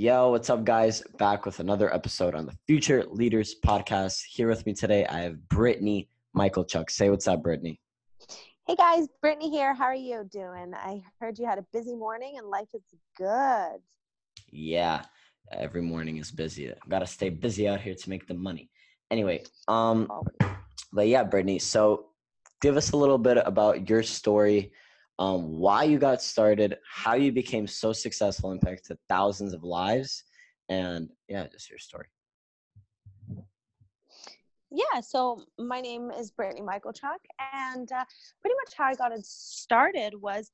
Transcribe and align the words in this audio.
Yo, 0.00 0.30
what's 0.30 0.48
up, 0.48 0.62
guys? 0.62 1.02
Back 1.18 1.44
with 1.44 1.58
another 1.58 1.92
episode 1.92 2.36
on 2.36 2.46
the 2.46 2.56
Future 2.68 3.02
Leaders 3.10 3.56
Podcast. 3.66 4.22
Here 4.30 4.46
with 4.46 4.64
me 4.64 4.72
today, 4.72 5.04
I 5.04 5.22
have 5.22 5.48
Brittany 5.48 6.08
Michalchuk. 6.36 6.88
Say 6.88 7.10
what's 7.10 7.26
up, 7.26 7.42
Brittany. 7.42 7.80
Hey 8.68 8.76
guys, 8.76 9.08
Brittany 9.20 9.50
here. 9.50 9.74
How 9.74 9.86
are 9.86 9.96
you 9.96 10.22
doing? 10.30 10.72
I 10.72 11.02
heard 11.18 11.36
you 11.36 11.46
had 11.46 11.58
a 11.58 11.66
busy 11.72 11.96
morning 11.96 12.38
and 12.38 12.46
life 12.46 12.68
is 12.74 12.84
good. 13.16 13.80
Yeah, 14.52 15.02
every 15.50 15.82
morning 15.82 16.18
is 16.18 16.30
busy. 16.30 16.72
Got 16.88 17.00
to 17.00 17.06
stay 17.08 17.30
busy 17.30 17.66
out 17.66 17.80
here 17.80 17.96
to 17.96 18.08
make 18.08 18.28
the 18.28 18.34
money. 18.34 18.70
Anyway, 19.10 19.42
um, 19.66 20.08
but 20.92 21.08
yeah, 21.08 21.24
Brittany. 21.24 21.58
So, 21.58 22.10
give 22.62 22.76
us 22.76 22.92
a 22.92 22.96
little 22.96 23.18
bit 23.18 23.38
about 23.44 23.90
your 23.90 24.04
story, 24.04 24.70
um, 25.18 25.58
why 25.58 25.84
you 25.84 25.98
got 25.98 26.22
started, 26.22 26.78
how 26.88 27.14
you 27.14 27.32
became 27.32 27.66
so 27.66 27.92
successful, 27.92 28.52
impacted 28.52 28.98
thousands 29.08 29.52
of 29.52 29.64
lives, 29.64 30.24
and 30.68 31.08
yeah, 31.28 31.46
just 31.48 31.70
your 31.70 31.78
story. 31.78 32.06
Yeah, 34.70 35.00
so 35.00 35.44
my 35.58 35.80
name 35.80 36.10
is 36.10 36.30
Brittany 36.30 36.60
Michalchuk, 36.60 37.22
and 37.54 37.90
uh, 37.90 38.04
pretty 38.40 38.54
much 38.64 38.74
how 38.76 38.84
I 38.84 38.94
got 38.94 39.12
it 39.12 39.24
started 39.24 40.14
was 40.20 40.50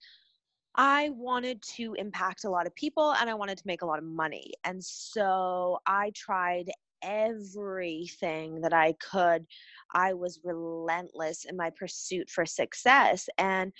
I 0.76 1.10
wanted 1.10 1.62
to 1.76 1.94
impact 1.94 2.44
a 2.44 2.50
lot 2.50 2.66
of 2.66 2.74
people 2.74 3.12
and 3.12 3.30
I 3.30 3.34
wanted 3.34 3.58
to 3.58 3.66
make 3.66 3.82
a 3.82 3.86
lot 3.86 3.98
of 3.98 4.04
money. 4.04 4.52
And 4.64 4.82
so 4.82 5.78
I 5.86 6.10
tried 6.16 6.70
everything 7.02 8.60
that 8.62 8.72
I 8.72 8.94
could. 8.94 9.46
I 9.94 10.14
was 10.14 10.40
relentless 10.42 11.44
in 11.44 11.56
my 11.56 11.70
pursuit 11.70 12.28
for 12.28 12.44
success. 12.44 13.28
And 13.38 13.72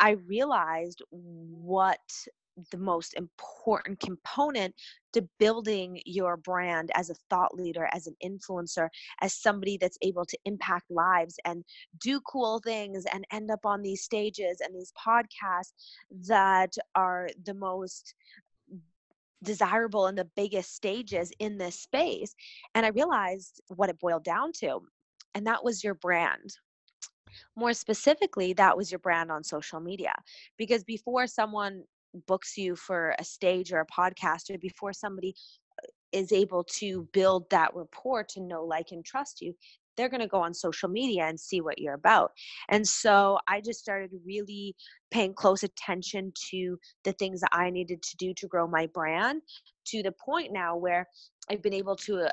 I 0.00 0.10
realized 0.10 1.02
what 1.10 2.00
the 2.70 2.78
most 2.78 3.14
important 3.14 3.98
component 4.00 4.74
to 5.12 5.28
building 5.38 6.00
your 6.04 6.36
brand 6.36 6.90
as 6.94 7.10
a 7.10 7.14
thought 7.30 7.54
leader, 7.54 7.88
as 7.92 8.06
an 8.06 8.14
influencer, 8.24 8.88
as 9.20 9.34
somebody 9.34 9.76
that's 9.76 9.98
able 10.02 10.24
to 10.24 10.38
impact 10.44 10.90
lives 10.90 11.36
and 11.44 11.64
do 12.00 12.20
cool 12.20 12.60
things 12.64 13.04
and 13.12 13.24
end 13.32 13.50
up 13.50 13.64
on 13.64 13.82
these 13.82 14.02
stages 14.02 14.60
and 14.60 14.74
these 14.74 14.92
podcasts 14.92 15.72
that 16.26 16.72
are 16.94 17.28
the 17.44 17.54
most 17.54 18.14
desirable 19.42 20.06
and 20.06 20.16
the 20.16 20.30
biggest 20.36 20.74
stages 20.74 21.30
in 21.38 21.58
this 21.58 21.78
space. 21.78 22.34
And 22.74 22.86
I 22.86 22.90
realized 22.90 23.60
what 23.68 23.90
it 23.90 23.98
boiled 24.00 24.24
down 24.24 24.52
to, 24.60 24.80
and 25.34 25.46
that 25.46 25.64
was 25.64 25.84
your 25.84 25.94
brand 25.94 26.56
more 27.56 27.72
specifically 27.72 28.52
that 28.52 28.76
was 28.76 28.90
your 28.90 28.98
brand 28.98 29.30
on 29.30 29.42
social 29.42 29.80
media 29.80 30.14
because 30.58 30.84
before 30.84 31.26
someone 31.26 31.82
books 32.26 32.56
you 32.56 32.76
for 32.76 33.14
a 33.18 33.24
stage 33.24 33.72
or 33.72 33.80
a 33.80 33.86
podcast 33.86 34.50
or 34.50 34.58
before 34.58 34.92
somebody 34.92 35.34
uh, 35.82 35.86
is 36.12 36.32
able 36.32 36.64
to 36.64 37.08
build 37.12 37.48
that 37.50 37.74
rapport 37.74 38.22
to 38.22 38.40
know 38.40 38.64
like 38.64 38.92
and 38.92 39.04
trust 39.04 39.40
you 39.40 39.54
they're 39.96 40.08
going 40.08 40.20
to 40.20 40.26
go 40.26 40.40
on 40.40 40.54
social 40.54 40.88
media 40.88 41.24
and 41.24 41.38
see 41.38 41.60
what 41.60 41.78
you're 41.78 41.94
about. 41.94 42.32
And 42.68 42.86
so 42.86 43.38
I 43.48 43.60
just 43.60 43.80
started 43.80 44.10
really 44.24 44.74
paying 45.10 45.34
close 45.34 45.62
attention 45.62 46.32
to 46.50 46.78
the 47.04 47.12
things 47.12 47.40
that 47.40 47.50
I 47.52 47.70
needed 47.70 48.02
to 48.02 48.16
do 48.16 48.34
to 48.34 48.48
grow 48.48 48.66
my 48.66 48.86
brand 48.86 49.42
to 49.86 50.02
the 50.02 50.12
point 50.12 50.52
now 50.52 50.76
where 50.76 51.06
I've 51.50 51.62
been 51.62 51.74
able 51.74 51.96
to 51.96 52.26
uh, 52.26 52.30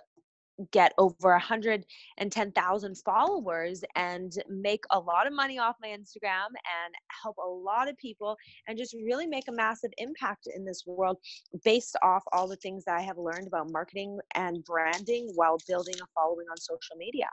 get 0.71 0.93
over 0.97 1.31
110,000 1.31 2.97
followers 2.97 3.83
and 3.95 4.33
make 4.49 4.83
a 4.91 4.99
lot 4.99 5.27
of 5.27 5.33
money 5.33 5.59
off 5.59 5.75
my 5.81 5.89
Instagram 5.89 6.47
and 6.47 6.93
help 7.23 7.37
a 7.37 7.47
lot 7.47 7.89
of 7.89 7.97
people 7.97 8.37
and 8.67 8.77
just 8.77 8.93
really 8.93 9.27
make 9.27 9.47
a 9.47 9.51
massive 9.51 9.91
impact 9.97 10.47
in 10.55 10.65
this 10.65 10.83
world 10.85 11.17
based 11.63 11.95
off 12.03 12.23
all 12.31 12.47
the 12.47 12.55
things 12.57 12.83
that 12.85 12.97
I 12.97 13.01
have 13.01 13.17
learned 13.17 13.47
about 13.47 13.71
marketing 13.71 14.19
and 14.35 14.63
branding 14.63 15.31
while 15.35 15.57
building 15.67 15.95
a 15.95 16.05
following 16.15 16.45
on 16.49 16.57
social 16.57 16.95
media. 16.97 17.27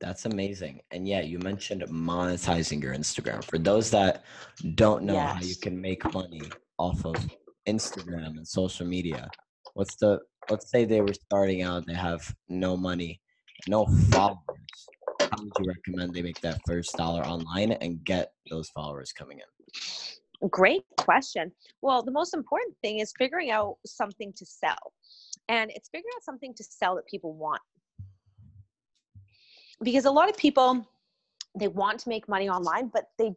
That's 0.00 0.26
amazing. 0.26 0.80
And 0.90 1.06
yeah, 1.06 1.20
you 1.20 1.38
mentioned 1.38 1.82
monetizing 1.82 2.82
your 2.82 2.92
Instagram. 2.92 3.44
For 3.44 3.56
those 3.56 3.88
that 3.92 4.24
don't 4.74 5.04
know 5.04 5.14
yes. 5.14 5.34
how 5.34 5.40
you 5.42 5.54
can 5.54 5.80
make 5.80 6.12
money 6.12 6.42
off 6.76 7.06
of 7.06 7.14
Instagram 7.68 8.36
and 8.36 8.46
social 8.46 8.84
media, 8.84 9.28
what's 9.74 9.94
the 9.94 10.18
let's 10.50 10.70
say 10.70 10.84
they 10.84 11.00
were 11.00 11.14
starting 11.14 11.62
out, 11.62 11.86
they 11.86 11.94
have 11.94 12.34
no 12.48 12.76
money, 12.76 13.20
no 13.68 13.86
followers. 14.10 14.38
How 15.20 15.42
would 15.42 15.52
you 15.58 15.66
recommend 15.66 16.14
they 16.14 16.22
make 16.22 16.40
that 16.40 16.60
first 16.66 16.96
dollar 16.96 17.22
online 17.22 17.72
and 17.72 18.04
get 18.04 18.32
those 18.50 18.68
followers 18.70 19.12
coming 19.12 19.38
in? 19.38 20.48
Great 20.50 20.84
question. 20.98 21.52
Well, 21.80 22.02
the 22.02 22.10
most 22.10 22.34
important 22.34 22.76
thing 22.82 22.98
is 22.98 23.12
figuring 23.16 23.50
out 23.50 23.76
something 23.86 24.32
to 24.36 24.44
sell. 24.44 24.92
And 25.48 25.70
it's 25.70 25.88
figuring 25.88 26.12
out 26.16 26.24
something 26.24 26.52
to 26.54 26.64
sell 26.64 26.96
that 26.96 27.06
people 27.06 27.34
want. 27.34 27.62
Because 29.82 30.04
a 30.04 30.10
lot 30.10 30.28
of 30.28 30.36
people, 30.36 30.86
they 31.58 31.68
want 31.68 32.00
to 32.00 32.08
make 32.08 32.28
money 32.28 32.48
online, 32.48 32.90
but 32.92 33.06
they 33.18 33.32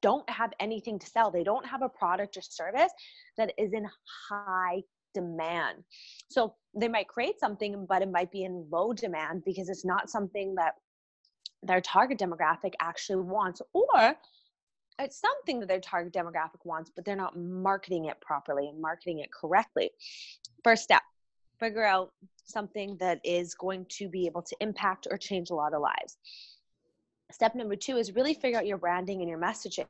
don't 0.00 0.28
have 0.28 0.52
anything 0.60 0.98
to 0.98 1.06
sell. 1.06 1.30
They 1.30 1.44
don't 1.44 1.66
have 1.66 1.82
a 1.82 1.88
product 1.88 2.36
or 2.36 2.42
service 2.42 2.92
that 3.36 3.52
is 3.56 3.72
in 3.72 3.86
high 4.28 4.82
demand. 5.14 5.84
So 6.28 6.54
they 6.74 6.88
might 6.88 7.08
create 7.08 7.38
something, 7.38 7.86
but 7.88 8.02
it 8.02 8.10
might 8.10 8.30
be 8.30 8.44
in 8.44 8.66
low 8.70 8.92
demand 8.92 9.42
because 9.44 9.68
it's 9.68 9.84
not 9.84 10.10
something 10.10 10.54
that 10.56 10.74
their 11.62 11.80
target 11.80 12.18
demographic 12.18 12.72
actually 12.80 13.22
wants, 13.22 13.62
or 13.72 14.16
it's 14.98 15.20
something 15.20 15.60
that 15.60 15.68
their 15.68 15.80
target 15.80 16.12
demographic 16.12 16.64
wants, 16.64 16.90
but 16.94 17.04
they're 17.04 17.16
not 17.16 17.36
marketing 17.38 18.06
it 18.06 18.20
properly 18.20 18.68
and 18.68 18.80
marketing 18.80 19.20
it 19.20 19.30
correctly. 19.32 19.90
First 20.64 20.82
step 20.82 21.02
figure 21.62 21.84
out 21.84 22.12
something 22.44 22.96
that 22.98 23.20
is 23.24 23.54
going 23.54 23.86
to 23.88 24.08
be 24.08 24.26
able 24.26 24.42
to 24.42 24.56
impact 24.60 25.06
or 25.08 25.16
change 25.16 25.50
a 25.50 25.54
lot 25.54 25.72
of 25.72 25.80
lives. 25.80 26.16
Step 27.30 27.54
number 27.54 27.76
two 27.76 27.96
is 27.96 28.14
really 28.14 28.34
figure 28.34 28.58
out 28.58 28.66
your 28.66 28.78
branding 28.78 29.20
and 29.20 29.30
your 29.30 29.38
messaging 29.38 29.86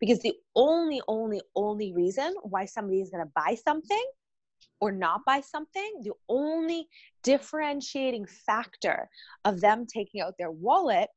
because 0.00 0.20
the 0.20 0.34
only, 0.56 1.00
only, 1.06 1.40
only 1.54 1.92
reason 1.92 2.34
why 2.42 2.64
somebody 2.64 3.00
is 3.00 3.10
going 3.10 3.24
to 3.24 3.30
buy 3.36 3.54
something 3.54 4.04
or 4.82 4.90
not 4.90 5.20
buy 5.24 5.40
something, 5.40 6.00
the 6.02 6.10
only 6.28 6.88
differentiating 7.22 8.26
factor 8.26 9.08
of 9.44 9.60
them 9.60 9.86
taking 9.86 10.20
out 10.20 10.34
their 10.40 10.50
wallet 10.50 11.08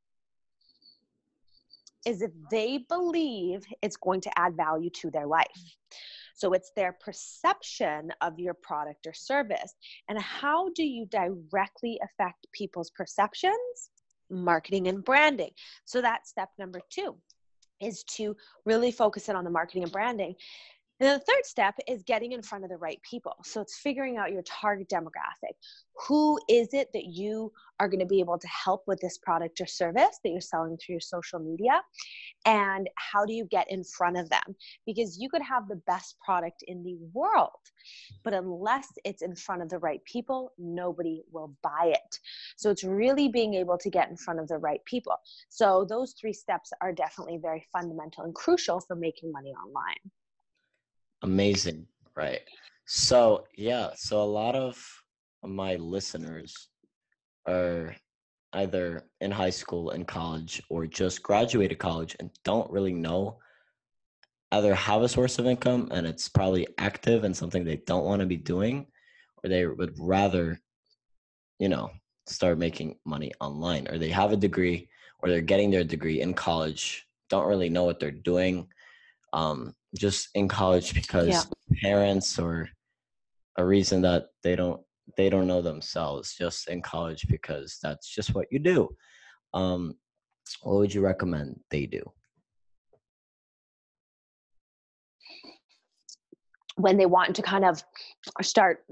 is 2.06 2.22
if 2.22 2.30
they 2.52 2.86
believe 2.88 3.66
it's 3.81 3.98
going 3.98 4.22
to 4.22 4.30
add 4.38 4.56
value 4.56 4.92
to 4.92 5.09
their 5.09 5.26
life. 5.26 5.76
So 6.36 6.53
it's 6.53 6.72
their 6.76 6.96
perception 7.02 8.12
of 8.22 8.38
your 8.38 8.53
product 8.53 9.08
or 9.08 9.14
service. 9.14 9.74
And 10.09 10.22
how 10.22 10.70
do 10.76 10.84
you 10.84 11.08
directly 11.08 12.00
affect 12.03 12.46
people's 12.52 12.92
perceptions? 12.92 13.90
Marketing 14.30 14.88
and 14.90 15.03
branding. 15.03 15.50
So 15.86 16.02
that's 16.02 16.30
step 16.30 16.50
number 16.59 16.82
two 16.92 17.16
is 17.82 18.03
to 18.03 18.36
really 18.66 18.92
focus 18.92 19.28
in 19.28 19.36
on 19.36 19.44
the 19.44 19.50
marketing 19.50 19.84
and 19.84 19.92
branding 19.92 20.36
and 21.00 21.10
then 21.10 21.20
the 21.20 21.26
third 21.26 21.46
step 21.46 21.76
is 21.90 22.04
getting 22.04 22.32
in 22.32 22.42
front 22.42 22.64
of 22.64 22.70
the 22.70 22.78
right 22.78 23.02
people. 23.10 23.36
So 23.44 23.60
it's 23.60 23.80
figuring 23.80 24.18
out 24.18 24.32
your 24.32 24.44
target 24.44 24.88
demographic. 24.88 25.56
Who 26.08 26.40
is 26.48 26.70
it 26.74 26.90
that 26.94 27.06
you 27.06 27.52
are 27.82 27.90
going 27.90 28.00
to 28.00 28.06
be 28.06 28.22
able 28.22 28.40
to 28.40 28.48
help 28.48 28.84
with 28.88 29.02
this 29.02 29.18
product 29.18 29.60
or 29.60 29.66
service 29.66 30.20
that 30.24 30.30
you're 30.30 30.40
selling 30.40 30.78
through 30.78 30.94
your 30.94 31.02
social 31.02 31.40
media? 31.40 31.82
And 32.46 32.90
how 32.96 33.26
do 33.26 33.34
you 33.34 33.46
get 33.46 33.70
in 33.70 33.84
front 33.84 34.18
of 34.18 34.30
them? 34.30 34.56
Because 34.86 35.18
you 35.20 35.30
could 35.30 35.42
have 35.42 35.68
the 35.68 35.82
best 35.86 36.16
product 36.24 36.64
in 36.66 36.82
the 36.82 36.98
world, 37.14 37.50
but 38.24 38.34
unless 38.34 38.88
it's 39.04 39.22
in 39.22 39.36
front 39.36 39.62
of 39.62 39.70
the 39.70 39.80
right 39.80 40.04
people, 40.06 40.54
nobody 40.58 41.24
will 41.30 41.54
buy 41.62 41.88
it. 41.94 42.20
So 42.56 42.70
it's 42.70 42.86
really 42.86 43.28
being 43.28 43.54
able 43.56 43.78
to 43.80 43.90
get 43.90 44.10
in 44.10 44.16
front 44.16 44.40
of 44.40 44.48
the 44.48 44.58
right 44.58 44.84
people. 44.86 45.16
So 45.50 45.86
those 45.90 46.14
three 46.14 46.34
steps 46.34 46.72
are 46.80 46.94
definitely 46.94 47.38
very 47.42 47.66
fundamental 47.74 48.24
and 48.24 48.34
crucial 48.34 48.80
for 48.80 48.96
making 48.96 49.34
money 49.34 49.52
online. 49.52 50.12
Amazing. 51.24 51.88
Right. 52.16 52.42
So, 52.86 53.46
yeah. 53.56 53.90
So, 53.96 54.22
a 54.22 54.23
lot 54.23 54.56
of 54.56 54.78
my 55.44 55.76
listeners 55.76 56.70
are 57.47 57.96
either 58.53 59.06
in 59.22 59.32
high 59.32 59.50
school 59.50 59.91
and 59.91 60.08
college 60.08 60.62
or 60.70 60.88
just 60.88 61.22
graduated 61.22 61.78
college 61.78 62.16
and 62.20 62.29
don't 62.44 62.72
really 62.72 62.94
know 62.94 63.38
either 64.52 64.73
have 64.73 65.02
a 65.02 65.09
source 65.09 65.38
of 65.38 65.46
income 65.46 65.90
and 65.91 66.08
it's 66.08 66.29
probably 66.29 66.66
active 66.78 67.23
and 67.26 67.35
something 67.35 67.64
they 67.64 67.82
don't 67.85 68.06
want 68.06 68.22
to 68.22 68.26
be 68.26 68.38
doing 68.38 68.85
or 69.44 69.50
they 69.50 69.66
would 69.66 69.94
rather 70.00 70.59
you 71.59 71.67
know 71.67 71.91
start 72.28 72.58
making 72.58 72.96
money 73.06 73.32
online 73.41 73.88
or 73.90 73.97
they 73.97 74.09
have 74.09 74.32
a 74.32 74.38
degree 74.38 74.88
or 75.20 75.29
they're 75.29 75.41
getting 75.41 75.70
their 75.70 75.84
degree 75.84 76.22
in 76.22 76.34
college 76.34 77.06
don't 77.29 77.47
really 77.47 77.70
know 77.70 77.84
what 77.84 78.00
they're 78.00 78.12
doing 78.12 78.67
um, 79.34 79.76
just 79.97 80.30
in 80.36 80.47
college 80.47 80.94
because 80.94 81.28
yeah. 81.28 81.42
parents 81.82 82.38
or 82.40 82.70
a 83.58 83.66
reason 83.66 84.02
that 84.02 84.28
they 84.44 84.56
don't 84.56 84.82
they 85.18 85.30
don't 85.30 85.47
know 85.47 85.62
themselves 85.62 86.36
just 86.38 86.68
in 86.68 86.82
college 86.82 87.26
because 87.30 87.78
that's 87.82 88.08
just 88.09 88.34
what 88.34 88.47
you 88.52 88.59
do 88.59 88.90
um, 89.53 89.96
what 90.62 90.76
would 90.76 90.94
you 90.94 91.02
recommend 91.02 91.59
they 91.70 91.86
do 91.86 92.02
when 96.76 96.98
they 96.98 97.06
want 97.06 97.36
to 97.36 97.41
kind 97.41 97.66
of 97.66 97.84
start 98.41 98.86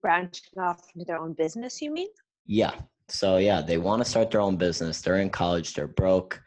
branching 0.00 0.58
off 0.58 0.82
into 0.94 1.04
their 1.04 1.18
own 1.18 1.32
business, 1.32 1.82
you 1.82 1.92
mean? 1.92 2.08
Yeah. 2.46 2.74
So 3.08 3.36
yeah, 3.38 3.60
they 3.60 3.78
want 3.78 4.02
to 4.02 4.08
start 4.08 4.30
their 4.30 4.40
own 4.40 4.56
business. 4.56 5.00
They're 5.00 5.18
in 5.18 5.30
college, 5.30 5.74
they're 5.74 5.86
broke. 5.86 6.40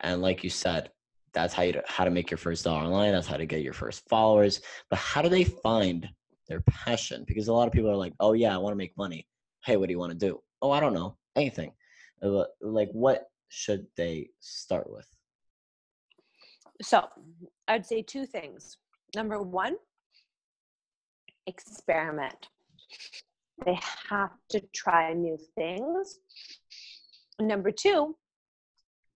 And 0.00 0.22
like 0.22 0.42
you 0.42 0.50
said, 0.50 0.90
that's 1.32 1.54
how 1.54 1.62
you 1.62 1.80
how 1.86 2.04
to 2.04 2.10
make 2.10 2.30
your 2.30 2.38
first 2.38 2.64
dollar 2.64 2.82
online, 2.84 3.12
that's 3.12 3.26
how 3.26 3.36
to 3.36 3.46
get 3.46 3.62
your 3.62 3.72
first 3.72 4.08
followers. 4.08 4.60
But 4.88 4.98
how 4.98 5.22
do 5.22 5.28
they 5.28 5.44
find 5.44 6.08
their 6.48 6.60
passion? 6.62 7.24
Because 7.26 7.48
a 7.48 7.52
lot 7.52 7.66
of 7.66 7.72
people 7.72 7.90
are 7.90 7.96
like, 7.96 8.14
"Oh 8.20 8.32
yeah, 8.32 8.54
I 8.54 8.58
want 8.58 8.72
to 8.72 8.76
make 8.76 8.96
money." 8.96 9.26
Hey, 9.64 9.76
what 9.76 9.86
do 9.86 9.92
you 9.92 9.98
want 9.98 10.12
to 10.12 10.18
do? 10.18 10.40
Oh, 10.62 10.70
I 10.70 10.80
don't 10.80 10.94
know. 10.94 11.16
Anything. 11.36 11.72
Like 12.22 12.90
what 12.92 13.30
should 13.48 13.86
they 13.96 14.30
start 14.40 14.90
with? 14.90 15.06
So, 16.82 17.06
I'd 17.68 17.84
say 17.84 18.02
two 18.02 18.24
things. 18.24 18.78
Number 19.14 19.42
1, 19.42 19.76
experiment. 21.46 22.48
They 23.64 23.78
have 24.08 24.30
to 24.50 24.60
try 24.74 25.12
new 25.12 25.36
things. 25.54 26.20
Number 27.38 27.70
two, 27.70 28.16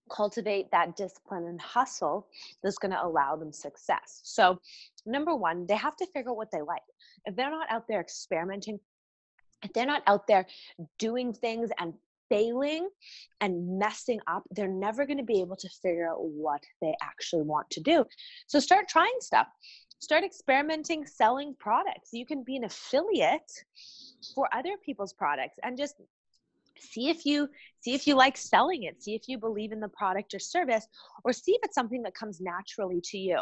cultivate 0.09 0.69
that 0.71 0.95
discipline 0.95 1.45
and 1.45 1.59
hustle 1.61 2.27
that's 2.63 2.77
going 2.77 2.91
to 2.91 3.03
allow 3.03 3.35
them 3.35 3.51
success. 3.51 4.21
So, 4.23 4.59
number 5.05 5.35
one, 5.35 5.65
they 5.67 5.75
have 5.75 5.95
to 5.97 6.07
figure 6.07 6.31
out 6.31 6.37
what 6.37 6.51
they 6.51 6.61
like. 6.61 6.81
If 7.25 7.35
they're 7.35 7.51
not 7.51 7.67
out 7.69 7.87
there 7.87 8.01
experimenting, 8.01 8.79
if 9.63 9.73
they're 9.73 9.85
not 9.85 10.03
out 10.07 10.27
there 10.27 10.45
doing 10.99 11.33
things 11.33 11.69
and 11.79 11.93
failing 12.29 12.89
and 13.41 13.79
messing 13.79 14.19
up, 14.27 14.43
they're 14.51 14.67
never 14.67 15.05
going 15.05 15.17
to 15.17 15.23
be 15.23 15.41
able 15.41 15.55
to 15.55 15.69
figure 15.81 16.09
out 16.09 16.23
what 16.23 16.63
they 16.81 16.95
actually 17.01 17.43
want 17.43 17.69
to 17.71 17.81
do. 17.81 18.05
So, 18.47 18.59
start 18.59 18.87
trying 18.87 19.17
stuff 19.19 19.47
start 19.99 20.23
experimenting 20.25 21.05
selling 21.05 21.55
products 21.57 22.09
you 22.11 22.25
can 22.25 22.43
be 22.43 22.57
an 22.57 22.65
affiliate 22.65 23.51
for 24.35 24.47
other 24.53 24.75
people's 24.85 25.13
products 25.13 25.57
and 25.63 25.77
just 25.77 25.95
see 26.79 27.09
if 27.09 27.25
you 27.25 27.47
see 27.81 27.93
if 27.93 28.07
you 28.07 28.15
like 28.15 28.37
selling 28.37 28.83
it 28.83 29.01
see 29.01 29.15
if 29.15 29.23
you 29.27 29.37
believe 29.37 29.71
in 29.71 29.79
the 29.79 29.89
product 29.89 30.33
or 30.33 30.39
service 30.39 30.87
or 31.23 31.33
see 31.33 31.53
if 31.53 31.61
it's 31.63 31.75
something 31.75 32.01
that 32.01 32.13
comes 32.15 32.39
naturally 32.41 33.01
to 33.03 33.17
you 33.17 33.39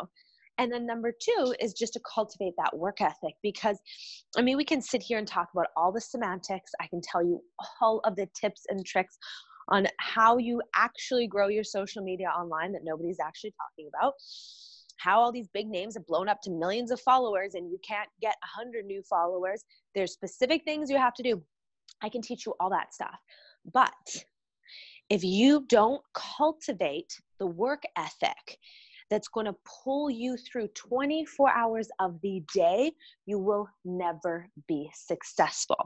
and 0.60 0.72
then 0.72 0.86
number 0.86 1.12
two 1.12 1.56
is 1.60 1.74
just 1.74 1.94
to 1.94 2.02
cultivate 2.02 2.54
that 2.58 2.76
work 2.78 3.02
ethic 3.02 3.34
because 3.42 3.78
i 4.38 4.42
mean 4.42 4.58
we 4.58 4.66
can 4.66 4.82
sit 4.82 5.02
here 5.02 5.18
and 5.18 5.28
talk 5.28 5.50
about 5.54 5.68
all 5.76 5.92
the 5.92 6.02
semantics 6.02 6.72
i 6.80 6.88
can 6.88 7.02
tell 7.02 7.24
you 7.24 7.42
all 7.82 8.00
of 8.04 8.16
the 8.16 8.28
tips 8.40 8.64
and 8.70 8.86
tricks 8.86 9.18
on 9.70 9.88
how 10.00 10.38
you 10.38 10.62
actually 10.76 11.28
grow 11.28 11.48
your 11.48 11.64
social 11.64 12.04
media 12.04 12.28
online 12.28 12.74
that 12.74 12.84
nobody's 12.84 13.20
actually 13.20 13.54
talking 13.58 13.90
about 13.96 14.14
how 14.98 15.20
all 15.20 15.32
these 15.32 15.50
big 15.54 15.68
names 15.68 15.96
have 15.96 16.08
blown 16.08 16.30
up 16.30 16.42
to 16.42 16.52
millions 16.52 16.92
of 16.92 17.00
followers 17.02 17.56
and 17.56 17.70
you 17.70 17.78
can't 17.86 18.10
get 18.22 18.36
100 18.56 18.86
new 18.86 19.02
followers. 19.10 19.64
There's 19.94 20.14
specific 20.14 20.64
things 20.64 20.90
you 20.90 20.98
have 20.98 21.14
to 21.16 21.24
do. 21.24 21.42
I 22.04 22.10
can 22.10 22.22
teach 22.22 22.46
you 22.46 22.54
all 22.60 22.70
that 22.70 22.94
stuff. 22.94 23.18
But 23.72 24.24
if 25.10 25.24
you 25.24 25.66
don't 25.68 26.02
cultivate 26.14 27.20
the 27.40 27.48
work 27.48 27.84
ethic 27.98 28.60
that's 29.10 29.28
going 29.28 29.46
to 29.46 29.56
pull 29.84 30.10
you 30.10 30.38
through 30.38 30.68
24 30.70 31.52
hours 31.52 31.88
of 32.00 32.20
the 32.22 32.42
day, 32.54 32.92
you 33.26 33.38
will 33.38 33.68
never 33.86 34.48
be 34.68 34.90
successful. 34.94 35.78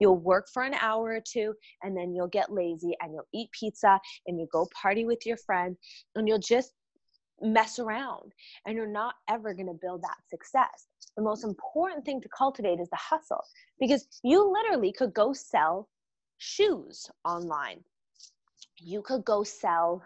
You'll 0.00 0.18
work 0.18 0.48
for 0.52 0.62
an 0.64 0.74
hour 0.74 1.12
or 1.12 1.22
two 1.26 1.54
and 1.82 1.96
then 1.96 2.14
you'll 2.14 2.28
get 2.28 2.52
lazy 2.52 2.94
and 3.00 3.12
you'll 3.14 3.28
eat 3.32 3.48
pizza 3.58 3.98
and 4.26 4.38
you 4.38 4.46
go 4.52 4.68
party 4.80 5.04
with 5.04 5.24
your 5.24 5.38
friend 5.38 5.76
and 6.14 6.28
you'll 6.28 6.38
just 6.38 6.72
mess 7.40 7.78
around 7.78 8.32
and 8.66 8.76
you're 8.76 8.86
not 8.86 9.14
ever 9.28 9.54
going 9.54 9.66
to 9.66 9.78
build 9.80 10.02
that 10.02 10.16
success. 10.28 10.86
The 11.16 11.22
most 11.22 11.44
important 11.44 12.04
thing 12.04 12.20
to 12.20 12.28
cultivate 12.36 12.80
is 12.80 12.88
the 12.90 12.96
hustle 12.96 13.44
because 13.78 14.06
you 14.22 14.50
literally 14.52 14.92
could 14.92 15.14
go 15.14 15.32
sell 15.32 15.88
shoes 16.38 17.10
online. 17.24 17.80
You 18.78 19.02
could 19.02 19.24
go 19.24 19.44
sell 19.44 20.02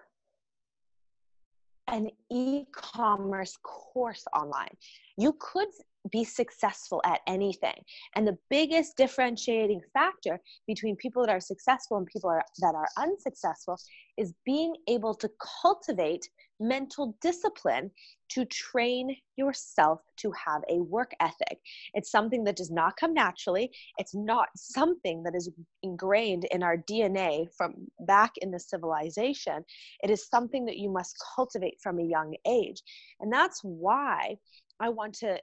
an 1.88 2.10
e 2.30 2.66
commerce 2.72 3.56
course 3.62 4.24
online. 4.34 4.76
You 5.16 5.34
could 5.40 5.68
be 6.10 6.24
successful 6.24 7.00
at 7.04 7.20
anything. 7.26 7.82
And 8.14 8.26
the 8.26 8.38
biggest 8.50 8.96
differentiating 8.96 9.80
factor 9.92 10.40
between 10.66 10.96
people 10.96 11.24
that 11.24 11.32
are 11.32 11.40
successful 11.40 11.96
and 11.96 12.06
people 12.06 12.30
are, 12.30 12.44
that 12.60 12.74
are 12.74 12.88
unsuccessful 12.98 13.78
is 14.16 14.32
being 14.44 14.74
able 14.86 15.14
to 15.14 15.30
cultivate 15.62 16.28
mental 16.60 17.16
discipline 17.20 17.90
to 18.30 18.44
train 18.46 19.16
yourself 19.36 20.00
to 20.16 20.32
have 20.32 20.62
a 20.68 20.80
work 20.80 21.12
ethic. 21.20 21.58
It's 21.94 22.10
something 22.10 22.44
that 22.44 22.56
does 22.56 22.70
not 22.70 22.96
come 22.96 23.14
naturally. 23.14 23.70
It's 23.96 24.14
not 24.14 24.48
something 24.54 25.22
that 25.22 25.34
is 25.34 25.50
ingrained 25.82 26.44
in 26.50 26.62
our 26.62 26.76
DNA 26.76 27.46
from 27.56 27.74
back 28.00 28.32
in 28.38 28.50
the 28.50 28.60
civilization. 28.60 29.64
It 30.02 30.10
is 30.10 30.28
something 30.28 30.64
that 30.66 30.78
you 30.78 30.90
must 30.90 31.16
cultivate 31.34 31.78
from 31.82 31.98
a 31.98 32.04
young 32.04 32.34
age. 32.46 32.82
And 33.20 33.32
that's 33.32 33.60
why 33.62 34.36
I 34.80 34.88
want 34.90 35.14
to 35.20 35.40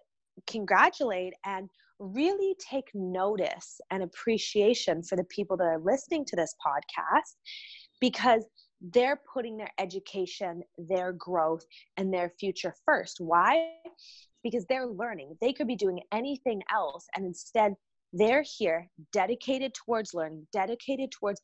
congratulate 0.48 1.34
and 1.46 1.70
really 2.00 2.56
take 2.60 2.90
notice 2.94 3.80
and 3.90 4.04
appreciation 4.04 5.02
for 5.02 5.16
the 5.16 5.24
people 5.26 5.56
that 5.58 5.64
are 5.64 5.80
listening 5.80 6.26
to 6.26 6.36
this 6.36 6.54
podcast 6.66 7.36
because 8.02 8.46
they're 8.94 9.20
putting 9.34 9.58
their 9.58 9.72
education, 9.80 10.64
their 10.78 11.14
growth, 11.14 11.66
and 11.98 12.14
their 12.14 12.32
future 12.40 12.74
first. 12.86 13.18
Why? 13.20 13.70
Because 14.44 14.66
they're 14.68 14.88
learning. 14.88 15.38
They 15.42 15.54
could 15.54 15.68
be 15.68 15.76
doing 15.76 16.00
anything 16.12 16.62
else, 16.72 17.08
and 17.16 17.26
instead, 17.26 17.74
they're 18.14 18.46
here 18.58 18.88
dedicated 19.12 19.74
towards 19.74 20.14
learning, 20.14 20.48
dedicated 20.54 21.12
towards 21.12 21.42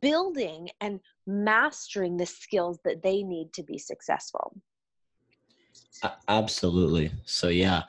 building 0.00 0.68
and 0.80 1.00
mastering 1.26 2.16
the 2.16 2.26
skills 2.26 2.78
that 2.84 3.02
they 3.02 3.22
need 3.22 3.52
to 3.54 3.62
be 3.62 3.78
successful. 3.78 4.56
Absolutely. 6.28 7.10
So, 7.24 7.48
yeah, 7.48 7.82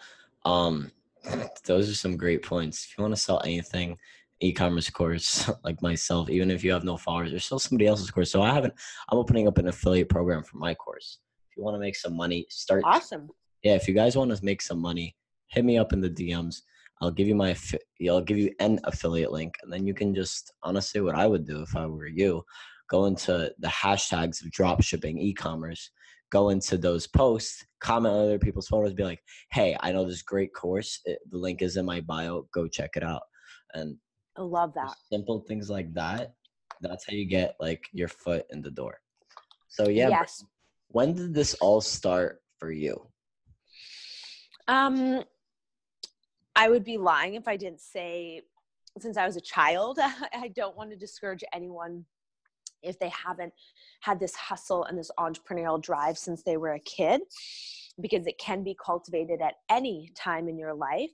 um, 0.45 0.91
those 1.65 1.89
are 1.89 1.95
some 1.95 2.17
great 2.17 2.43
points. 2.43 2.85
If 2.85 2.97
you 2.97 3.03
want 3.03 3.13
to 3.13 3.21
sell 3.21 3.41
anything, 3.43 3.97
e-commerce 4.39 4.89
course 4.89 5.49
like 5.63 5.81
myself, 5.81 6.29
even 6.29 6.51
if 6.51 6.63
you 6.63 6.71
have 6.71 6.83
no 6.83 6.97
followers, 6.97 7.31
there's 7.31 7.45
still 7.45 7.59
somebody 7.59 7.87
else's 7.87 8.11
course. 8.11 8.31
So 8.31 8.41
I 8.41 8.53
haven't. 8.53 8.73
I'm 9.09 9.17
opening 9.17 9.47
up 9.47 9.57
an 9.57 9.67
affiliate 9.67 10.09
program 10.09 10.43
for 10.43 10.57
my 10.57 10.73
course. 10.75 11.19
If 11.49 11.57
you 11.57 11.63
want 11.63 11.75
to 11.75 11.79
make 11.79 11.95
some 11.95 12.15
money, 12.15 12.45
start. 12.49 12.83
Awesome. 12.85 13.29
Yeah, 13.63 13.73
if 13.73 13.87
you 13.87 13.93
guys 13.93 14.15
want 14.15 14.35
to 14.35 14.45
make 14.45 14.61
some 14.61 14.79
money, 14.79 15.15
hit 15.47 15.65
me 15.65 15.77
up 15.77 15.93
in 15.93 16.01
the 16.01 16.09
DMs. 16.09 16.61
I'll 17.01 17.11
give 17.11 17.27
you 17.27 17.35
my. 17.35 17.55
I'll 18.09 18.21
give 18.21 18.37
you 18.37 18.53
an 18.59 18.79
affiliate 18.83 19.31
link, 19.31 19.55
and 19.63 19.71
then 19.71 19.85
you 19.85 19.93
can 19.93 20.13
just 20.13 20.53
honestly, 20.63 21.01
what 21.01 21.15
I 21.15 21.27
would 21.27 21.45
do 21.45 21.61
if 21.61 21.75
I 21.75 21.85
were 21.85 22.07
you, 22.07 22.43
go 22.89 23.05
into 23.05 23.51
the 23.59 23.67
hashtags 23.67 24.43
of 24.43 24.51
drop 24.51 24.81
shipping 24.81 25.17
e-commerce 25.17 25.91
go 26.29 26.49
into 26.49 26.77
those 26.77 27.07
posts, 27.07 27.65
comment 27.79 28.13
on 28.13 28.21
other 28.21 28.39
people's 28.39 28.67
photos, 28.67 28.93
be 28.93 29.03
like, 29.03 29.23
"Hey, 29.51 29.77
I 29.79 29.91
know 29.91 30.05
this 30.05 30.21
great 30.21 30.53
course. 30.53 30.99
It, 31.05 31.19
the 31.29 31.37
link 31.37 31.61
is 31.61 31.77
in 31.77 31.85
my 31.85 32.01
bio. 32.01 32.47
Go 32.53 32.67
check 32.67 32.91
it 32.95 33.03
out." 33.03 33.23
And 33.73 33.97
I 34.37 34.41
love 34.41 34.73
that. 34.75 34.95
Simple 35.11 35.39
things 35.39 35.69
like 35.69 35.93
that. 35.93 36.33
That's 36.81 37.05
how 37.07 37.13
you 37.13 37.25
get 37.25 37.55
like 37.59 37.89
your 37.91 38.07
foot 38.07 38.45
in 38.51 38.61
the 38.61 38.71
door. 38.71 38.99
So 39.67 39.89
yeah. 39.89 40.09
Yes. 40.09 40.43
When 40.89 41.13
did 41.13 41.33
this 41.33 41.53
all 41.55 41.81
start 41.81 42.41
for 42.59 42.71
you? 42.71 43.07
Um, 44.67 45.23
I 46.55 46.69
would 46.69 46.83
be 46.83 46.97
lying 46.97 47.35
if 47.35 47.47
I 47.47 47.57
didn't 47.57 47.81
say 47.81 48.41
since 48.99 49.17
I 49.17 49.25
was 49.25 49.37
a 49.37 49.41
child. 49.41 49.99
I 50.33 50.51
don't 50.55 50.77
want 50.77 50.91
to 50.91 50.95
discourage 50.95 51.43
anyone 51.53 52.05
if 52.83 52.99
they 52.99 53.09
haven't 53.09 53.53
had 54.01 54.19
this 54.19 54.35
hustle 54.35 54.85
and 54.85 54.97
this 54.97 55.11
entrepreneurial 55.19 55.81
drive 55.81 56.17
since 56.17 56.43
they 56.43 56.57
were 56.57 56.73
a 56.73 56.79
kid 56.79 57.21
because 57.99 58.27
it 58.27 58.37
can 58.37 58.63
be 58.63 58.77
cultivated 58.83 59.41
at 59.41 59.55
any 59.69 60.11
time 60.15 60.47
in 60.47 60.57
your 60.57 60.73
life 60.73 61.09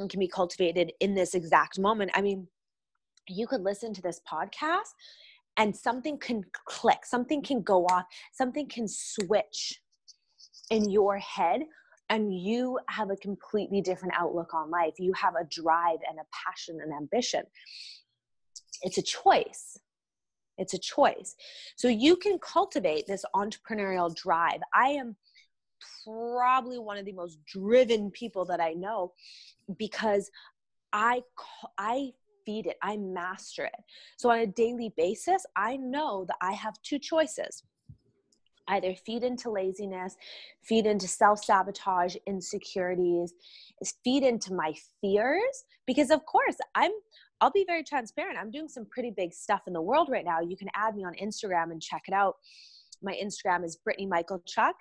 and 0.00 0.10
can 0.10 0.18
be 0.18 0.28
cultivated 0.28 0.92
in 1.00 1.14
this 1.14 1.34
exact 1.34 1.78
moment. 1.78 2.10
I 2.14 2.22
mean, 2.22 2.48
you 3.28 3.46
could 3.46 3.62
listen 3.62 3.94
to 3.94 4.02
this 4.02 4.20
podcast 4.30 4.94
and 5.56 5.76
something 5.76 6.18
can 6.18 6.42
click, 6.64 7.04
something 7.04 7.42
can 7.42 7.62
go 7.62 7.84
off, 7.86 8.04
something 8.32 8.66
can 8.68 8.88
switch 8.88 9.80
in 10.70 10.90
your 10.90 11.18
head 11.18 11.62
and 12.08 12.34
you 12.34 12.78
have 12.88 13.10
a 13.10 13.16
completely 13.16 13.80
different 13.80 14.14
outlook 14.16 14.52
on 14.54 14.70
life. 14.70 14.94
You 14.98 15.12
have 15.12 15.34
a 15.36 15.44
drive 15.44 15.98
and 16.08 16.18
a 16.18 16.26
passion 16.32 16.80
and 16.82 16.92
ambition. 16.92 17.42
It's 18.82 18.98
a 18.98 19.02
choice. 19.02 19.78
It's 20.58 20.74
a 20.74 20.78
choice. 20.78 21.36
So 21.76 21.88
you 21.88 22.16
can 22.16 22.38
cultivate 22.38 23.06
this 23.06 23.24
entrepreneurial 23.34 24.14
drive. 24.14 24.60
I 24.74 24.88
am 24.88 25.16
probably 26.04 26.78
one 26.78 26.98
of 26.98 27.04
the 27.04 27.12
most 27.12 27.38
driven 27.46 28.10
people 28.10 28.44
that 28.46 28.60
I 28.60 28.72
know 28.72 29.12
because 29.78 30.30
I 30.92 31.22
I 31.78 32.12
feed 32.46 32.66
it. 32.66 32.76
I 32.82 32.96
master 32.96 33.64
it. 33.64 33.74
So 34.16 34.30
on 34.30 34.38
a 34.40 34.46
daily 34.46 34.92
basis, 34.96 35.44
I 35.56 35.76
know 35.76 36.24
that 36.26 36.36
I 36.42 36.52
have 36.52 36.80
two 36.82 36.98
choices. 36.98 37.62
either 38.68 38.94
feed 38.94 39.24
into 39.24 39.50
laziness, 39.50 40.16
feed 40.62 40.86
into 40.86 41.08
self 41.08 41.42
sabotage, 41.44 42.16
insecurities, 42.26 43.34
feed 44.04 44.22
into 44.22 44.54
my 44.54 44.72
fears. 45.00 45.64
Because, 45.86 46.10
of 46.10 46.24
course, 46.26 46.56
I'm, 46.74 46.92
I'll 47.40 47.50
be 47.50 47.64
very 47.66 47.82
transparent. 47.82 48.38
I'm 48.38 48.50
doing 48.50 48.68
some 48.68 48.86
pretty 48.86 49.10
big 49.10 49.32
stuff 49.32 49.62
in 49.66 49.72
the 49.72 49.82
world 49.82 50.08
right 50.10 50.24
now. 50.24 50.40
You 50.40 50.56
can 50.56 50.68
add 50.74 50.94
me 50.94 51.04
on 51.04 51.14
Instagram 51.14 51.72
and 51.72 51.82
check 51.82 52.02
it 52.06 52.14
out. 52.14 52.36
My 53.02 53.18
Instagram 53.22 53.64
is 53.64 53.76
Brittany 53.76 54.06
Michalchuk, 54.06 54.74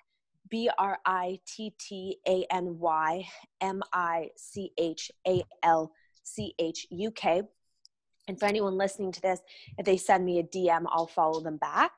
B 0.50 0.70
R 0.78 0.98
I 1.06 1.40
T 1.46 1.74
T 1.80 2.18
A 2.28 2.46
N 2.52 2.80
Y 2.80 3.28
M 3.62 3.82
I 3.94 4.30
C 4.36 4.72
H 4.78 5.12
A 5.28 5.44
L 5.64 5.92
C 6.24 6.54
H 6.60 6.88
U 6.90 7.12
K. 7.12 7.44
And 8.30 8.40
for 8.40 8.46
anyone 8.46 8.78
listening 8.78 9.12
to 9.12 9.22
this, 9.22 9.40
if 9.80 9.86
they 9.88 9.98
send 9.98 10.24
me 10.24 10.38
a 10.38 10.44
DM, 10.44 10.84
I'll 10.90 11.08
follow 11.08 11.42
them 11.42 11.58
back. 11.58 11.92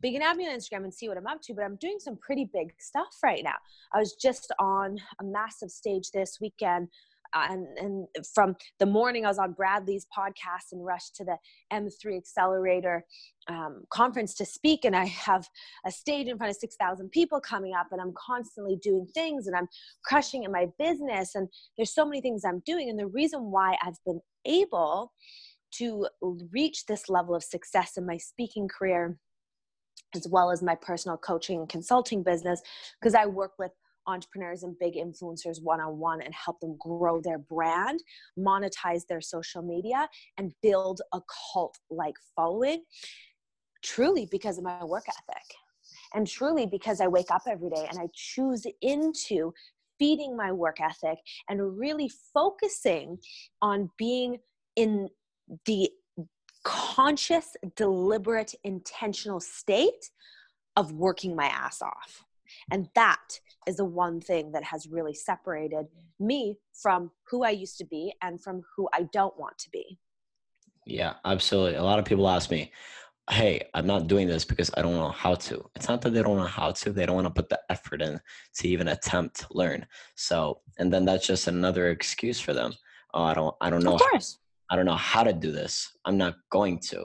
But 0.00 0.10
you 0.10 0.18
can 0.18 0.26
add 0.26 0.36
me 0.36 0.48
on 0.48 0.56
Instagram 0.56 0.84
and 0.84 0.94
see 0.94 1.08
what 1.08 1.18
I'm 1.18 1.26
up 1.26 1.42
to. 1.42 1.54
But 1.54 1.64
I'm 1.64 1.74
doing 1.76 1.98
some 1.98 2.16
pretty 2.16 2.48
big 2.52 2.72
stuff 2.78 3.18
right 3.20 3.42
now. 3.42 3.56
I 3.92 3.98
was 3.98 4.14
just 4.14 4.52
on 4.60 4.98
a 5.20 5.24
massive 5.24 5.72
stage 5.72 6.12
this 6.12 6.38
weekend. 6.40 6.86
Uh, 7.34 7.46
and, 7.50 7.66
and 7.78 8.06
from 8.34 8.56
the 8.78 8.86
morning, 8.86 9.24
I 9.24 9.28
was 9.28 9.38
on 9.38 9.52
Bradley's 9.52 10.06
podcast 10.16 10.72
and 10.72 10.84
rushed 10.84 11.16
to 11.16 11.24
the 11.24 11.36
M3 11.72 12.18
Accelerator 12.18 13.04
um, 13.48 13.84
conference 13.90 14.34
to 14.34 14.44
speak. 14.44 14.84
And 14.84 14.94
I 14.94 15.06
have 15.06 15.48
a 15.86 15.90
stage 15.90 16.28
in 16.28 16.36
front 16.36 16.50
of 16.50 16.56
6,000 16.56 17.10
people 17.10 17.40
coming 17.40 17.74
up, 17.74 17.88
and 17.90 18.00
I'm 18.00 18.12
constantly 18.14 18.76
doing 18.76 19.06
things 19.14 19.46
and 19.46 19.56
I'm 19.56 19.68
crushing 20.04 20.44
in 20.44 20.52
my 20.52 20.68
business. 20.78 21.34
And 21.34 21.48
there's 21.76 21.94
so 21.94 22.04
many 22.04 22.20
things 22.20 22.44
I'm 22.44 22.62
doing. 22.66 22.90
And 22.90 22.98
the 22.98 23.06
reason 23.06 23.50
why 23.50 23.76
I've 23.82 23.98
been 24.04 24.20
able 24.44 25.12
to 25.72 26.06
reach 26.50 26.86
this 26.86 27.08
level 27.08 27.34
of 27.34 27.42
success 27.42 27.96
in 27.96 28.06
my 28.06 28.18
speaking 28.18 28.68
career 28.68 29.16
as 30.14 30.28
well 30.28 30.50
as 30.50 30.62
my 30.62 30.74
personal 30.74 31.16
coaching 31.16 31.60
and 31.60 31.68
consulting 31.68 32.22
business 32.22 32.60
because 33.00 33.14
I 33.14 33.26
work 33.26 33.52
with 33.58 33.70
entrepreneurs 34.06 34.62
and 34.62 34.78
big 34.78 34.94
influencers 34.94 35.62
one 35.62 35.80
on 35.80 35.98
one 35.98 36.22
and 36.22 36.34
help 36.34 36.60
them 36.60 36.76
grow 36.78 37.20
their 37.20 37.38
brand, 37.38 38.00
monetize 38.38 39.06
their 39.08 39.20
social 39.20 39.62
media, 39.62 40.08
and 40.38 40.52
build 40.62 41.00
a 41.12 41.20
cult 41.52 41.78
like 41.90 42.14
following. 42.34 42.82
Truly 43.82 44.28
because 44.30 44.58
of 44.58 44.64
my 44.64 44.84
work 44.84 45.04
ethic. 45.08 45.44
And 46.14 46.26
truly 46.26 46.66
because 46.66 47.00
I 47.00 47.08
wake 47.08 47.30
up 47.30 47.42
every 47.48 47.70
day 47.70 47.86
and 47.90 47.98
I 47.98 48.08
choose 48.14 48.66
into 48.80 49.52
feeding 49.98 50.36
my 50.36 50.52
work 50.52 50.80
ethic 50.80 51.18
and 51.48 51.78
really 51.78 52.10
focusing 52.34 53.18
on 53.60 53.90
being 53.98 54.38
in 54.76 55.08
the 55.66 55.90
conscious, 56.64 57.56
deliberate, 57.76 58.54
intentional 58.64 59.40
state 59.40 60.10
of 60.76 60.92
working 60.92 61.36
my 61.36 61.46
ass 61.46 61.82
off. 61.82 62.24
And 62.70 62.88
that 62.94 63.40
is 63.66 63.76
the 63.76 63.84
one 63.84 64.20
thing 64.20 64.52
that 64.52 64.64
has 64.64 64.86
really 64.86 65.14
separated 65.14 65.86
me 66.18 66.58
from 66.74 67.10
who 67.30 67.44
I 67.44 67.50
used 67.50 67.78
to 67.78 67.84
be 67.84 68.14
and 68.22 68.42
from 68.42 68.62
who 68.76 68.88
I 68.92 69.04
don't 69.12 69.38
want 69.38 69.58
to 69.58 69.70
be. 69.70 69.98
Yeah, 70.86 71.14
absolutely. 71.24 71.74
A 71.74 71.82
lot 71.82 71.98
of 71.98 72.04
people 72.04 72.28
ask 72.28 72.50
me, 72.50 72.72
hey, 73.30 73.62
I'm 73.72 73.86
not 73.86 74.08
doing 74.08 74.26
this 74.26 74.44
because 74.44 74.70
I 74.76 74.82
don't 74.82 74.96
know 74.96 75.10
how 75.10 75.36
to. 75.36 75.64
It's 75.76 75.88
not 75.88 76.02
that 76.02 76.12
they 76.12 76.22
don't 76.22 76.36
know 76.36 76.44
how 76.44 76.72
to, 76.72 76.92
they 76.92 77.06
don't 77.06 77.14
want 77.14 77.28
to 77.28 77.32
put 77.32 77.48
the 77.48 77.60
effort 77.70 78.02
in 78.02 78.20
to 78.56 78.68
even 78.68 78.88
attempt 78.88 79.40
to 79.40 79.46
learn. 79.52 79.86
So, 80.16 80.60
and 80.78 80.92
then 80.92 81.04
that's 81.04 81.26
just 81.26 81.46
another 81.46 81.90
excuse 81.90 82.40
for 82.40 82.52
them. 82.52 82.72
Oh, 83.14 83.22
I 83.22 83.34
don't 83.34 83.54
I 83.60 83.70
don't 83.70 83.84
know. 83.84 83.94
Of 83.94 84.00
course. 84.00 84.38
I 84.70 84.76
don't 84.76 84.86
know 84.86 84.96
how 84.96 85.22
to 85.22 85.32
do 85.32 85.52
this. 85.52 85.92
I'm 86.04 86.16
not 86.16 86.34
going 86.50 86.78
to. 86.90 87.04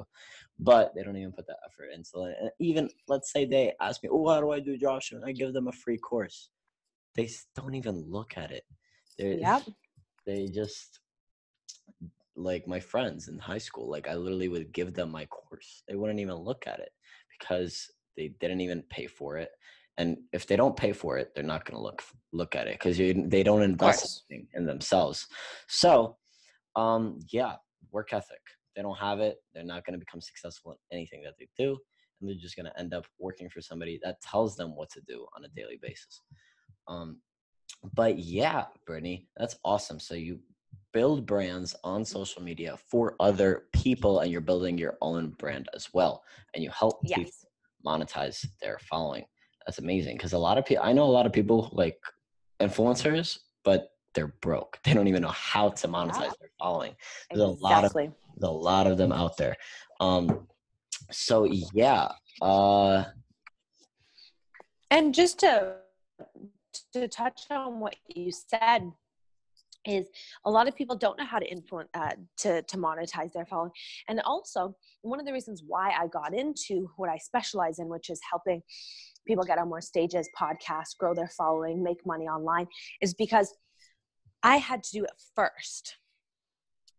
But 0.59 0.95
they 0.95 1.03
don't 1.03 1.17
even 1.17 1.31
put 1.31 1.47
that 1.47 1.59
effort 1.65 1.89
into 1.93 2.25
it. 2.25 2.53
even 2.59 2.89
let's 3.07 3.31
say 3.31 3.45
they 3.45 3.73
ask 3.79 4.01
me, 4.01 4.09
"Oh, 4.11 4.27
how 4.27 4.41
do 4.41 4.51
I 4.51 4.59
do 4.59 4.77
Josh?" 4.77 5.11
and 5.11 5.23
I 5.23 5.31
give 5.31 5.53
them 5.53 5.67
a 5.67 5.71
free 5.71 5.97
course. 5.97 6.49
They 7.15 7.29
don't 7.55 7.75
even 7.75 8.03
look 8.09 8.37
at 8.37 8.51
it. 8.51 8.63
They 9.17 9.35
yep. 9.35 9.63
they 10.25 10.47
just 10.47 10.99
like 12.35 12.67
my 12.67 12.79
friends 12.79 13.27
in 13.27 13.37
high 13.37 13.57
school. 13.57 13.89
Like 13.89 14.07
I 14.07 14.15
literally 14.15 14.47
would 14.47 14.71
give 14.71 14.93
them 14.93 15.11
my 15.11 15.25
course. 15.25 15.83
They 15.87 15.95
wouldn't 15.95 16.19
even 16.19 16.35
look 16.35 16.65
at 16.67 16.79
it 16.79 16.91
because 17.37 17.91
they 18.15 18.29
didn't 18.39 18.61
even 18.61 18.83
pay 18.89 19.07
for 19.07 19.37
it. 19.37 19.51
And 19.99 20.17
if 20.31 20.45
they 20.45 20.55
don't 20.55 20.77
pay 20.77 20.91
for 20.91 21.17
it, 21.17 21.33
they're 21.33 21.43
not 21.43 21.65
going 21.65 21.77
to 21.77 21.83
look 21.83 22.03
look 22.31 22.55
at 22.55 22.67
it 22.67 22.79
because 22.79 22.97
they 22.97 23.43
don't 23.43 23.63
invest 23.63 24.25
in 24.53 24.65
themselves. 24.65 25.27
So 25.67 26.17
um, 26.75 27.19
yeah, 27.29 27.55
work 27.91 28.13
ethic. 28.13 28.41
They 28.77 28.84
don't 28.84 28.98
have 28.98 29.19
it. 29.19 29.38
They're 29.53 29.63
not 29.63 29.84
going 29.86 29.96
to 29.96 30.00
become 30.00 30.22
successful 30.22 30.74
in 30.91 30.98
anything 30.98 31.24
that 31.24 31.34
they 31.39 31.50
do, 31.57 31.79
and 32.22 32.29
they're 32.29 32.38
just 32.39 32.55
going 32.55 32.67
to 32.67 32.79
end 32.79 32.93
up 32.93 33.05
working 33.17 33.50
for 33.50 33.60
somebody 33.60 34.00
that 34.03 34.22
tells 34.22 34.55
them 34.55 34.75
what 34.75 34.91
to 34.91 35.01
do 35.01 35.25
on 35.36 35.43
a 35.43 35.48
daily 35.50 35.79
basis. 35.81 36.22
Um, 36.88 37.19
but 37.96 38.19
yeah, 38.19 38.65
Brittany, 38.86 39.27
that's 39.36 39.57
awesome. 39.65 40.00
So 40.00 40.13
you 40.13 40.39
build 40.93 41.25
brands 41.25 41.75
on 41.84 42.05
social 42.05 42.43
media 42.43 42.77
for 42.89 43.15
other 43.19 43.63
people, 43.74 44.19
and 44.19 44.31
you're 44.31 44.41
building 44.41 44.77
your 44.77 44.98
own 45.01 45.31
brand 45.39 45.67
as 45.74 45.89
well, 45.91 46.24
and 46.53 46.63
you 46.63 46.69
help 46.69 47.00
yes. 47.03 47.17
people 47.17 47.31
monetize 47.84 48.46
their 48.62 48.77
following. 48.79 49.25
That's 49.65 49.79
amazing 49.79 50.17
because 50.17 50.34
a 50.34 50.38
lot 50.38 50.60
of 50.60 50.65
people. 50.65 50.86
I 50.86 50.93
know 50.93 51.05
a 51.05 51.05
lot 51.05 51.25
of 51.25 51.34
people 51.34 51.69
like 51.74 51.98
influencers, 52.62 53.39
but 53.65 53.89
they're 54.17 54.33
broke. 54.41 54.79
They 54.83 54.93
don't 54.93 55.07
even 55.07 55.21
know 55.21 55.29
how 55.29 55.69
to 55.69 55.88
monetize 55.88 56.21
yeah. 56.21 56.31
their 56.39 56.50
following. 56.59 56.95
There's 57.29 57.51
exactly. 57.51 57.62
a 57.62 57.74
lot 57.74 57.86
of 57.86 57.93
there's 57.93 58.50
a 58.50 58.50
lot 58.50 58.88
of 58.88 58.97
them 58.97 59.12
out 59.12 59.38
there. 59.38 59.55
Um, 60.00 60.47
so 61.12 61.45
yeah. 61.45 62.09
Uh, 62.41 63.05
and 64.89 65.13
just 65.13 65.39
to 65.39 65.75
to 66.93 67.07
touch 67.07 67.41
on 67.51 67.79
what 67.79 67.95
you 68.07 68.31
said 68.31 68.91
is 69.86 70.07
a 70.45 70.51
lot 70.51 70.67
of 70.67 70.75
people 70.75 70.95
don't 70.95 71.17
know 71.17 71.25
how 71.25 71.39
to 71.39 71.45
influence 71.45 71.89
uh, 71.93 72.12
to 72.38 72.62
to 72.63 72.77
monetize 72.77 73.31
their 73.31 73.45
following 73.45 73.71
and 74.09 74.19
also 74.21 74.75
one 75.01 75.19
of 75.19 75.25
the 75.25 75.31
reasons 75.31 75.63
why 75.65 75.91
i 75.91 76.07
got 76.07 76.33
into 76.33 76.89
what 76.97 77.09
i 77.09 77.17
specialize 77.17 77.79
in 77.79 77.88
which 77.88 78.09
is 78.09 78.19
helping 78.29 78.62
people 79.25 79.45
get 79.45 79.57
on 79.57 79.69
more 79.69 79.81
stages 79.81 80.27
podcasts 80.38 80.97
grow 81.00 81.13
their 81.13 81.29
following 81.38 81.81
make 81.81 82.05
money 82.05 82.25
online 82.25 82.67
is 83.01 83.13
because 83.13 83.53
I 84.44 84.58
had 84.58 84.84
to 84.84 84.91
do 84.91 85.03
it 85.03 85.22
first. 85.36 85.98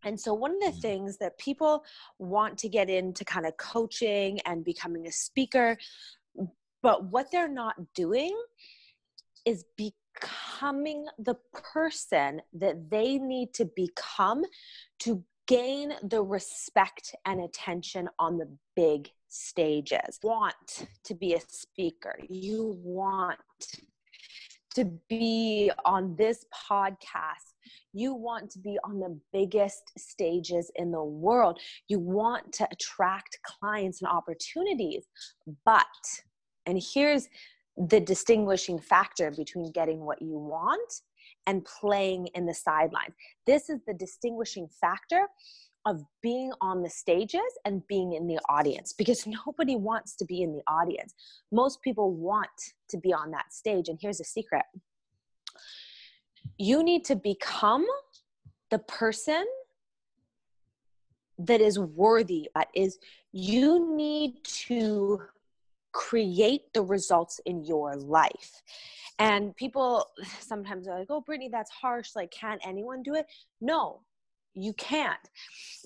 And 0.04 0.18
so, 0.18 0.32
one 0.32 0.52
of 0.52 0.60
the 0.60 0.78
mm. 0.78 0.82
things 0.82 1.18
that 1.18 1.38
people 1.38 1.84
want 2.18 2.58
to 2.58 2.68
get 2.68 2.88
into 2.88 3.24
kind 3.24 3.46
of 3.46 3.56
coaching 3.56 4.40
and 4.46 4.64
becoming 4.64 5.06
a 5.06 5.12
speaker, 5.12 5.76
but 6.82 7.04
what 7.04 7.30
they're 7.32 7.48
not 7.48 7.74
doing 7.94 8.36
is 9.44 9.64
becoming 9.76 11.06
the 11.18 11.36
person 11.52 12.40
that 12.52 12.90
they 12.90 13.18
need 13.18 13.54
to 13.54 13.64
become 13.76 14.44
to 15.00 15.24
gain 15.46 15.94
the 16.02 16.22
respect 16.22 17.14
and 17.24 17.40
attention 17.40 18.08
on 18.18 18.36
the 18.36 18.48
big 18.76 19.10
stages. 19.28 20.20
Want 20.22 20.86
to 21.04 21.14
be 21.14 21.34
a 21.34 21.40
speaker, 21.48 22.14
you 22.28 22.78
want 22.82 23.38
to 24.78 24.84
be 25.08 25.72
on 25.84 26.14
this 26.16 26.44
podcast. 26.70 27.54
You 27.92 28.14
want 28.14 28.48
to 28.52 28.60
be 28.60 28.78
on 28.84 29.00
the 29.00 29.18
biggest 29.32 29.90
stages 29.98 30.70
in 30.76 30.92
the 30.92 31.02
world. 31.02 31.58
You 31.88 31.98
want 31.98 32.52
to 32.54 32.68
attract 32.70 33.38
clients 33.44 34.00
and 34.00 34.08
opportunities. 34.08 35.06
But, 35.64 35.84
and 36.64 36.80
here's 36.94 37.28
the 37.76 37.98
distinguishing 37.98 38.78
factor 38.78 39.32
between 39.32 39.72
getting 39.72 39.98
what 40.04 40.22
you 40.22 40.38
want 40.38 40.92
and 41.48 41.64
playing 41.64 42.28
in 42.34 42.46
the 42.46 42.54
sidelines. 42.54 43.14
This 43.46 43.68
is 43.68 43.80
the 43.84 43.94
distinguishing 43.94 44.68
factor 44.80 45.26
of 45.88 46.04
being 46.22 46.52
on 46.60 46.82
the 46.82 46.90
stages 46.90 47.40
and 47.64 47.84
being 47.86 48.12
in 48.12 48.26
the 48.26 48.38
audience 48.50 48.92
because 48.92 49.26
nobody 49.46 49.74
wants 49.74 50.14
to 50.16 50.24
be 50.26 50.42
in 50.42 50.52
the 50.52 50.62
audience. 50.68 51.14
Most 51.50 51.80
people 51.80 52.12
want 52.12 52.50
to 52.90 52.98
be 52.98 53.12
on 53.12 53.30
that 53.30 53.52
stage. 53.52 53.88
And 53.88 53.98
here's 54.00 54.20
a 54.20 54.24
secret 54.24 54.64
you 56.58 56.82
need 56.82 57.04
to 57.04 57.16
become 57.16 57.86
the 58.70 58.78
person 58.80 59.44
that 61.38 61.60
is 61.60 61.78
worthy 61.78 62.48
that 62.54 62.68
is 62.74 62.98
you 63.32 63.96
need 63.96 64.42
to 64.44 65.22
create 65.92 66.72
the 66.74 66.82
results 66.82 67.40
in 67.46 67.64
your 67.64 67.96
life 67.96 68.62
and 69.18 69.54
people 69.56 70.06
sometimes 70.40 70.88
are 70.88 70.98
like 70.98 71.06
oh 71.10 71.20
brittany 71.20 71.48
that's 71.50 71.70
harsh 71.70 72.10
like 72.16 72.30
can't 72.30 72.60
anyone 72.66 73.02
do 73.02 73.14
it 73.14 73.26
no 73.60 74.00
you 74.62 74.72
can't 74.74 75.18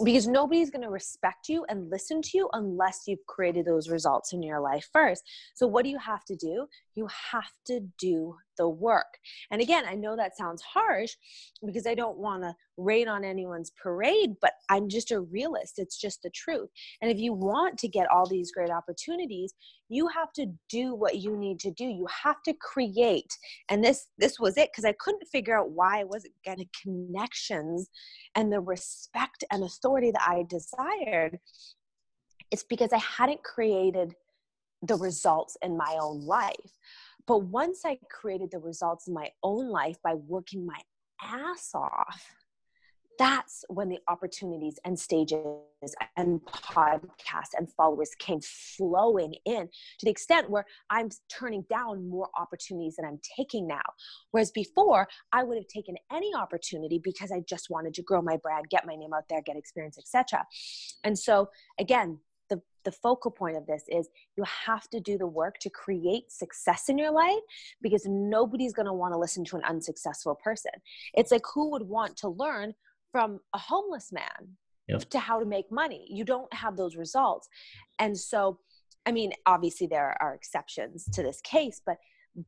because 0.05 0.27
nobody's 0.27 0.71
going 0.71 0.83
to 0.83 0.91
respect 0.91 1.49
you 1.49 1.65
and 1.69 1.91
listen 1.91 2.23
to 2.23 2.31
you 2.35 2.49
unless 2.53 3.03
you've 3.07 3.25
created 3.27 3.67
those 3.67 3.89
results 3.89 4.33
in 4.33 4.43
your 4.43 4.61
life 4.61 4.89
first. 4.93 5.23
So, 5.55 5.67
what 5.67 5.85
do 5.85 5.91
you 5.91 5.99
have 5.99 6.25
to 6.27 6.37
do? 6.37 6.67
You 6.95 7.09
have 7.31 7.53
to 7.67 7.81
do 7.99 8.37
the 8.57 8.69
work. 8.69 9.19
And 9.51 9.61
again, 9.61 9.85
I 9.87 9.95
know 9.95 10.17
that 10.17 10.37
sounds 10.37 10.63
harsh 10.63 11.13
because 11.65 11.87
I 11.87 11.95
don't 11.95 12.19
want 12.19 12.43
to 12.43 12.55
rain 12.77 13.09
on 13.09 13.25
anyone's 13.25 13.73
parade, 13.83 14.35
but 14.41 14.53
I'm 14.69 14.89
just 14.89 15.11
a 15.11 15.21
realist. 15.21 15.75
It's 15.79 15.99
just 15.99 16.23
the 16.23 16.31
truth. 16.31 16.71
And 17.01 17.11
if 17.11 17.19
you 17.19 17.33
want 17.33 17.79
to 17.79 17.89
get 17.89 18.11
all 18.11 18.29
these 18.29 18.53
great 18.53 18.71
opportunities, 18.71 19.55
you 19.89 20.09
have 20.09 20.33
to 20.35 20.47
do 20.71 20.95
what 20.95 21.19
you 21.19 21.37
need 21.37 21.61
to 21.61 21.71
do. 21.71 21.85
You 21.85 22.07
have 22.25 22.43
to 22.45 22.55
create. 22.55 23.31
And 23.69 23.85
this 23.85 24.07
this 24.19 24.41
was 24.41 24.57
it 24.57 24.71
because 24.73 24.87
I 24.87 24.95
couldn't 24.99 25.29
figure 25.31 25.59
out 25.59 25.71
why 25.71 26.01
I 26.01 26.05
wasn't 26.05 26.35
getting 26.45 26.69
connections 26.83 27.91
and 28.35 28.51
the 28.51 28.61
respect 28.61 29.45
and 29.51 29.63
authority 29.63 30.11
that 30.11 30.27
I 30.27 30.45
desired. 30.49 31.39
It's 32.51 32.65
because 32.65 32.93
I 32.93 32.99
hadn't 32.99 33.43
created 33.43 34.15
the 34.83 34.97
results 34.97 35.57
in 35.63 35.77
my 35.77 35.97
own 36.01 36.21
life. 36.27 36.79
But 37.27 37.45
once 37.45 37.85
I 37.85 37.99
created 38.11 38.51
the 38.51 38.59
results 38.59 39.07
in 39.07 39.15
my 39.15 39.31
own 39.43 39.69
life 39.69 39.97
by 40.03 40.15
working 40.15 40.67
my 40.67 40.81
ass 41.23 41.71
off, 41.75 42.23
that's 43.19 43.65
when 43.69 43.89
the 43.89 43.99
opportunities 44.09 44.79
and 44.85 44.99
stages 44.99 45.95
and 46.17 46.41
podcasts 46.45 47.55
and 47.57 47.71
followers 47.73 48.11
came 48.19 48.41
flowing 48.41 49.35
in 49.45 49.69
to 49.99 50.05
the 50.05 50.11
extent 50.11 50.51
where 50.51 50.65
I'm 50.91 51.11
turning 51.31 51.65
down 51.71 52.09
more 52.09 52.31
opportunities 52.37 52.97
than 52.97 53.05
I'm 53.05 53.21
taking 53.37 53.67
now. 53.67 53.83
Whereas 54.31 54.51
before, 54.51 55.09
I 55.33 55.45
would 55.45 55.57
have 55.57 55.69
taken 55.69 55.95
any 56.11 56.35
opportunity 56.35 57.01
because 57.03 57.31
I 57.31 57.43
just 57.49 57.71
wanted 57.71 57.95
to 57.95 58.03
grow 58.03 58.23
my 58.23 58.39
brand, 58.39 58.71
get 58.71 58.87
my 58.87 58.97
name 58.97 59.13
out 59.15 59.25
there, 59.29 59.43
get 59.43 59.57
experience, 59.57 59.99
etc. 59.99 60.45
And 61.05 61.19
so, 61.19 61.51
again, 61.79 62.19
the, 62.85 62.93
focal 62.93 63.31
point 63.31 63.57
of 63.57 63.67
this 63.67 63.85
is 63.89 64.09
you 64.37 64.45
have 64.45 64.89
to 64.91 65.01
do 65.01 65.19
the 65.19 65.27
work 65.27 65.59
to 65.59 65.71
create 65.71 66.31
success 66.31 66.89
in 66.89 66.99
your 66.99 67.11
life 67.11 67.41
because 67.83 68.07
nobody's 68.07 68.73
going 68.73 68.87
to 68.87 68.93
want 68.93 69.13
to 69.13 69.19
listen 69.19 69.45
to 69.47 69.57
an 69.57 69.65
unsuccessful 69.65 70.39
person. 70.43 70.73
It's 71.15 71.33
like 71.33 71.43
who 71.53 71.71
would 71.71 71.83
want 71.83 72.17
to 72.19 72.29
learn 72.29 72.75
from 73.11 73.41
a 73.55 73.59
homeless 73.59 74.13
man 74.13 74.57
yep. 74.89 75.09
to 75.11 75.19
how 75.19 75.39
to 75.39 75.47
make 75.47 75.71
money? 75.71 76.07
You 76.09 76.25
don't 76.25 76.53
have 76.55 76.77
those 76.77 76.97
results. 76.97 77.49
And 77.99 78.17
so, 78.17 78.59
I 79.07 79.13
mean, 79.13 79.33
obviously 79.47 79.87
there 79.87 80.17
are 80.21 80.35
exceptions 80.35 81.05
to 81.13 81.23
this 81.23 81.41
case, 81.43 81.81
but 81.85 81.99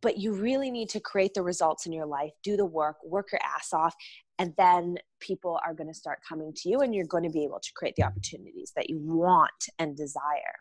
but 0.01 0.17
you 0.17 0.33
really 0.33 0.71
need 0.71 0.89
to 0.91 1.01
create 1.01 1.35
the 1.35 1.43
results 1.43 1.85
in 1.87 1.93
your 1.93 2.07
life, 2.07 2.33
do 2.43 2.57
the 2.57 2.65
work, 2.65 2.97
work 3.05 3.31
your 3.33 3.41
ass 3.45 3.73
off, 3.73 3.95
and 4.39 4.53
then 4.59 4.97
people 5.21 5.61
are 5.65 5.75
going 5.75 5.87
to 5.89 5.95
start 5.95 6.19
coming 6.29 6.53
to 6.57 6.69
you 6.69 6.81
and 6.81 6.95
you're 6.95 7.07
going 7.07 7.23
to 7.23 7.31
be 7.31 7.45
able 7.45 7.61
to 7.61 7.73
create 7.75 7.95
the 7.97 8.03
opportunities 8.03 8.73
that 8.77 8.91
you 8.91 8.99
want 8.99 9.69
and 9.79 9.97
desire. 9.97 10.57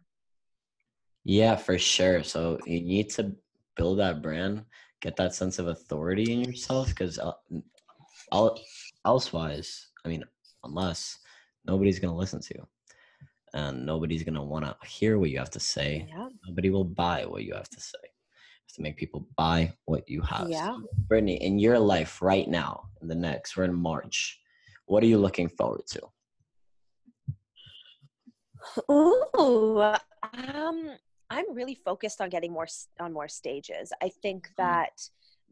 Yeah 1.23 1.55
for 1.55 1.77
sure. 1.77 2.23
So 2.23 2.59
you 2.65 2.81
need 2.81 3.09
to 3.11 3.35
build 3.75 3.99
that 3.99 4.21
brand 4.21 4.65
get 5.03 5.17
that 5.17 5.35
sense 5.35 5.59
of 5.59 5.67
authority 5.67 6.31
in 6.31 6.41
yourself 6.41 6.87
because 6.87 7.19
uh, 7.19 8.49
elsewise 9.05 9.89
i 10.05 10.07
mean 10.07 10.23
unless 10.63 11.19
nobody's 11.65 11.99
going 11.99 12.11
to 12.11 12.17
listen 12.17 12.39
to 12.39 12.53
you 12.55 12.67
and 13.53 13.85
nobody's 13.85 14.23
going 14.23 14.33
to 14.33 14.41
want 14.41 14.65
to 14.65 14.75
hear 14.87 15.19
what 15.19 15.29
you 15.29 15.37
have 15.37 15.51
to 15.51 15.59
say. 15.59 16.07
Yeah. 16.09 16.29
nobody 16.47 16.69
will 16.69 16.85
buy 16.85 17.25
what 17.25 17.43
you 17.43 17.53
have 17.53 17.69
to 17.69 17.81
say 17.81 17.99
to 18.73 18.81
make 18.81 18.97
people 18.97 19.27
buy 19.37 19.73
what 19.85 20.07
you 20.09 20.21
have. 20.21 20.49
Yeah. 20.49 20.77
Brittany, 21.07 21.35
in 21.35 21.59
your 21.59 21.79
life 21.79 22.21
right 22.21 22.47
now, 22.47 22.89
in 23.01 23.07
the 23.07 23.15
next, 23.15 23.55
we're 23.55 23.65
in 23.65 23.73
March. 23.73 24.39
What 24.85 25.03
are 25.03 25.07
you 25.07 25.17
looking 25.17 25.47
forward 25.47 25.85
to? 25.87 26.01
Ooh, 28.91 29.81
um, 29.81 30.89
I'm 31.29 31.53
really 31.53 31.75
focused 31.75 32.21
on 32.21 32.29
getting 32.29 32.51
more 32.51 32.67
on 32.99 33.13
more 33.13 33.27
stages. 33.27 33.91
I 34.01 34.09
think 34.09 34.47
hmm. 34.47 34.53
that 34.57 35.01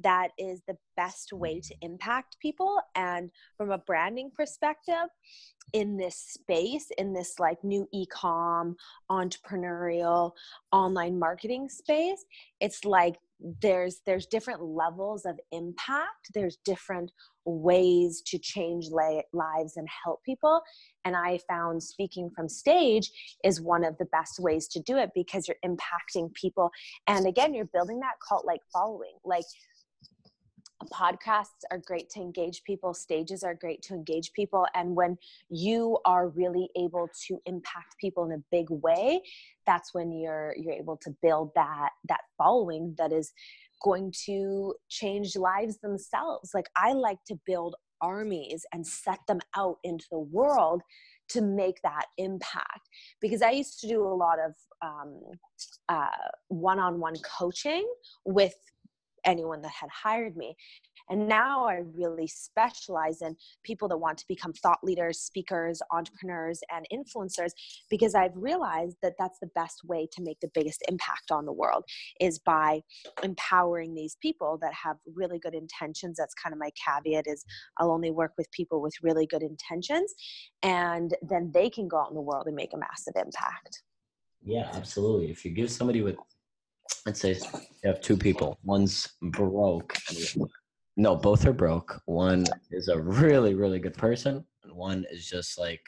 that 0.04 0.30
is 0.38 0.62
the 0.68 0.78
best 0.96 1.34
way 1.34 1.60
to 1.60 1.76
impact 1.82 2.38
people. 2.42 2.80
And 2.96 3.30
from 3.58 3.72
a 3.72 3.78
branding 3.78 4.32
perspective 4.34 5.08
in 5.74 5.96
this 5.96 6.18
space 6.18 6.88
in 6.98 7.14
this 7.14 7.40
like 7.40 7.64
new 7.64 7.88
e-com 7.94 8.76
entrepreneurial 9.10 10.32
online 10.74 11.18
marketing 11.18 11.70
space 11.70 12.26
it's 12.60 12.84
like 12.84 13.16
there's 13.62 14.02
there's 14.06 14.26
different 14.28 14.62
levels 14.62 15.26
of 15.26 15.40
impact. 15.52 16.32
There's 16.34 16.58
different 16.64 17.12
ways 17.46 18.22
to 18.28 18.38
change 18.38 18.90
lives 18.90 19.78
and 19.78 19.88
help 20.04 20.24
people. 20.24 20.62
And 21.06 21.16
i 21.16 21.40
found 21.50 21.82
speaking 21.82 22.30
from 22.36 22.48
stage 22.48 23.12
is 23.44 23.60
one 23.60 23.84
of 23.84 23.98
the 23.98 24.06
best 24.06 24.40
ways 24.40 24.68
to 24.70 24.80
do 24.80 24.98
it 24.98 25.10
because 25.16 25.48
you're 25.48 25.58
impacting 25.66 26.32
people. 26.34 26.70
And 27.08 27.26
again 27.26 27.54
you're 27.54 27.66
building 27.66 28.00
that 28.02 28.16
cult 28.28 28.46
like 28.46 28.62
following. 28.72 29.16
Like 29.26 29.46
podcasts 30.90 31.64
are 31.70 31.80
great 31.86 32.10
to 32.10 32.20
engage 32.20 32.64
people 32.64 32.94
stages 32.94 33.44
are 33.44 33.54
great 33.54 33.82
to 33.82 33.94
engage 33.94 34.32
people 34.34 34.66
and 34.74 34.96
when 34.96 35.18
you 35.50 35.98
are 36.06 36.30
really 36.30 36.70
able 36.78 37.10
to 37.28 37.40
impact 37.46 37.98
people 38.00 38.26
in 38.26 38.32
a 38.32 38.44
big 38.52 38.70
way 38.70 39.22
that's 39.66 39.94
when 39.94 40.12
you're 40.12 40.54
you're 40.58 40.74
able 40.74 40.98
to 40.98 41.16
build 41.22 41.52
that 41.56 41.90
that 42.08 42.22
following 42.38 42.96
that 42.98 43.12
is 43.12 43.32
going 43.84 44.14
to 44.26 44.76
change 44.90 45.36
lives 45.36 45.78
themselves. 45.80 46.52
Like 46.54 46.70
i 46.76 46.94
like 46.94 47.24
to 47.28 47.40
build 47.46 47.76
armies 48.02 48.66
and 48.74 48.86
set 48.86 49.20
them 49.28 49.40
out 49.56 49.78
into 49.84 50.06
the 50.12 50.20
world 50.20 50.82
to 51.30 51.42
make 51.42 51.82
that 51.84 52.08
impact 52.18 52.90
because 53.22 53.42
i 53.42 53.52
used 53.52 53.80
to 53.80 53.88
do 53.88 54.02
a 54.02 54.10
lot 54.10 54.40
of 54.40 54.54
um, 54.82 55.22
uh, 55.90 56.08
one-on-one 56.48 57.16
coaching 57.24 57.88
with 58.26 58.56
anyone 59.26 59.62
that 59.62 59.72
had 59.72 59.90
hired 59.90 60.36
me. 60.36 60.56
And 61.10 61.28
now 61.28 61.66
I 61.66 61.82
really 61.94 62.28
specialize 62.28 63.22
in 63.22 63.36
people 63.64 63.88
that 63.90 63.98
want 63.98 64.18
to 64.20 64.26
become 64.28 64.54
thought 64.54 64.80
leaders, 64.84 65.20
speakers, 65.20 65.82
entrepreneurs, 65.92 66.62
and 66.74 66.86
influencers 66.94 67.52
because 67.90 68.16
I've 68.16 68.36
realized 68.36 68.98
that 69.02 69.16
that's 69.20 69.40
the 69.40 69.50
best 69.54 69.84
way 69.84 70.08
to 70.14 70.22
make 70.22 70.40
the 70.40 70.50
biggest 70.54 70.84
impact 70.88 71.32
on 71.32 71.46
the 71.46 71.52
world 71.52 71.84
is 72.20 72.40
by 72.40 72.82
empowering 73.24 73.94
these 73.94 74.16
people 74.22 74.58
that 74.62 74.74
have 74.74 74.98
really 75.14 75.40
good 75.40 75.56
intentions. 75.56 76.18
That's 76.18 76.34
kind 76.34 76.54
of 76.54 76.60
my 76.60 76.72
caveat 76.86 77.26
is 77.28 77.44
I'll 77.78 77.92
only 77.92 78.12
work 78.12 78.32
with 78.38 78.50
people 78.52 78.82
with 78.82 78.94
really 79.02 79.28
good 79.28 79.44
intentions 79.44 80.14
and 80.64 81.14
then 81.22 81.52
they 81.54 81.70
can 81.70 81.88
go 81.88 82.00
out 82.00 82.10
in 82.10 82.16
the 82.16 82.22
world 82.22 82.48
and 82.48 82.56
make 82.56 82.74
a 82.74 82.78
massive 82.78 83.14
impact. 83.16 83.84
Yeah, 84.44 84.72
absolutely. 84.74 85.30
If 85.30 85.46
you 85.46 85.52
give 85.52 85.70
somebody 85.70 86.02
with 86.02 86.16
let's 87.06 87.22
say 87.22 87.32
you 87.34 87.90
have 87.90 88.02
two 88.02 88.18
people. 88.18 88.58
One's 88.64 89.10
broke. 89.22 89.96
No, 90.98 91.16
both 91.16 91.46
are 91.46 91.54
broke. 91.54 92.02
One 92.06 92.46
is 92.72 92.88
a 92.88 93.00
really, 93.00 93.56
really 93.56 93.80
good 93.80 93.96
person, 93.96 94.46
and 94.64 94.74
one 94.74 95.06
is 95.12 95.28
just 95.28 95.60
like 95.60 95.82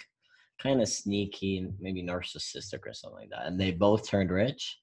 kind 0.62 0.82
of 0.82 0.88
sneaky, 0.88 1.68
maybe 1.80 2.02
narcissistic 2.02 2.86
or 2.86 2.94
something 2.94 3.20
like 3.20 3.30
that. 3.30 3.46
And 3.46 3.60
they 3.60 3.72
both 3.72 4.08
turned 4.08 4.32
rich, 4.32 4.80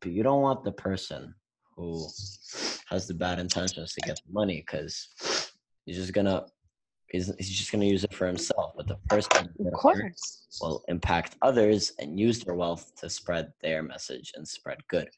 but 0.00 0.12
you 0.12 0.22
don't 0.22 0.42
want 0.42 0.64
the 0.64 0.72
person 0.72 1.34
who 1.76 2.06
has 2.88 3.06
the 3.06 3.14
bad 3.14 3.38
intentions 3.38 3.92
to 3.92 4.00
get 4.00 4.16
the 4.16 4.32
money 4.32 4.64
because 4.66 5.52
he's 5.84 5.96
just 5.96 6.12
gonna 6.12 6.46
he's, 7.08 7.32
he's 7.38 7.50
just 7.50 7.70
gonna 7.70 7.84
use 7.84 8.04
it 8.04 8.14
for 8.14 8.26
himself. 8.26 8.72
But 8.76 8.86
the 8.86 8.96
person 9.08 9.48
of 9.64 9.72
course 9.74 10.46
will 10.60 10.82
impact 10.88 11.36
others 11.42 11.92
and 11.98 12.18
use 12.18 12.40
their 12.40 12.54
wealth 12.54 12.92
to 12.96 13.10
spread 13.10 13.52
their 13.62 13.82
message 13.82 14.32
and 14.36 14.46
spread 14.46 14.78
good 14.88 15.08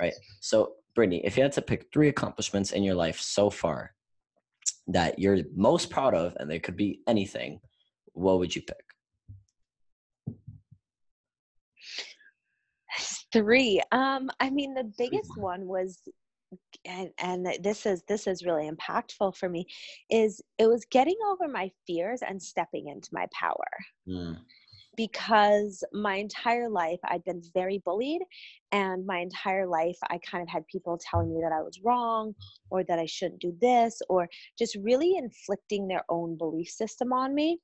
right? 0.00 0.12
So, 0.40 0.74
Brittany, 0.94 1.22
if 1.24 1.36
you 1.36 1.42
had 1.42 1.52
to 1.52 1.62
pick 1.62 1.86
three 1.92 2.08
accomplishments 2.08 2.72
in 2.72 2.82
your 2.82 2.94
life 2.94 3.20
so 3.20 3.50
far 3.50 3.94
that 4.88 5.18
you're 5.18 5.38
most 5.54 5.90
proud 5.90 6.14
of, 6.14 6.36
and 6.38 6.50
they 6.50 6.58
could 6.58 6.76
be 6.76 7.00
anything, 7.06 7.60
what 8.12 8.38
would 8.38 8.54
you 8.54 8.62
pick? 8.62 8.84
Three. 13.32 13.80
Um, 13.92 14.30
I 14.40 14.50
mean, 14.50 14.74
the 14.74 14.92
biggest 14.98 15.30
one 15.36 15.66
was 15.66 16.00
and, 16.84 17.10
and 17.18 17.46
this 17.60 17.86
is 17.86 18.02
this 18.08 18.26
is 18.26 18.44
really 18.44 18.68
impactful 18.68 19.36
for 19.36 19.48
me 19.48 19.66
is 20.10 20.42
it 20.58 20.66
was 20.66 20.84
getting 20.90 21.16
over 21.30 21.46
my 21.46 21.70
fears 21.86 22.22
and 22.26 22.42
stepping 22.42 22.88
into 22.88 23.08
my 23.12 23.26
power 23.32 23.68
mm 24.08 24.36
because 24.96 25.84
my 25.92 26.16
entire 26.16 26.68
life 26.68 26.98
I'd 27.04 27.24
been 27.24 27.42
very 27.54 27.82
bullied, 27.84 28.22
and 28.72 29.04
my 29.06 29.18
entire 29.18 29.66
life 29.66 29.98
I 30.10 30.18
kind 30.18 30.42
of 30.42 30.48
had 30.48 30.66
people 30.68 30.98
telling 31.10 31.34
me 31.34 31.40
that 31.42 31.52
I 31.52 31.62
was 31.62 31.80
wrong 31.84 32.34
or 32.70 32.84
that 32.84 33.00
I 33.00 33.06
shouldn't 33.06 33.40
do 33.40 33.56
this, 33.60 34.00
or 34.08 34.28
just 34.58 34.76
really 34.76 35.16
inflicting 35.16 35.88
their 35.88 36.04
own 36.08 36.36
belief 36.36 36.68
system 36.68 37.12
on 37.12 37.34
me. 37.34 37.58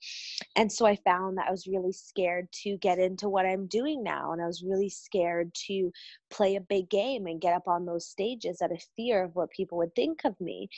And 0.56 0.70
so 0.70 0.84
I 0.84 0.96
found 0.96 1.38
that 1.38 1.46
I 1.48 1.52
was 1.52 1.68
really 1.68 1.92
scared 1.92 2.50
to 2.64 2.76
get 2.78 2.98
into 2.98 3.28
what 3.28 3.46
I'm 3.46 3.66
doing 3.68 4.02
now, 4.02 4.32
and 4.32 4.42
I 4.42 4.46
was 4.46 4.64
really 4.66 4.88
scared 4.88 5.54
to 5.68 5.92
play 6.30 6.56
a 6.56 6.60
big 6.60 6.90
game 6.90 7.26
and 7.26 7.40
get 7.40 7.54
up 7.54 7.68
on 7.68 7.86
those 7.86 8.08
stages 8.08 8.60
out 8.62 8.72
of 8.72 8.82
fear 8.96 9.22
of 9.22 9.34
what 9.36 9.50
people 9.50 9.78
would 9.78 9.94
think 9.94 10.22
of 10.24 10.40
me. 10.40 10.68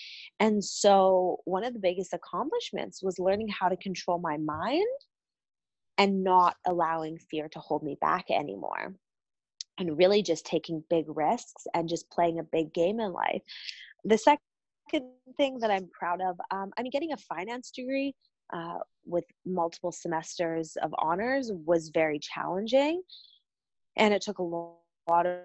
And 0.40 0.62
so 0.62 1.38
one 1.44 1.64
of 1.64 1.72
the 1.72 1.80
biggest 1.80 2.12
accomplishments 2.12 3.02
was 3.02 3.18
learning 3.18 3.48
how 3.48 3.68
to 3.68 3.76
control 3.76 4.18
my 4.18 4.37
mind 4.37 4.87
and 5.98 6.24
not 6.24 6.56
allowing 6.66 7.18
fear 7.18 7.48
to 7.50 7.58
hold 7.58 7.82
me 7.82 7.96
back 8.00 8.26
anymore. 8.30 8.94
and 9.78 9.96
really 9.98 10.22
just 10.22 10.44
taking 10.46 10.82
big 10.90 11.04
risks 11.08 11.66
and 11.74 11.88
just 11.88 12.11
playing 12.11 12.38
a 12.38 12.44
big 12.44 12.74
game 12.74 13.00
in 13.00 13.12
life. 13.12 13.42
The 14.04 14.18
second 14.18 14.40
thing 15.37 15.58
that 15.61 15.70
I'm 15.70 15.88
proud 15.92 16.20
of, 16.20 16.37
um, 16.50 16.72
I'm 16.78 16.90
getting 16.90 17.12
a 17.12 17.16
finance 17.16 17.70
degree 17.70 18.14
uh, 18.52 18.78
with 19.06 19.24
multiple 19.46 19.92
semesters 19.92 20.76
of 20.82 20.94
honors 20.98 21.50
was 21.64 21.90
very 21.94 22.18
challenging. 22.18 23.02
And 23.96 24.14
it 24.14 24.22
took 24.22 24.38
a 24.38 24.42
lot 24.42 25.26
of 25.26 25.38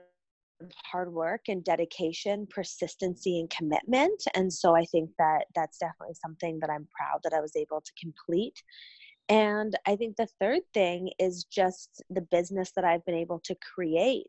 hard 0.92 1.14
work 1.14 1.42
and 1.48 1.64
dedication, 1.64 2.48
persistency, 2.50 3.40
and 3.40 3.50
commitment. 3.50 4.24
And 4.36 4.52
so 4.52 4.76
I 4.76 4.86
think 4.86 5.10
that 5.20 5.46
that's 5.56 5.78
definitely 5.78 6.16
something 6.16 6.60
that 6.62 6.70
I'm 6.70 6.88
proud 6.96 7.20
that 7.24 7.34
I 7.34 7.42
was 7.42 7.56
able 7.56 7.82
to 7.82 7.92
complete. 8.00 8.64
And 9.30 9.78
I 9.88 9.96
think 9.96 10.18
the 10.18 10.28
third 10.40 10.62
thing 10.74 11.10
is 11.18 11.46
just 11.46 12.04
the 12.10 12.22
business 12.22 12.72
that 12.76 12.84
I've 12.84 13.06
been 13.06 13.16
able 13.16 13.40
to 13.46 13.56
create. 13.74 14.28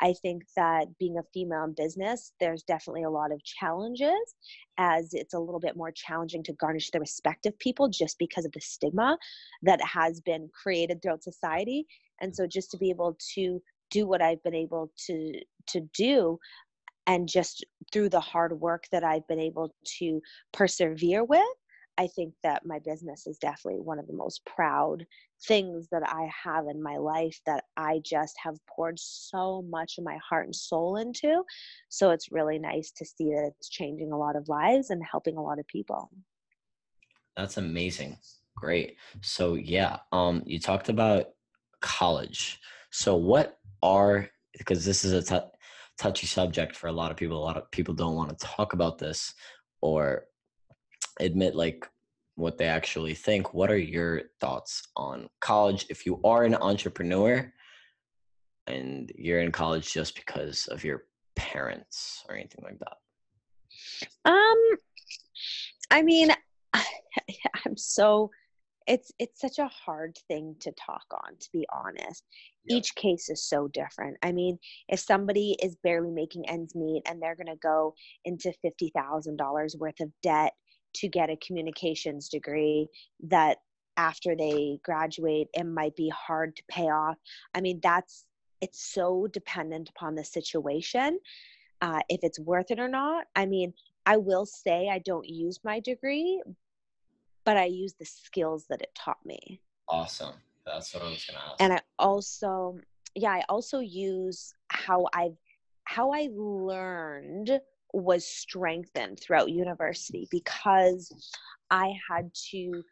I 0.00 0.14
think 0.22 0.44
that 0.56 0.86
being 0.98 1.18
a 1.18 1.24
female 1.34 1.64
in 1.64 1.74
business, 1.76 2.32
there's 2.38 2.62
definitely 2.62 3.02
a 3.02 3.10
lot 3.10 3.32
of 3.32 3.42
challenges, 3.42 4.34
as 4.78 5.14
it's 5.14 5.34
a 5.34 5.38
little 5.38 5.58
bit 5.58 5.76
more 5.76 5.90
challenging 5.90 6.44
to 6.44 6.52
garnish 6.52 6.90
the 6.90 7.00
respect 7.00 7.46
of 7.46 7.58
people 7.58 7.88
just 7.88 8.18
because 8.18 8.44
of 8.44 8.52
the 8.52 8.60
stigma 8.60 9.18
that 9.62 9.82
has 9.82 10.20
been 10.20 10.48
created 10.62 11.02
throughout 11.02 11.24
society. 11.24 11.84
And 12.20 12.34
so 12.34 12.46
just 12.46 12.70
to 12.70 12.78
be 12.78 12.90
able 12.90 13.18
to 13.34 13.60
do 13.90 14.06
what 14.06 14.22
I've 14.22 14.42
been 14.42 14.54
able 14.54 14.92
to 15.06 15.40
to 15.68 15.80
do 15.94 16.38
and 17.06 17.28
just 17.28 17.64
through 17.92 18.08
the 18.08 18.20
hard 18.20 18.60
work 18.60 18.84
that 18.92 19.04
I've 19.04 19.26
been 19.28 19.40
able 19.40 19.74
to 19.98 20.20
persevere 20.52 21.24
with, 21.24 21.42
I 21.98 22.06
think 22.08 22.34
that 22.42 22.66
my 22.66 22.78
business 22.78 23.26
is 23.26 23.38
definitely 23.38 23.80
one 23.80 23.98
of 23.98 24.06
the 24.06 24.12
most 24.12 24.44
proud 24.44 25.06
things 25.46 25.88
that 25.90 26.02
I 26.06 26.28
have 26.44 26.66
in 26.68 26.82
my 26.82 26.96
life 26.96 27.40
that 27.46 27.64
I 27.76 28.00
just 28.04 28.36
have 28.42 28.56
poured 28.66 28.98
so 28.98 29.62
much 29.62 29.96
of 29.98 30.04
my 30.04 30.18
heart 30.28 30.46
and 30.46 30.54
soul 30.54 30.96
into. 30.96 31.42
So 31.88 32.10
it's 32.10 32.32
really 32.32 32.58
nice 32.58 32.90
to 32.92 33.04
see 33.04 33.30
that 33.30 33.52
it's 33.58 33.68
changing 33.68 34.12
a 34.12 34.18
lot 34.18 34.36
of 34.36 34.48
lives 34.48 34.90
and 34.90 35.02
helping 35.10 35.36
a 35.36 35.42
lot 35.42 35.58
of 35.58 35.66
people. 35.66 36.10
That's 37.36 37.56
amazing. 37.56 38.18
Great. 38.56 38.96
So 39.22 39.54
yeah, 39.54 39.98
um 40.12 40.42
you 40.46 40.58
talked 40.58 40.88
about 40.88 41.30
college. 41.80 42.60
So 42.90 43.16
what 43.16 43.58
are 43.82 44.28
because 44.56 44.84
this 44.84 45.04
is 45.04 45.12
a 45.12 45.22
t- 45.22 45.46
touchy 45.98 46.26
subject 46.26 46.74
for 46.74 46.88
a 46.88 46.92
lot 46.92 47.10
of 47.10 47.16
people. 47.16 47.38
A 47.38 47.44
lot 47.44 47.56
of 47.56 47.70
people 47.70 47.94
don't 47.94 48.14
want 48.14 48.30
to 48.30 48.46
talk 48.46 48.72
about 48.72 48.98
this 48.98 49.34
or 49.80 50.24
admit 51.20 51.54
like 51.54 51.88
what 52.36 52.58
they 52.58 52.66
actually 52.66 53.14
think. 53.14 53.54
What 53.54 53.70
are 53.70 53.78
your 53.78 54.22
thoughts 54.40 54.82
on 54.96 55.28
college? 55.40 55.86
If 55.88 56.06
you 56.06 56.20
are 56.24 56.44
an 56.44 56.54
entrepreneur 56.54 57.52
and 58.66 59.10
you're 59.14 59.40
in 59.40 59.52
college 59.52 59.92
just 59.92 60.14
because 60.14 60.66
of 60.68 60.84
your 60.84 61.04
parents 61.34 62.24
or 62.28 62.34
anything 62.34 62.64
like 62.64 62.78
that. 62.78 64.30
Um, 64.30 64.78
I 65.90 66.02
mean, 66.02 66.30
I'm 66.74 67.76
so 67.76 68.30
it's 68.86 69.10
it's 69.18 69.40
such 69.40 69.58
a 69.58 69.68
hard 69.68 70.16
thing 70.28 70.54
to 70.60 70.72
talk 70.72 71.04
on 71.10 71.36
to 71.40 71.48
be 71.52 71.66
honest 71.72 72.24
yep. 72.64 72.78
each 72.78 72.94
case 72.94 73.28
is 73.28 73.42
so 73.42 73.68
different 73.68 74.16
i 74.22 74.30
mean 74.30 74.58
if 74.88 75.00
somebody 75.00 75.56
is 75.62 75.76
barely 75.82 76.10
making 76.10 76.48
ends 76.48 76.74
meet 76.74 77.02
and 77.06 77.20
they're 77.20 77.34
going 77.34 77.46
to 77.46 77.56
go 77.56 77.94
into 78.24 78.52
$50000 78.64 79.78
worth 79.78 80.00
of 80.00 80.12
debt 80.22 80.52
to 80.94 81.08
get 81.08 81.30
a 81.30 81.36
communications 81.36 82.28
degree 82.28 82.88
that 83.22 83.58
after 83.96 84.36
they 84.36 84.78
graduate 84.84 85.48
it 85.54 85.64
might 85.64 85.96
be 85.96 86.10
hard 86.10 86.54
to 86.54 86.62
pay 86.68 86.90
off 86.90 87.16
i 87.54 87.60
mean 87.60 87.80
that's 87.82 88.26
it's 88.60 88.92
so 88.92 89.26
dependent 89.32 89.88
upon 89.88 90.14
the 90.14 90.24
situation 90.24 91.18
uh, 91.82 92.00
if 92.08 92.20
it's 92.22 92.38
worth 92.40 92.70
it 92.70 92.78
or 92.78 92.88
not 92.88 93.26
i 93.36 93.46
mean 93.46 93.72
i 94.06 94.16
will 94.16 94.46
say 94.46 94.88
i 94.90 94.98
don't 94.98 95.28
use 95.28 95.60
my 95.64 95.80
degree 95.80 96.42
but 97.46 97.56
I 97.56 97.64
use 97.64 97.94
the 97.94 98.04
skills 98.04 98.66
that 98.68 98.82
it 98.82 98.90
taught 98.94 99.24
me. 99.24 99.62
Awesome. 99.88 100.34
That's 100.66 100.92
what 100.92 101.04
I 101.04 101.10
was 101.10 101.24
going 101.24 101.38
to 101.38 101.46
ask. 101.46 101.54
And 101.60 101.72
I 101.72 101.80
also, 101.98 102.76
yeah, 103.14 103.30
I 103.30 103.44
also 103.48 103.78
use 103.78 104.52
how 104.68 105.06
I've, 105.14 105.36
how 105.84 106.10
I 106.10 106.28
learned 106.34 107.60
was 107.96 108.26
strengthened 108.26 109.18
throughout 109.20 109.50
university 109.50 110.28
because 110.30 111.10
I 111.70 111.94
had 112.08 112.30
to 112.50 112.82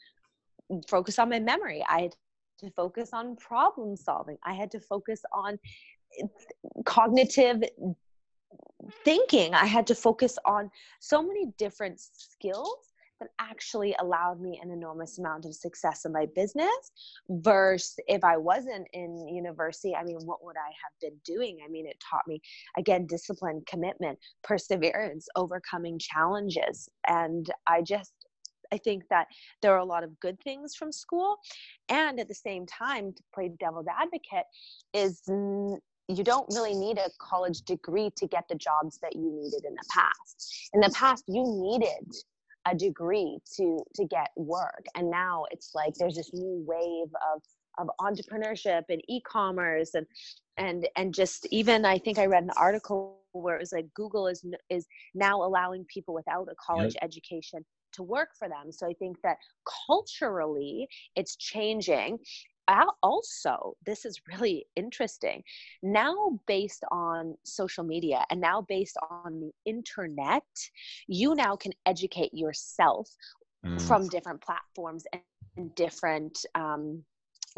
focus 0.88 1.18
on 1.18 1.28
my 1.28 1.40
memory. 1.40 1.84
I 1.88 2.02
had 2.02 2.14
to 2.60 2.70
focus 2.70 3.10
on 3.12 3.36
problem 3.36 3.96
solving. 3.96 4.38
I 4.42 4.54
had 4.54 4.70
to 4.72 4.80
focus 4.80 5.22
on 5.32 5.58
cognitive 6.84 7.62
thinking. 9.04 9.54
I 9.54 9.66
had 9.66 9.86
to 9.88 9.94
focus 9.94 10.38
on 10.44 10.70
so 11.00 11.22
many 11.22 11.52
different 11.58 12.00
skills 12.00 12.93
that 13.24 13.30
actually 13.38 13.94
allowed 14.00 14.40
me 14.40 14.60
an 14.62 14.70
enormous 14.70 15.18
amount 15.18 15.44
of 15.44 15.54
success 15.54 16.04
in 16.04 16.12
my 16.12 16.26
business 16.34 16.92
versus 17.28 17.94
if 18.06 18.22
I 18.24 18.36
wasn't 18.36 18.86
in 18.92 19.28
university, 19.28 19.94
I 19.94 20.04
mean, 20.04 20.18
what 20.24 20.44
would 20.44 20.56
I 20.56 20.68
have 20.68 21.00
been 21.00 21.18
doing? 21.24 21.58
I 21.64 21.68
mean, 21.68 21.86
it 21.86 21.96
taught 22.10 22.26
me 22.26 22.40
again 22.76 23.06
discipline, 23.06 23.62
commitment, 23.66 24.18
perseverance, 24.42 25.26
overcoming 25.36 25.98
challenges. 25.98 26.88
And 27.06 27.48
I 27.66 27.82
just 27.82 28.12
I 28.72 28.78
think 28.78 29.04
that 29.10 29.28
there 29.62 29.72
are 29.72 29.78
a 29.78 29.84
lot 29.84 30.02
of 30.02 30.18
good 30.20 30.40
things 30.42 30.74
from 30.74 30.90
school. 30.90 31.36
And 31.88 32.18
at 32.18 32.28
the 32.28 32.34
same 32.34 32.66
time, 32.66 33.12
to 33.12 33.22
play 33.32 33.50
devil's 33.60 33.86
advocate, 33.86 34.46
is 34.92 35.22
you 35.28 36.24
don't 36.24 36.46
really 36.52 36.74
need 36.74 36.98
a 36.98 37.10
college 37.18 37.62
degree 37.62 38.10
to 38.16 38.26
get 38.26 38.44
the 38.48 38.56
jobs 38.56 38.98
that 39.02 39.14
you 39.14 39.30
needed 39.32 39.64
in 39.64 39.74
the 39.74 39.84
past. 39.92 40.70
In 40.72 40.80
the 40.80 40.90
past, 40.90 41.24
you 41.28 41.44
needed 41.46 42.12
a 42.66 42.74
degree 42.74 43.38
to 43.56 43.78
to 43.94 44.04
get 44.06 44.28
work. 44.36 44.84
And 44.94 45.10
now 45.10 45.44
it's 45.50 45.72
like 45.74 45.94
there's 45.94 46.16
this 46.16 46.32
new 46.32 46.64
wave 46.66 47.08
of 47.34 47.42
of 47.78 47.88
entrepreneurship 48.00 48.82
and 48.88 49.02
e-commerce 49.08 49.94
and 49.94 50.06
and 50.56 50.88
and 50.96 51.12
just 51.12 51.46
even 51.50 51.84
i 51.84 51.98
think 51.98 52.18
i 52.18 52.26
read 52.26 52.44
an 52.44 52.50
article 52.56 53.18
where 53.32 53.56
it 53.56 53.60
was 53.60 53.72
like 53.72 53.86
google 53.94 54.28
is 54.28 54.44
is 54.70 54.86
now 55.14 55.42
allowing 55.42 55.84
people 55.92 56.14
without 56.14 56.46
a 56.50 56.54
college 56.64 56.94
yep. 56.94 57.02
education 57.02 57.64
to 57.92 58.02
work 58.02 58.28
for 58.38 58.48
them. 58.48 58.70
So 58.70 58.86
i 58.86 58.92
think 58.94 59.16
that 59.22 59.36
culturally 59.86 60.88
it's 61.16 61.36
changing 61.36 62.18
also 63.02 63.76
this 63.84 64.04
is 64.04 64.20
really 64.26 64.66
interesting 64.76 65.42
now 65.82 66.38
based 66.46 66.84
on 66.90 67.34
social 67.44 67.84
media 67.84 68.24
and 68.30 68.40
now 68.40 68.62
based 68.62 68.96
on 69.10 69.40
the 69.40 69.50
internet 69.64 70.42
you 71.06 71.34
now 71.34 71.56
can 71.56 71.72
educate 71.86 72.32
yourself 72.32 73.08
mm. 73.64 73.80
from 73.82 74.08
different 74.08 74.40
platforms 74.40 75.04
and 75.56 75.74
different 75.74 76.44
um, 76.54 77.02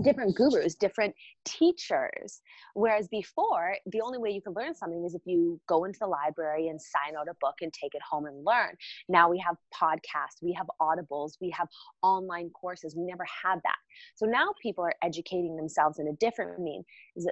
different 0.03 0.37
gurus, 0.37 0.75
different 0.75 1.15
teachers. 1.45 2.41
Whereas 2.75 3.09
before, 3.09 3.77
the 3.87 4.01
only 4.01 4.19
way 4.19 4.31
you 4.31 4.43
could 4.43 4.57
learn 4.57 4.75
something 4.75 5.05
is 5.05 5.15
if 5.15 5.23
you 5.25 5.61
go 5.67 5.85
into 5.85 5.99
the 5.99 6.07
library 6.07 6.69
and 6.69 6.81
sign 6.81 7.17
out 7.19 7.29
a 7.29 7.35
book 7.41 7.55
and 7.63 7.73
take 7.73 7.95
it 7.95 8.03
home 8.09 8.27
and 8.27 8.45
learn. 8.45 8.77
Now 9.09 9.31
we 9.31 9.39
have 9.39 9.57
podcasts, 9.75 10.43
we 10.43 10.53
have 10.53 10.67
audibles, 10.81 11.33
we 11.41 11.51
have 11.51 11.69
online 12.03 12.51
courses. 12.51 12.95
We 12.97 13.05
never 13.05 13.25
had 13.25 13.57
that. 13.65 13.77
So 14.15 14.27
now 14.27 14.53
people 14.63 14.85
are 14.85 14.95
educating 15.03 15.57
themselves 15.57 15.99
in 15.99 16.09
a 16.09 16.13
different 16.15 16.61
mean. 16.61 16.85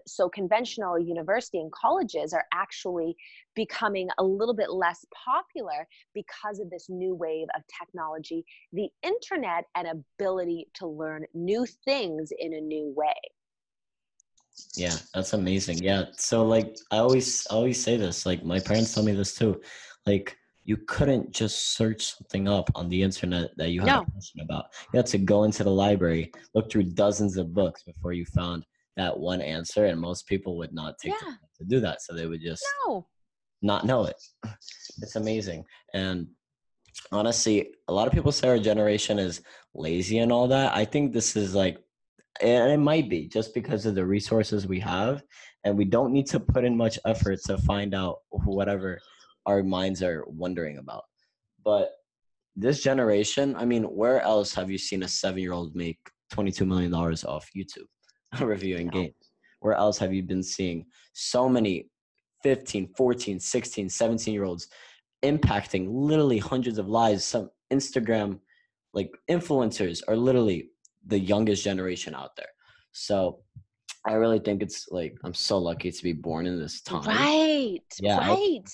So 0.07 0.29
conventional 0.29 0.99
university 0.99 1.59
and 1.59 1.71
colleges 1.73 2.33
are 2.33 2.45
actually 2.53 3.17
becoming 3.55 4.09
a 4.19 4.25
little 4.25 4.55
bit 4.55 4.71
less 4.71 5.05
popular 5.25 5.87
because 6.15 6.59
of 6.61 6.71
this 6.71 6.89
new 6.89 7.15
wave 7.15 7.49
of 7.57 7.63
technology, 7.79 8.45
the 8.73 8.89
internet, 9.03 9.65
and 9.75 9.89
ability 9.89 10.69
to 10.75 10.87
learn 10.87 11.25
new 11.35 11.67
things 11.85 12.33
in 12.39 12.55
a 12.55 12.61
new 12.61 12.93
way. 12.97 13.15
Yeah, 14.77 14.97
that's 15.13 15.33
amazing. 15.33 15.79
Yeah. 15.83 16.07
So 16.17 16.45
like 16.45 16.77
I 16.91 16.99
always 16.99 17.47
I 17.51 17.55
always 17.55 17.83
say 17.83 17.97
this, 17.97 18.25
like 18.27 18.45
my 18.45 18.61
parents 18.61 18.95
tell 18.95 19.03
me 19.03 19.13
this 19.13 19.35
too. 19.35 19.61
Like 20.07 20.37
you 20.65 20.77
couldn't 20.77 21.33
just 21.33 21.75
search 21.75 22.15
something 22.17 22.49
up 22.49 22.71
on 22.75 22.89
the 22.89 23.03
internet 23.03 23.51
that 23.57 23.71
you 23.71 23.81
had 23.81 23.89
no. 23.89 24.03
a 24.03 24.11
question 24.13 24.41
about. 24.41 24.67
You 24.93 24.99
had 24.99 25.07
to 25.07 25.19
go 25.19 25.45
into 25.45 25.63
the 25.63 25.71
library, 25.71 26.33
look 26.55 26.71
through 26.71 26.85
dozens 26.85 27.37
of 27.37 27.53
books 27.53 27.83
before 27.83 28.13
you 28.13 28.25
found 28.25 28.65
that 28.97 29.19
one 29.19 29.41
answer. 29.41 29.87
And 29.87 30.01
most 30.01 30.27
people 30.27 30.57
would 30.59 30.73
not 30.73 30.99
take 30.99 31.13
yeah. 31.13 31.35
to 31.59 31.65
do 31.65 31.81
that. 31.81 32.03
So 32.03 32.15
they 32.15 32.27
would 32.27 32.43
just 32.43 32.65
no 32.87 33.07
not 33.63 33.85
know 33.85 34.05
it. 34.05 34.17
It's 35.03 35.17
amazing. 35.17 35.65
And 35.93 36.29
honestly, 37.11 37.73
a 37.89 37.93
lot 37.93 38.07
of 38.07 38.13
people 38.13 38.31
say 38.31 38.49
our 38.49 38.61
generation 38.61 39.19
is 39.19 39.43
lazy 39.75 40.19
and 40.19 40.31
all 40.31 40.47
that. 40.49 40.77
I 40.77 40.85
think 40.85 41.13
this 41.13 41.35
is 41.35 41.53
like, 41.53 41.79
and 42.41 42.71
it 42.71 42.79
might 42.79 43.11
be 43.11 43.27
just 43.27 43.55
because 43.55 43.87
of 43.87 43.97
the 43.97 44.07
resources 44.07 44.69
we 44.69 44.79
have, 44.81 45.25
and 45.65 45.77
we 45.77 45.85
don't 45.85 46.13
need 46.13 46.27
to 46.27 46.39
put 46.39 46.65
in 46.65 46.77
much 46.77 46.99
effort 47.07 47.41
to 47.47 47.59
find 47.59 47.93
out 47.93 48.19
whatever 48.31 49.01
our 49.47 49.65
minds 49.65 50.01
are 50.01 50.25
wondering 50.29 50.79
about. 50.79 51.05
But 51.65 51.91
this 52.55 52.81
generation, 52.81 53.57
I 53.57 53.65
mean, 53.65 53.83
where 53.83 54.21
else 54.21 54.55
have 54.55 54.71
you 54.71 54.79
seen 54.79 55.03
a 55.03 55.09
seven 55.09 55.41
year 55.41 55.53
old 55.53 55.75
make 55.75 55.99
$22 56.33 56.67
million 56.67 56.95
off 56.95 57.51
YouTube 57.57 57.89
reviewing 58.41 58.89
games? 58.89 59.15
where 59.65 59.75
else 59.75 59.97
have 59.97 60.13
you 60.13 60.23
been 60.23 60.43
seeing 60.43 60.85
so 61.15 61.49
many 61.49 61.89
15, 62.43 62.93
14, 62.95 63.41
16, 63.41 63.89
17 63.89 64.35
year 64.35 64.45
olds 64.45 64.69
impacting 65.23 65.87
literally 65.89 66.39
hundreds 66.39 66.77
of 66.77 66.87
lives? 66.87 67.25
Some 67.25 67.49
Instagram 67.73 68.41
like 68.93 69.11
influencers 69.31 70.03
are 70.07 70.17
literally 70.17 70.69
the 71.07 71.19
youngest 71.19 71.65
generation 71.65 72.15
out 72.15 72.37
there. 72.37 72.49
So 72.93 73.41
I 74.07 74.13
really 74.13 74.39
think 74.39 74.63
it's 74.63 74.87
like 74.91 75.17
I'm 75.25 75.33
so 75.33 75.57
lucky 75.57 75.91
to 75.91 76.03
be 76.03 76.13
born 76.13 76.47
in 76.47 76.61
this 76.61 76.83
time. 76.83 77.05
Right. 77.05 77.81
Yeah, 77.99 78.19
right. 78.19 78.69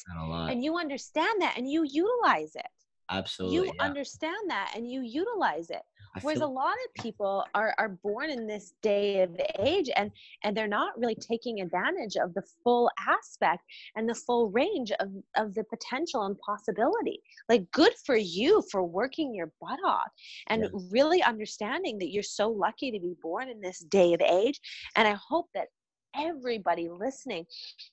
And 0.51 0.64
you 0.64 0.77
understand 0.77 1.40
that 1.40 1.55
and 1.57 1.70
you 1.70 1.85
utilize 1.85 2.57
it. 2.57 2.66
Absolutely. 3.09 3.57
You 3.57 3.64
yeah. 3.66 3.85
understand 3.85 4.51
that 4.51 4.73
and 4.75 4.90
you 4.90 5.03
utilize 5.03 5.70
it. 5.70 5.83
Whereas 6.23 6.40
a 6.40 6.46
lot 6.46 6.75
of 6.87 7.03
people 7.03 7.44
are 7.55 7.75
are 7.79 7.90
born 8.03 8.31
in 8.31 8.46
this 8.46 8.75
day 8.83 9.23
of 9.23 9.40
age 9.59 9.90
and 9.94 10.11
and 10.42 10.57
they're 10.57 10.68
not 10.68 10.99
really 10.99 11.14
taking 11.14 11.61
advantage 11.61 12.16
of 12.16 12.35
the 12.35 12.42
full 12.64 12.90
aspect 13.09 13.62
and 13.96 14.09
the 14.09 14.14
full 14.14 14.51
range 14.51 14.90
of 14.99 15.09
of 15.37 15.55
the 15.55 15.64
potential 15.64 16.25
and 16.25 16.37
possibility. 16.40 17.20
Like 17.49 17.70
good 17.70 17.92
for 18.05 18.16
you 18.16 18.62
for 18.70 18.83
working 18.83 19.35
your 19.35 19.53
butt 19.61 19.79
off 19.85 20.11
and 20.49 20.62
yes. 20.62 20.70
really 20.90 21.23
understanding 21.23 21.99
that 21.99 22.11
you're 22.11 22.23
so 22.23 22.49
lucky 22.49 22.90
to 22.90 22.99
be 22.99 23.14
born 23.23 23.49
in 23.49 23.61
this 23.61 23.81
day 23.81 24.14
of 24.14 24.20
age. 24.20 24.61
And 24.96 25.07
I 25.07 25.16
hope 25.29 25.46
that 25.55 25.68
everybody 26.16 26.88
listening 26.88 27.46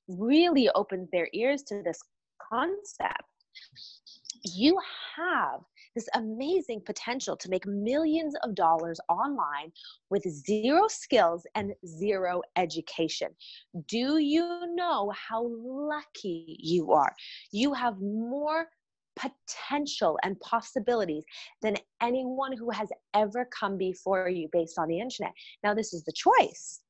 really 0.07 0.69
opens 0.73 1.09
their 1.11 1.29
ears 1.33 1.61
to 1.63 1.83
this 1.83 2.01
concept 2.49 3.23
you 4.43 4.77
have 5.15 5.61
this 5.97 6.07
amazing 6.13 6.79
potential 6.85 7.35
to 7.35 7.49
make 7.49 7.65
millions 7.65 8.35
of 8.43 8.53
dollars 8.53 8.99
online 9.09 9.71
with 10.11 10.21
zero 10.23 10.87
skills 10.87 11.43
and 11.55 11.73
zero 11.87 12.41
education. 12.55 13.29
Do 13.87 14.19
you 14.19 14.75
know 14.75 15.11
how 15.11 15.49
lucky 15.51 16.55
you 16.59 16.91
are? 16.91 17.15
You 17.51 17.73
have 17.73 17.99
more 17.99 18.67
potential 19.15 20.19
and 20.21 20.39
possibilities 20.41 21.23
than 21.63 21.77
anyone 21.99 22.55
who 22.55 22.69
has 22.69 22.89
ever 23.15 23.49
come 23.59 23.75
before 23.75 24.29
you 24.29 24.47
based 24.51 24.77
on 24.77 24.87
the 24.89 24.99
internet. 24.99 25.33
Now, 25.63 25.73
this 25.73 25.95
is 25.95 26.03
the 26.03 26.13
choice. 26.13 26.81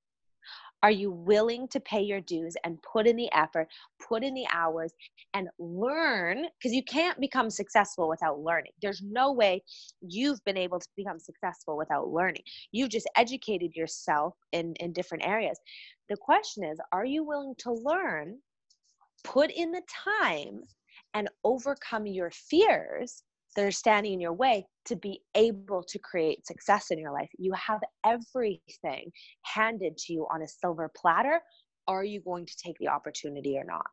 Are 0.84 0.92
you 0.92 1.12
willing 1.12 1.68
to 1.70 1.80
pay 1.80 2.02
your 2.02 2.22
dues 2.22 2.56
and 2.64 2.82
put 2.84 3.08
in 3.08 3.16
the 3.16 3.32
effort, 3.34 3.68
put 4.08 4.24
in 4.24 4.34
the 4.34 4.46
hours, 4.54 4.94
and 5.34 5.50
learn? 5.60 6.46
Because 6.58 6.74
you 6.74 6.84
can't 6.84 7.20
become 7.20 7.50
successful 7.50 8.08
without 8.08 8.40
learning. 8.40 8.72
There's 8.82 9.02
no 9.02 9.32
way 9.34 9.64
you've 10.02 10.44
been 10.46 10.58
able 10.58 10.80
to 10.80 10.88
become 10.96 11.20
successful 11.20 11.78
without 11.78 12.10
learning. 12.10 12.44
You've 12.72 12.90
just 12.92 13.10
educated 13.16 13.76
yourself 13.76 14.36
in, 14.52 14.76
in 14.76 14.94
different 14.94 15.26
areas. 15.26 15.60
The 16.10 16.18
question 16.18 16.64
is 16.64 16.80
are 16.92 17.06
you 17.06 17.24
willing 17.24 17.56
to 17.60 17.74
learn, 17.74 18.38
put 19.24 19.52
in 19.52 19.72
the 19.72 19.82
time, 20.06 20.62
and 21.14 21.30
overcome 21.44 22.06
your 22.06 22.32
fears 22.32 23.24
that 23.56 23.66
are 23.66 23.72
standing 23.72 24.14
in 24.14 24.20
your 24.20 24.34
way 24.34 24.66
to 24.86 24.96
be 24.96 25.22
able 25.36 25.84
to 25.84 26.00
create 26.00 26.46
success 26.46 26.92
in 26.92 27.00
your 27.00 27.12
life. 27.12 27.30
You 27.38 27.54
have 27.54 27.82
everything 28.06 29.12
handed 29.44 29.98
to 29.98 30.14
you 30.14 30.28
on 30.32 30.42
a 30.42 30.48
silver 30.48 30.92
platter. 30.96 31.42
Are 31.88 32.04
you 32.04 32.22
going 32.22 32.46
to 32.46 32.54
take 32.64 32.78
the 32.80 32.88
opportunity 32.88 33.58
or 33.58 33.64
not? 33.64 33.86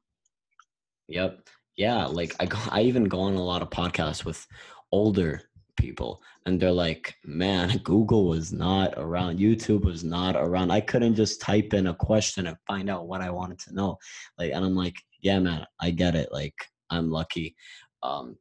Yep. 1.09 1.49
Yeah. 1.77 2.07
Like 2.07 2.35
I, 2.41 2.47
go, 2.47 2.59
I 2.71 2.83
even 2.83 3.05
go 3.05 3.21
on 3.21 3.35
a 3.35 3.43
lot 3.43 3.63
of 3.63 3.71
podcasts 3.71 4.25
with 4.25 4.47
older 4.93 5.43
people 5.77 6.23
and 6.47 6.61
they're 6.61 6.71
like 6.71 7.15
man 7.25 7.79
google 7.85 8.29
was 8.29 8.53
not 8.53 8.95
around 8.97 9.39
youtube 9.39 9.85
was 9.85 10.05
not 10.05 10.37
around 10.37 10.71
i 10.71 10.81
couldn't 10.81 11.15
just 11.15 11.41
type 11.41 11.75
in 11.75 11.89
a 11.89 11.95
question 11.95 12.47
and 12.47 12.57
find 12.67 12.89
out 12.89 13.09
what 13.09 13.21
i 13.21 13.31
wanted 13.31 13.59
to 13.59 13.75
know 13.75 13.97
like 14.39 14.53
and 14.53 14.65
i'm 14.65 14.77
like 14.77 14.95
yeah 15.21 15.39
man 15.39 15.67
i 15.81 15.91
get 15.91 16.15
it 16.15 16.29
like 16.31 16.55
i'm 16.91 17.11
lucky 17.11 17.55
um 18.03 18.37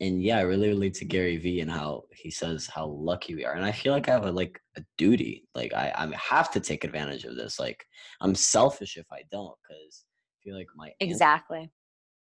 and 0.00 0.22
yeah, 0.22 0.38
I 0.38 0.42
really 0.42 0.68
relate 0.68 0.94
to 0.94 1.04
Gary 1.04 1.36
Vee 1.36 1.60
and 1.60 1.70
how 1.70 2.04
he 2.12 2.30
says 2.30 2.66
how 2.66 2.86
lucky 2.86 3.34
we 3.34 3.44
are. 3.44 3.54
And 3.54 3.64
I 3.64 3.72
feel 3.72 3.92
like 3.92 4.08
I 4.08 4.12
have 4.12 4.26
a 4.26 4.32
like 4.32 4.60
a 4.76 4.82
duty. 4.98 5.44
Like 5.54 5.72
I, 5.74 5.92
I 5.94 6.10
have 6.16 6.50
to 6.52 6.60
take 6.60 6.84
advantage 6.84 7.24
of 7.24 7.36
this. 7.36 7.60
Like 7.60 7.84
I'm 8.20 8.34
selfish 8.34 8.96
if 8.96 9.06
I 9.12 9.22
don't 9.30 9.54
because 9.62 10.04
I 10.04 10.34
feel 10.42 10.56
like 10.56 10.68
my 10.76 10.90
exactly 11.00 11.70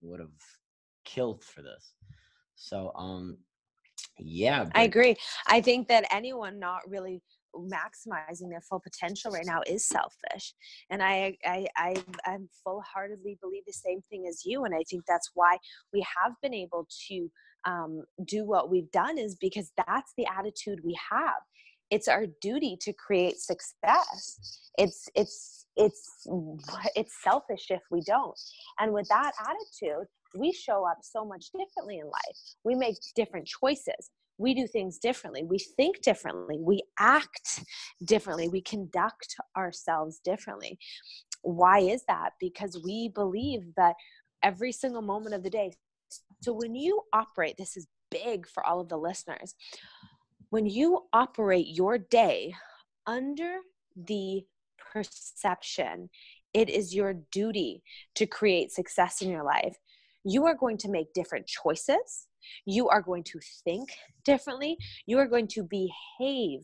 would 0.01 0.19
have 0.19 0.29
killed 1.05 1.43
for 1.43 1.61
this. 1.61 1.93
So 2.55 2.91
um 2.95 3.37
yeah. 4.19 4.65
But- 4.65 4.77
I 4.77 4.83
agree. 4.83 5.15
I 5.47 5.61
think 5.61 5.87
that 5.87 6.05
anyone 6.11 6.59
not 6.59 6.81
really 6.87 7.21
maximizing 7.55 8.49
their 8.49 8.61
full 8.61 8.79
potential 8.79 9.31
right 9.31 9.45
now 9.45 9.61
is 9.67 9.85
selfish 9.85 10.53
and 10.89 11.03
i 11.03 11.35
i 11.45 11.67
i 11.75 11.93
i'm 12.25 12.47
full-heartedly 12.63 13.37
believe 13.41 13.63
the 13.67 13.73
same 13.73 14.01
thing 14.09 14.25
as 14.25 14.45
you 14.45 14.63
and 14.63 14.73
i 14.73 14.81
think 14.89 15.03
that's 15.05 15.31
why 15.33 15.57
we 15.91 16.05
have 16.17 16.33
been 16.41 16.53
able 16.53 16.87
to 17.09 17.29
um, 17.65 18.03
do 18.25 18.45
what 18.45 18.69
we've 18.69 18.91
done 18.91 19.17
is 19.17 19.35
because 19.35 19.71
that's 19.77 20.13
the 20.17 20.25
attitude 20.27 20.79
we 20.83 20.97
have. 21.11 21.41
It's 21.89 22.07
our 22.07 22.25
duty 22.41 22.77
to 22.81 22.93
create 22.93 23.37
success. 23.37 24.39
It's 24.77 25.09
it's 25.13 25.65
it's 25.75 26.27
it's 26.95 27.13
selfish 27.23 27.67
if 27.69 27.81
we 27.91 28.01
don't. 28.05 28.39
And 28.79 28.93
with 28.93 29.07
that 29.09 29.33
attitude 29.39 30.07
we 30.35 30.51
show 30.51 30.85
up 30.85 30.99
so 31.01 31.25
much 31.25 31.47
differently 31.51 31.99
in 31.99 32.05
life. 32.05 32.37
We 32.63 32.75
make 32.75 32.97
different 33.15 33.47
choices. 33.47 34.09
We 34.37 34.53
do 34.53 34.65
things 34.65 34.97
differently. 34.97 35.43
We 35.43 35.59
think 35.59 36.01
differently. 36.01 36.57
We 36.59 36.83
act 36.99 37.63
differently. 38.05 38.49
We 38.49 38.61
conduct 38.61 39.35
ourselves 39.55 40.19
differently. 40.23 40.79
Why 41.43 41.79
is 41.79 42.03
that? 42.07 42.31
Because 42.39 42.81
we 42.83 43.11
believe 43.13 43.61
that 43.77 43.95
every 44.41 44.71
single 44.71 45.01
moment 45.01 45.35
of 45.35 45.43
the 45.43 45.49
day 45.49 45.73
so 46.41 46.53
when 46.53 46.75
you 46.75 47.01
operate, 47.13 47.55
this 47.57 47.77
is 47.77 47.87
big 48.09 48.47
for 48.47 48.65
all 48.65 48.79
of 48.79 48.89
the 48.89 48.97
listeners. 48.97 49.55
When 50.49 50.65
you 50.65 51.05
operate 51.13 51.67
your 51.67 51.97
day 51.97 52.53
under 53.07 53.59
the 53.95 54.45
perception, 54.93 56.09
it 56.53 56.69
is 56.69 56.93
your 56.93 57.13
duty 57.31 57.83
to 58.15 58.25
create 58.25 58.71
success 58.71 59.21
in 59.21 59.29
your 59.29 59.43
life. 59.43 59.77
You 60.23 60.45
are 60.45 60.55
going 60.55 60.77
to 60.79 60.89
make 60.89 61.13
different 61.13 61.47
choices. 61.47 62.27
You 62.65 62.89
are 62.89 63.01
going 63.01 63.23
to 63.25 63.39
think 63.63 63.89
differently. 64.25 64.77
You 65.05 65.17
are 65.19 65.27
going 65.27 65.47
to 65.49 65.63
behave 65.63 66.61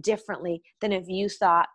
differently 0.00 0.62
than 0.80 0.92
if 0.92 1.08
you 1.08 1.28
thought, 1.28 1.68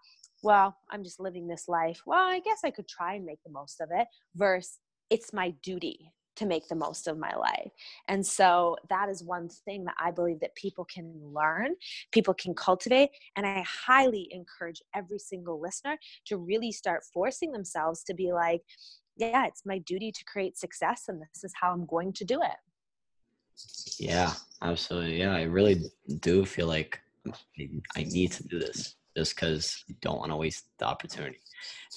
well, 0.43 0.77
I'm 0.91 1.03
just 1.03 1.19
living 1.19 1.47
this 1.47 1.67
life. 1.67 2.01
Well, 2.05 2.27
I 2.27 2.39
guess 2.39 2.59
I 2.63 2.69
could 2.69 2.87
try 2.87 3.15
and 3.15 3.25
make 3.25 3.39
the 3.43 3.51
most 3.51 3.81
of 3.81 3.89
it, 3.91 4.07
versus 4.35 4.77
it's 5.09 5.33
my 5.33 5.55
duty 5.63 6.11
to 6.35 6.45
make 6.45 6.67
the 6.67 6.75
most 6.75 7.07
of 7.07 7.17
my 7.17 7.33
life. 7.35 7.71
And 8.07 8.25
so 8.25 8.77
that 8.89 9.09
is 9.09 9.23
one 9.23 9.49
thing 9.49 9.85
that 9.85 9.95
I 9.99 10.11
believe 10.11 10.39
that 10.41 10.55
people 10.55 10.85
can 10.85 11.13
learn, 11.33 11.75
people 12.11 12.33
can 12.33 12.53
cultivate. 12.53 13.09
And 13.35 13.45
I 13.45 13.63
highly 13.67 14.27
encourage 14.31 14.81
every 14.93 15.19
single 15.19 15.61
listener 15.61 15.97
to 16.25 16.37
really 16.37 16.71
start 16.71 17.03
forcing 17.13 17.51
themselves 17.51 18.03
to 18.03 18.13
be 18.13 18.33
like, 18.33 18.61
yeah, 19.17 19.45
it's 19.45 19.65
my 19.65 19.77
duty 19.79 20.11
to 20.11 20.25
create 20.25 20.57
success, 20.57 21.05
and 21.07 21.21
this 21.21 21.43
is 21.43 21.53
how 21.59 21.71
I'm 21.71 21.85
going 21.85 22.11
to 22.13 22.25
do 22.25 22.41
it. 22.41 22.57
Yeah, 23.97 24.33
absolutely. 24.61 25.19
Yeah, 25.19 25.33
I 25.33 25.43
really 25.43 25.83
do 26.19 26.45
feel 26.45 26.67
like 26.67 26.99
I 27.97 28.03
need 28.03 28.33
to 28.33 28.47
do 28.47 28.59
this 28.59 28.95
just 29.15 29.35
because 29.35 29.83
I 29.89 29.95
don't 30.01 30.19
want 30.19 30.31
to 30.31 30.35
waste 30.35 30.65
the 30.77 30.85
opportunity. 30.85 31.39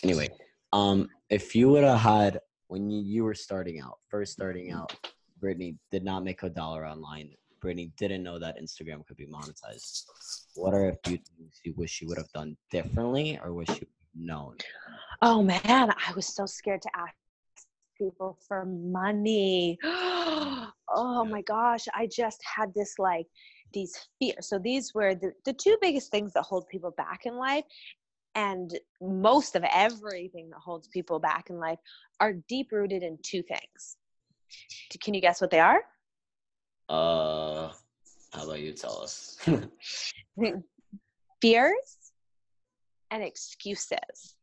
Anyway, 0.05 0.29
um, 0.72 1.09
if 1.29 1.55
you 1.57 1.68
would 1.70 1.85
have 1.85 1.98
had 1.98 2.40
when 2.68 2.90
you, 2.90 3.02
you 3.02 3.24
were 3.24 3.35
starting 3.35 3.81
out, 3.81 3.98
first 4.09 4.33
starting 4.33 4.68
mm-hmm. 4.68 4.78
out, 4.78 4.92
Brittany 5.40 5.76
did 5.90 6.04
not 6.04 6.24
make 6.24 6.42
a 6.42 6.50
dollar 6.50 6.87
online. 6.87 7.31
Brittany 7.61 7.90
didn't 7.96 8.22
know 8.22 8.38
that 8.38 8.61
Instagram 8.61 9.04
could 9.07 9.16
be 9.16 9.26
monetized. 9.26 10.04
What 10.54 10.74
are 10.74 10.90
a 10.90 10.96
few 11.04 11.18
things 11.18 11.61
you 11.64 11.74
wish 11.76 12.00
you 12.00 12.09
would 12.09 12.18
have 12.18 12.31
done 12.33 12.57
differently 12.70 13.38
or 13.42 13.52
wish 13.52 13.68
you 13.68 13.87
known? 14.14 14.57
Oh 15.22 15.42
man, 15.42 15.61
I 15.66 16.12
was 16.14 16.26
so 16.26 16.46
scared 16.46 16.83
to 16.83 16.90
ask 16.94 17.14
people 17.98 18.38
for 18.46 18.64
money. 18.64 19.78
oh 19.85 21.26
my 21.28 21.42
gosh, 21.42 21.87
I 21.94 22.07
just 22.07 22.40
had 22.44 22.72
this 22.74 22.94
like 22.98 23.26
these 23.72 23.98
fears. 24.18 24.48
So 24.48 24.59
these 24.59 24.94
were 24.94 25.14
the, 25.14 25.33
the 25.44 25.52
two 25.52 25.76
biggest 25.81 26.11
things 26.11 26.33
that 26.35 26.42
hold 26.42 26.68
people 26.68 26.92
back 26.96 27.22
in 27.24 27.37
life 27.37 27.64
and 28.38 28.79
most 29.01 29.57
of 29.57 29.64
everything 29.64 30.48
that 30.51 30.61
holds 30.61 30.87
people 30.87 31.18
back 31.18 31.51
in 31.51 31.59
life 31.59 31.81
are 32.20 32.35
deep 32.48 32.70
rooted 32.70 33.03
in 33.03 33.18
two 33.20 33.42
things. 33.42 33.96
Can 35.03 35.12
you 35.12 35.20
guess 35.20 35.40
what 35.40 35.51
they 35.51 35.59
are? 35.59 35.83
Uh, 36.88 37.72
how 38.33 38.44
about 38.44 38.61
you 38.61 38.72
tell 38.72 39.03
us? 39.03 39.37
Fears 41.42 42.12
and 43.11 43.24
excuses. 43.24 44.37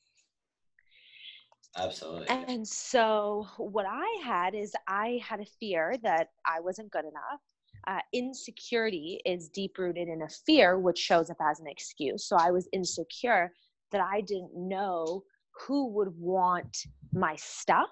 Absolutely. 1.77 2.27
And 2.27 2.67
so, 2.67 3.47
what 3.57 3.85
I 3.87 4.21
had 4.23 4.55
is 4.55 4.73
I 4.87 5.21
had 5.23 5.39
a 5.39 5.45
fear 5.59 5.95
that 6.03 6.29
I 6.45 6.59
wasn't 6.59 6.91
good 6.91 7.05
enough. 7.05 7.41
Uh, 7.87 7.99
insecurity 8.13 9.21
is 9.25 9.49
deep 9.49 9.77
rooted 9.77 10.07
in 10.07 10.21
a 10.21 10.29
fear, 10.29 10.79
which 10.79 10.97
shows 10.97 11.29
up 11.29 11.37
as 11.41 11.59
an 11.59 11.67
excuse. 11.67 12.25
So, 12.25 12.37
I 12.37 12.51
was 12.51 12.69
insecure 12.71 13.51
that 13.91 14.01
I 14.01 14.21
didn't 14.21 14.55
know 14.55 15.23
who 15.67 15.87
would 15.89 16.13
want 16.17 16.77
my 17.13 17.35
stuff. 17.37 17.91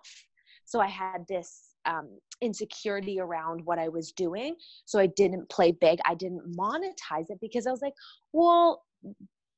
So 0.65 0.79
I 0.79 0.87
had 0.87 1.25
this 1.27 1.75
um, 1.85 2.09
insecurity 2.41 3.19
around 3.19 3.61
what 3.65 3.79
I 3.79 3.89
was 3.89 4.11
doing. 4.11 4.55
So 4.85 4.99
I 4.99 5.07
didn't 5.07 5.49
play 5.49 5.71
big. 5.71 5.99
I 6.05 6.15
didn't 6.15 6.55
monetize 6.57 7.29
it 7.29 7.39
because 7.41 7.67
I 7.67 7.71
was 7.71 7.81
like, 7.81 7.93
well, 8.31 8.83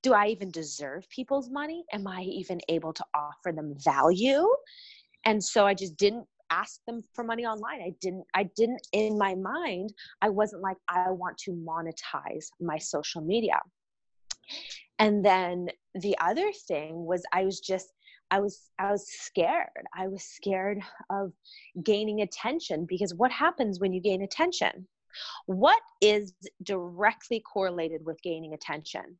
do 0.03 0.13
I 0.13 0.27
even 0.27 0.51
deserve 0.51 1.09
people's 1.09 1.49
money? 1.49 1.83
Am 1.91 2.07
I 2.07 2.21
even 2.21 2.59
able 2.69 2.93
to 2.93 3.05
offer 3.15 3.51
them 3.51 3.75
value? 3.83 4.47
And 5.25 5.43
so 5.43 5.65
I 5.65 5.73
just 5.73 5.97
didn't 5.97 6.27
ask 6.51 6.79
them 6.85 7.03
for 7.13 7.23
money 7.23 7.45
online. 7.45 7.81
I 7.81 7.93
didn't, 8.01 8.25
I 8.35 8.43
didn't 8.55 8.87
in 8.91 9.17
my 9.17 9.33
mind, 9.35 9.93
I 10.21 10.29
wasn't 10.29 10.61
like, 10.61 10.77
I 10.87 11.09
want 11.09 11.37
to 11.39 11.51
monetize 11.51 12.49
my 12.61 12.77
social 12.77 13.21
media. 13.21 13.59
And 14.99 15.23
then 15.25 15.69
the 15.93 16.17
other 16.19 16.51
thing 16.67 17.05
was 17.05 17.23
I 17.33 17.43
was 17.43 17.59
just 17.59 17.87
I 18.31 18.39
was 18.39 18.69
I 18.79 18.91
was 18.91 19.07
scared. 19.07 19.69
I 19.93 20.07
was 20.07 20.23
scared 20.23 20.79
of 21.09 21.31
gaining 21.83 22.21
attention 22.21 22.85
because 22.87 23.13
what 23.13 23.31
happens 23.31 23.79
when 23.79 23.93
you 23.93 24.01
gain 24.01 24.23
attention? 24.23 24.87
What 25.45 25.81
is 26.01 26.33
directly 26.63 27.41
correlated 27.41 28.05
with 28.05 28.21
gaining 28.21 28.53
attention? 28.53 29.17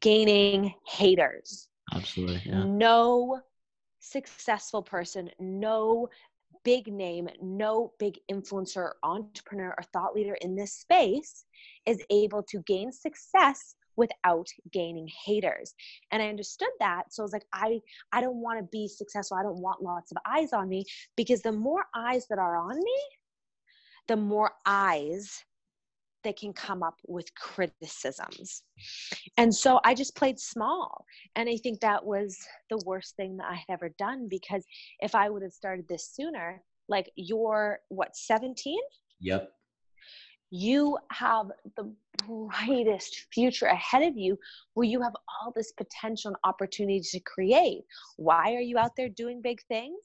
Gaining 0.00 0.74
haters. 0.86 1.68
Absolutely. 1.92 2.42
Yeah. 2.44 2.64
No 2.64 3.40
successful 4.00 4.82
person, 4.82 5.30
no 5.38 6.08
big 6.64 6.92
name, 6.92 7.28
no 7.40 7.92
big 7.98 8.18
influencer, 8.30 8.92
entrepreneur, 9.02 9.74
or 9.76 9.82
thought 9.92 10.14
leader 10.14 10.36
in 10.40 10.54
this 10.54 10.74
space 10.74 11.44
is 11.86 12.02
able 12.10 12.42
to 12.44 12.62
gain 12.66 12.92
success 12.92 13.74
without 13.96 14.46
gaining 14.72 15.08
haters. 15.26 15.74
And 16.12 16.22
i 16.22 16.28
understood 16.28 16.68
that. 16.78 17.12
So 17.12 17.22
i 17.22 17.24
was 17.24 17.32
like 17.32 17.46
i 17.52 17.80
i 18.12 18.20
don't 18.20 18.40
want 18.40 18.58
to 18.60 18.68
be 18.70 18.88
successful. 18.88 19.36
I 19.36 19.42
don't 19.42 19.60
want 19.60 19.82
lots 19.82 20.12
of 20.12 20.18
eyes 20.26 20.52
on 20.52 20.68
me 20.68 20.84
because 21.16 21.42
the 21.42 21.52
more 21.52 21.84
eyes 21.94 22.26
that 22.28 22.38
are 22.38 22.56
on 22.56 22.76
me 22.76 23.00
the 24.06 24.16
more 24.16 24.52
eyes 24.64 25.44
that 26.28 26.38
can 26.38 26.52
come 26.52 26.82
up 26.82 27.00
with 27.06 27.34
criticisms. 27.34 28.62
And 29.38 29.54
so 29.54 29.80
I 29.82 29.94
just 29.94 30.14
played 30.14 30.38
small. 30.38 31.06
And 31.36 31.48
I 31.48 31.56
think 31.56 31.80
that 31.80 32.04
was 32.04 32.38
the 32.68 32.78
worst 32.84 33.16
thing 33.16 33.38
that 33.38 33.46
I 33.50 33.54
had 33.54 33.72
ever 33.72 33.88
done 33.98 34.28
because 34.28 34.62
if 35.00 35.14
I 35.14 35.30
would 35.30 35.42
have 35.42 35.52
started 35.52 35.86
this 35.88 36.10
sooner, 36.12 36.62
like 36.86 37.10
you're 37.16 37.78
what, 37.88 38.14
17? 38.14 38.78
Yep 39.20 39.50
you 40.50 40.96
have 41.12 41.50
the 41.76 41.92
brightest 42.26 43.26
future 43.34 43.66
ahead 43.66 44.02
of 44.02 44.16
you 44.16 44.38
where 44.72 44.86
you 44.86 45.02
have 45.02 45.12
all 45.28 45.52
this 45.54 45.72
potential 45.72 46.30
and 46.30 46.36
opportunity 46.42 47.00
to 47.00 47.20
create. 47.20 47.82
Why 48.16 48.54
are 48.54 48.60
you 48.60 48.78
out 48.78 48.92
there 48.96 49.10
doing 49.10 49.42
big 49.42 49.60
things? 49.68 49.98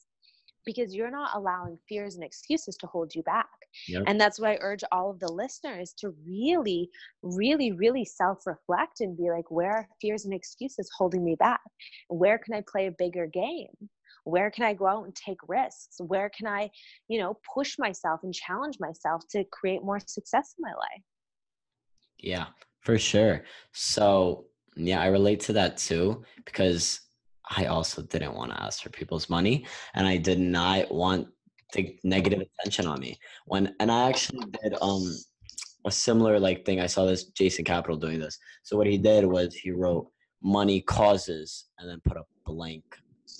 Because 0.65 0.93
you're 0.95 1.12
not 1.12 1.32
allowing 1.36 1.78
fears 1.88 2.15
and 2.15 2.23
excuses 2.23 2.78
to 2.78 2.88
hold 2.88 3.13
you 3.13 3.23
back. 3.23 3.49
Yep. 3.88 4.04
And 4.08 4.19
that's 4.19 4.39
why 4.39 4.54
I 4.54 4.58
urge 4.62 4.84
all 4.91 5.10
of 5.10 5.19
the 5.19 5.32
listeners 5.32 5.93
to 5.99 6.13
really, 6.26 6.89
really, 7.21 7.71
really 7.71 8.06
self 8.06 8.45
reflect 8.45 9.02
and 9.02 9.17
be 9.17 9.30
like, 9.30 9.49
where 9.49 9.71
are 9.71 9.88
fears 10.02 10.26
and 10.26 10.34
excuses 10.34 10.89
holding 10.97 11.23
me 11.23 11.36
back? 11.36 11.62
Where 12.08 12.38
can 12.38 12.54
I 12.54 12.63
play 12.67 12.88
a 12.88 12.91
bigger 12.91 13.28
game? 13.28 13.89
where 14.26 14.49
can 14.49 14.63
i 14.63 14.73
go 14.73 14.88
out 14.88 15.04
and 15.04 15.15
take 15.15 15.38
risks 15.47 15.95
where 15.99 16.30
can 16.30 16.47
i 16.47 16.69
you 17.08 17.19
know 17.19 17.38
push 17.54 17.78
myself 17.78 18.21
and 18.23 18.34
challenge 18.34 18.78
myself 18.80 19.21
to 19.30 19.43
create 19.45 19.84
more 19.84 19.99
success 20.06 20.56
in 20.58 20.62
my 20.62 20.73
life 20.73 21.04
yeah 22.19 22.45
for 22.82 22.97
sure 22.97 23.43
so 23.73 24.45
yeah 24.76 25.02
i 25.02 25.08
relate 25.08 25.39
to 25.39 25.54
that 25.54 25.78
too 25.78 26.23
because 26.45 27.02
i 27.49 27.65
also 27.65 28.01
didn't 28.03 28.34
want 28.34 28.51
to 28.51 28.62
ask 28.62 28.82
for 28.84 28.89
people's 28.89 29.29
money 29.29 29.65
and 29.95 30.08
i 30.08 30.17
did 30.17 30.39
not 30.39 30.91
want 30.91 31.27
the 31.73 31.97
negative 32.03 32.41
attention 32.41 32.86
on 32.88 32.99
me 32.99 33.17
when 33.45 33.73
and 33.79 33.91
i 33.91 34.08
actually 34.08 34.45
did 34.62 34.75
um 34.82 35.03
a 35.86 35.91
similar 35.91 36.39
like 36.39 36.65
thing 36.65 36.79
i 36.79 36.86
saw 36.86 37.06
this 37.06 37.25
jason 37.25 37.65
capital 37.65 37.97
doing 37.97 38.19
this 38.19 38.38
so 38.63 38.77
what 38.77 38.88
he 38.88 38.97
did 38.97 39.25
was 39.25 39.53
he 39.53 39.71
wrote 39.71 40.08
money 40.43 40.82
causes 40.82 41.65
and 41.79 41.89
then 41.89 42.01
put 42.06 42.17
a 42.17 42.23
blank 42.45 42.84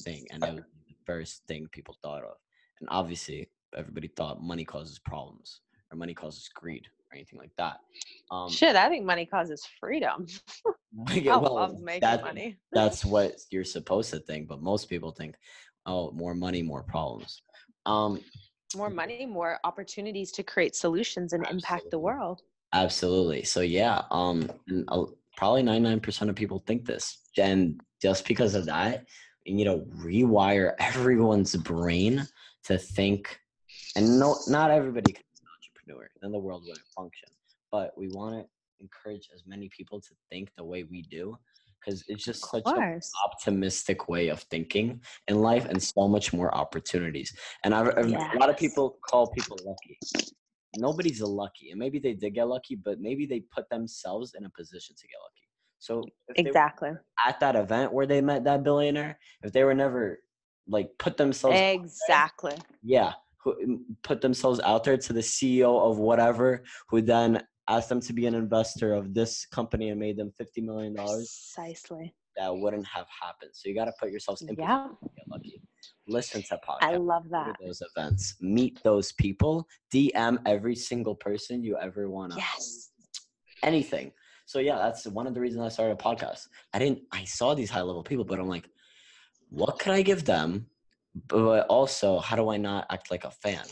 thing 0.02 0.26
and 0.32 0.44
it 0.44 0.54
was 0.54 0.64
the 0.88 0.96
first 1.06 1.44
thing 1.48 1.68
people 1.72 1.98
thought 2.02 2.24
of. 2.24 2.36
And 2.80 2.90
obviously, 2.90 3.50
everybody 3.78 4.08
thought 4.08 4.42
money 4.42 4.66
causes 4.66 5.00
problems 5.00 5.62
or 5.92 5.98
money 5.98 6.14
causes 6.14 6.50
greed 6.54 6.88
or 7.12 7.16
anything 7.16 7.40
like 7.40 7.52
that. 7.58 7.78
Um, 8.32 8.50
Shit, 8.50 8.76
I 8.76 8.90
think 8.90 9.06
money 9.06 9.26
causes 9.26 9.68
freedom. 9.80 10.26
yeah, 11.14 11.38
well, 11.38 11.56
love 11.56 11.80
making 11.80 12.02
that, 12.02 12.22
money. 12.24 12.58
that's 12.72 13.04
what 13.04 13.36
you're 13.52 13.64
supposed 13.64 14.12
to 14.12 14.20
think, 14.20 14.48
but 14.48 14.62
most 14.62 14.90
people 14.90 15.12
think, 15.12 15.36
oh, 15.86 16.12
more 16.12 16.36
money, 16.36 16.62
more 16.62 16.84
problems. 16.84 17.42
Um, 17.86 18.22
more 18.76 18.90
money, 18.90 19.26
more 19.26 19.60
opportunities 19.64 20.32
to 20.32 20.44
create 20.44 20.76
solutions 20.76 21.34
and 21.34 21.44
absolutely. 21.44 21.58
impact 21.58 21.92
the 21.92 22.00
world. 22.00 22.42
Absolutely. 22.74 23.44
So 23.44 23.62
yeah, 23.62 24.02
um, 24.10 24.50
probably 25.38 25.64
99% 25.64 26.30
of 26.30 26.36
people 26.36 26.64
think 26.66 26.86
this, 26.86 27.20
and 27.38 27.80
just 28.02 28.28
because 28.28 28.56
of 28.56 28.66
that, 28.66 29.06
you 29.46 29.66
know 29.66 29.80
rewire 29.98 30.74
everyone's 30.80 31.56
brain 31.56 32.26
to 32.64 32.78
think 32.78 33.40
and 33.96 34.20
no 34.20 34.38
not 34.48 34.72
everybody 34.72 35.12
can 35.12 35.24
be 35.34 35.42
an 35.42 35.48
entrepreneur 35.58 36.10
then 36.22 36.32
the 36.32 36.40
world 36.40 36.64
wouldn't 36.66 36.86
function 36.96 37.30
but 37.72 37.92
we 37.98 38.08
want 38.10 38.36
to 38.36 38.46
encourage 38.84 39.30
as 39.34 39.44
many 39.48 39.70
people 39.76 40.00
to 40.02 40.14
think 40.30 40.50
the 40.58 40.64
way 40.64 40.84
we 40.84 41.02
do 41.04 41.36
because 41.80 42.04
it's 42.08 42.24
just 42.24 42.50
such 42.50 42.64
an 42.66 43.00
optimistic 43.26 44.08
way 44.08 44.30
of 44.30 44.40
thinking 44.44 45.02
in 45.28 45.42
life 45.42 45.66
and 45.66 45.82
so 45.82 46.08
much 46.08 46.32
more 46.34 46.54
opportunities. 46.56 47.36
And 47.64 47.76
I've, 47.76 47.98
I've 47.98 48.10
yes. 48.10 48.36
a 48.36 48.40
lot 48.40 48.50
of 48.50 48.58
people 48.58 48.98
call 49.06 49.28
people 49.32 49.58
lucky. 49.66 49.98
Nobody's 50.78 51.22
lucky 51.22 51.72
and 51.72 51.80
maybe 51.80 52.00
they 52.00 52.14
did 52.14 52.34
get 52.34 52.48
lucky 52.48 52.76
but 52.76 53.00
maybe 53.00 53.26
they 53.26 53.42
put 53.54 53.70
themselves 53.70 54.34
in 54.38 54.46
a 54.46 54.50
position 54.50 54.96
to 54.96 55.08
get 55.08 55.18
lucky. 55.22 55.44
So 55.80 56.02
exactly. 56.36 56.92
at 57.28 57.40
that 57.42 57.56
event 57.58 57.92
where 57.92 58.08
they 58.08 58.22
met 58.22 58.46
that 58.46 58.64
billionaire, 58.64 59.20
if 59.44 59.52
they 59.52 59.66
were 59.66 59.74
never 59.74 60.20
like 60.68 60.90
put 60.98 61.18
themselves 61.18 61.60
exactly, 61.60 62.54
there, 62.56 62.66
yeah, 62.82 63.12
who, 63.44 63.82
put 64.02 64.22
themselves 64.22 64.62
out 64.62 64.86
there 64.86 64.98
to 64.98 65.14
the 65.14 65.20
CEO 65.20 65.92
of 65.92 65.98
whatever, 65.98 66.64
who 66.88 67.02
then 67.02 67.44
asked 67.70 67.90
them 67.90 68.02
to 68.02 68.14
be 68.14 68.26
an 68.26 68.36
investor 68.36 68.94
of 68.94 69.14
this 69.14 69.46
company 69.46 69.90
and 69.90 70.00
made 70.00 70.18
them 70.18 70.32
fifty 70.38 70.62
million 70.62 70.94
dollars. 70.94 71.52
Precisely. 71.56 72.14
That 72.36 72.56
wouldn't 72.56 72.88
have 72.88 73.06
happened. 73.22 73.52
So 73.54 73.70
you 73.70 73.76
got 73.76 73.86
to 73.86 73.94
put 74.00 74.10
yourselves 74.10 74.42
in 74.42 74.56
yeah. 74.58 74.88
get 75.16 75.28
lucky. 75.28 75.62
Listen 76.08 76.42
to 76.44 76.60
podcasts. 76.68 76.82
I 76.82 76.96
love 76.96 77.30
that. 77.30 77.56
those 77.64 77.84
events. 77.96 78.36
Meet 78.42 78.82
those 78.84 79.12
people. 79.14 79.68
DM 79.94 80.40
every 80.48 80.76
single 80.76 81.14
person 81.14 81.64
you 81.64 81.78
ever 81.78 82.10
want 82.10 82.32
to. 82.32 82.40
Yes. 82.40 82.90
Anything 83.62 84.12
so 84.46 84.60
yeah, 84.60 84.78
that's 84.78 85.06
one 85.08 85.28
of 85.28 85.34
the 85.34 85.42
reasons 85.42 85.64
I 85.64 85.70
started 85.70 85.94
a 85.94 86.04
podcast. 86.04 86.48
I 86.74 86.80
didn't 86.80 87.02
I 87.12 87.24
saw 87.24 87.54
these 87.54 87.70
high 87.70 87.82
level 87.82 88.04
people, 88.04 88.26
but 88.26 88.40
I'm 88.40 88.48
like, 88.48 88.70
what 89.50 89.80
could 89.80 89.94
I 89.94 90.02
give 90.02 90.26
them? 90.26 90.68
But 91.28 91.68
also, 91.68 92.20
how 92.20 92.36
do 92.36 92.50
I 92.50 92.58
not 92.58 92.88
act 92.90 93.12
like 93.12 93.24
a 93.24 93.32
fan? 93.32 93.64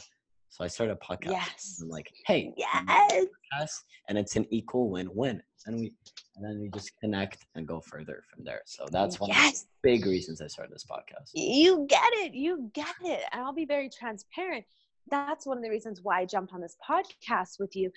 So 0.61 0.65
I 0.65 0.67
started 0.67 0.93
a 0.93 0.95
podcast. 0.97 1.31
Yes. 1.31 1.79
I'm 1.81 1.89
like, 1.89 2.11
hey, 2.27 2.53
yes. 2.55 3.83
And 4.07 4.15
it's 4.15 4.35
an 4.35 4.45
equal 4.51 4.91
win-win. 4.91 5.41
And 5.65 5.75
we 5.75 5.91
and 6.35 6.45
then 6.45 6.61
we 6.61 6.69
just 6.69 6.91
connect 6.99 7.47
and 7.55 7.67
go 7.67 7.81
further 7.81 8.23
from 8.31 8.43
there. 8.43 8.61
So 8.65 8.85
that's 8.91 9.19
one 9.19 9.31
yes. 9.31 9.63
of 9.63 9.67
the 9.81 9.89
big 9.89 10.05
reasons 10.05 10.39
I 10.39 10.45
started 10.45 10.71
this 10.71 10.85
podcast. 10.85 11.31
You 11.33 11.87
get 11.89 12.09
it. 12.13 12.35
You 12.35 12.69
get 12.73 12.93
it. 13.03 13.23
And 13.31 13.41
I'll 13.41 13.53
be 13.53 13.65
very 13.65 13.89
transparent. 13.89 14.63
That's 15.09 15.47
one 15.47 15.57
of 15.57 15.63
the 15.63 15.69
reasons 15.71 16.01
why 16.03 16.19
I 16.19 16.25
jumped 16.25 16.53
on 16.53 16.61
this 16.61 16.77
podcast 16.87 17.59
with 17.59 17.75
you 17.75 17.91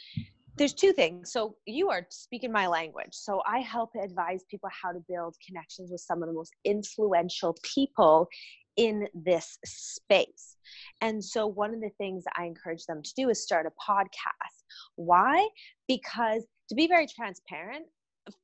there's 0.56 0.72
two 0.72 0.92
things. 0.92 1.32
So 1.32 1.56
you 1.66 1.90
are 1.90 2.06
speaking 2.10 2.52
my 2.52 2.68
language. 2.68 3.08
So 3.10 3.42
I 3.44 3.58
help 3.58 3.90
advise 4.00 4.44
people 4.48 4.70
how 4.70 4.92
to 4.92 5.00
build 5.08 5.34
connections 5.44 5.90
with 5.90 6.00
some 6.00 6.22
of 6.22 6.28
the 6.28 6.32
most 6.32 6.54
influential 6.64 7.56
people 7.62 8.28
in 8.76 9.08
this 9.14 9.58
space. 9.64 10.56
And 11.00 11.24
so 11.24 11.46
one 11.46 11.74
of 11.74 11.80
the 11.80 11.90
things 11.98 12.24
I 12.36 12.44
encourage 12.44 12.86
them 12.86 13.02
to 13.02 13.14
do 13.16 13.28
is 13.30 13.42
start 13.42 13.66
a 13.66 13.90
podcast. 13.90 14.64
Why? 14.96 15.48
Because 15.88 16.44
to 16.68 16.74
be 16.74 16.86
very 16.86 17.06
transparent, 17.06 17.86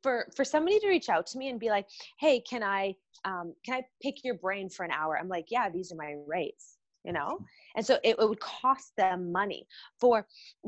for 0.02 0.26
for 0.36 0.44
somebody 0.44 0.78
to 0.80 0.88
reach 0.88 1.08
out 1.08 1.26
to 1.28 1.38
me 1.38 1.48
and 1.48 1.58
be 1.58 1.70
like, 1.70 1.86
"Hey, 2.18 2.40
can 2.40 2.62
I 2.62 2.94
um, 3.24 3.54
can 3.64 3.76
I 3.76 3.82
pick 4.02 4.24
your 4.24 4.34
brain 4.34 4.68
for 4.68 4.84
an 4.84 4.90
hour?" 4.90 5.18
I'm 5.18 5.28
like, 5.28 5.46
"Yeah, 5.50 5.70
these 5.70 5.92
are 5.92 5.96
my 5.96 6.16
rates." 6.26 6.76
You 7.02 7.14
know, 7.14 7.38
and 7.76 7.86
so 7.86 7.98
it, 8.04 8.16
it, 8.18 8.28
would 8.28 8.40
cost 8.40 8.92
them 8.98 9.32
money 9.32 9.66
for 9.98 10.26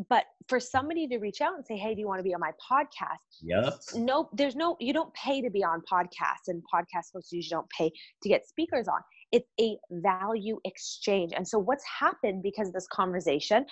but 0.08 0.24
for 0.48 0.58
somebody 0.60 1.06
to 1.08 1.18
reach 1.18 1.40
out 1.42 1.54
and 1.56 1.66
say 1.66 1.76
hey 1.76 1.94
do 1.94 2.00
you 2.00 2.06
want 2.06 2.20
to 2.20 2.22
be 2.22 2.32
on 2.32 2.40
my 2.40 2.52
podcast 2.52 3.18
yep 3.42 3.74
no 3.94 4.30
there's 4.32 4.56
no 4.56 4.76
you 4.80 4.92
don't 4.92 5.12
pay 5.12 5.42
to 5.42 5.50
be 5.50 5.62
on 5.62 5.82
podcasts 5.82 6.48
and 6.48 6.62
podcast 6.72 7.12
hosts 7.12 7.32
usually 7.32 7.50
don't 7.50 7.68
pay 7.70 7.92
to 8.22 8.28
get 8.30 8.48
speakers 8.48 8.88
on 8.88 9.00
it's 9.32 9.50
a 9.60 9.76
value 9.90 10.58
exchange 10.64 11.32
and 11.34 11.46
so 11.46 11.58
what's 11.58 11.84
happened 11.84 12.42
because 12.42 12.68
of 12.68 12.74
this 12.74 12.86
conversation 12.88 13.64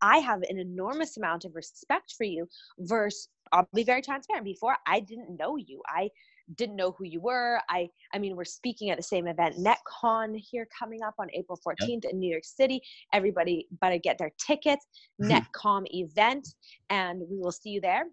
i 0.00 0.18
have 0.18 0.42
an 0.42 0.58
enormous 0.58 1.16
amount 1.16 1.44
of 1.44 1.54
respect 1.54 2.14
for 2.16 2.24
you 2.24 2.48
versus 2.80 3.28
i'll 3.52 3.68
be 3.74 3.84
very 3.84 4.02
transparent 4.02 4.44
before 4.44 4.76
i 4.86 4.98
didn't 5.00 5.36
know 5.38 5.56
you 5.56 5.80
i 5.88 6.08
didn't 6.56 6.76
know 6.76 6.92
who 6.92 7.04
you 7.04 7.20
were. 7.20 7.60
I 7.68 7.88
I 8.12 8.18
mean, 8.18 8.36
we're 8.36 8.44
speaking 8.44 8.90
at 8.90 8.96
the 8.96 9.02
same 9.02 9.26
event, 9.26 9.56
NetCon 9.56 10.36
here 10.36 10.66
coming 10.76 11.02
up 11.02 11.14
on 11.18 11.28
April 11.32 11.58
14th 11.66 12.04
yep. 12.04 12.12
in 12.12 12.18
New 12.18 12.30
York 12.30 12.44
City. 12.44 12.80
Everybody 13.12 13.66
better 13.80 13.98
get 13.98 14.18
their 14.18 14.32
tickets. 14.38 14.86
NetCon 15.22 15.84
event, 15.90 16.48
and 16.90 17.22
we 17.30 17.38
will 17.38 17.52
see 17.52 17.70
you 17.70 17.80
there. 17.80 18.04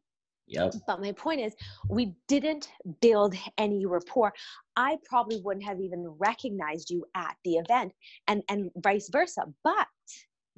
Yep. 0.50 0.74
But 0.88 1.00
my 1.00 1.12
point 1.12 1.42
is, 1.42 1.54
we 1.90 2.16
didn't 2.28 2.70
build 3.02 3.36
any 3.58 3.86
rapport. 3.86 4.34
I 4.76 4.98
probably 5.06 5.42
wouldn't 5.42 5.66
have 5.66 5.80
even 5.80 6.16
recognized 6.18 6.90
you 6.90 7.06
at 7.16 7.36
the 7.46 7.56
event, 7.56 7.94
and 8.28 8.44
and 8.50 8.72
vice 8.78 9.10
versa. 9.12 9.44
But 9.64 9.88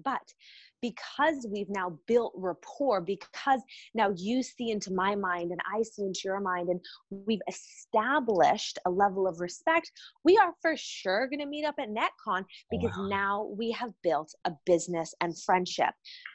but 0.03 0.33
because 0.81 1.47
we've 1.49 1.69
now 1.69 1.97
built 2.07 2.33
rapport, 2.35 3.01
because 3.01 3.61
now 3.93 4.11
you 4.15 4.41
see 4.41 4.71
into 4.71 4.91
my 4.91 5.15
mind 5.15 5.51
and 5.51 5.61
I 5.71 5.83
see 5.83 6.03
into 6.03 6.21
your 6.25 6.39
mind, 6.39 6.69
and 6.69 6.79
we've 7.09 7.41
established 7.47 8.79
a 8.85 8.89
level 8.89 9.27
of 9.27 9.39
respect, 9.39 9.91
we 10.23 10.37
are 10.37 10.53
for 10.61 10.75
sure 10.75 11.27
going 11.27 11.39
to 11.39 11.45
meet 11.45 11.65
up 11.65 11.75
at 11.79 11.89
NetCon 11.89 12.45
because 12.71 12.95
wow. 12.97 13.07
now 13.07 13.49
we 13.55 13.71
have 13.71 13.91
built 14.01 14.33
a 14.45 14.51
business 14.65 15.13
and 15.21 15.39
friendship 15.39 15.93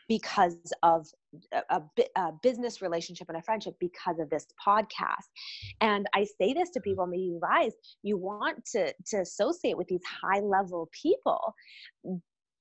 because 0.09 0.57
of 0.83 1.07
a, 1.53 1.83
a, 2.17 2.33
business 2.43 2.83
relationship 2.83 3.29
and 3.29 3.39
a 3.39 3.43
friendship 3.43 3.75
because 3.81 4.19
of 4.19 4.31
this 4.31 4.47
podcast. 4.67 5.27
And 5.81 6.07
I 6.15 6.25
say 6.41 6.53
this 6.53 6.71
to 6.71 6.81
people, 6.81 7.07
maybe 7.07 7.23
you 7.23 7.41
guys, 7.43 7.73
you 8.03 8.17
want 8.17 8.65
to, 8.73 8.93
to 9.09 9.19
associate 9.19 9.77
with 9.77 9.89
these 9.89 10.03
high 10.23 10.41
level 10.41 10.89
people, 10.93 11.55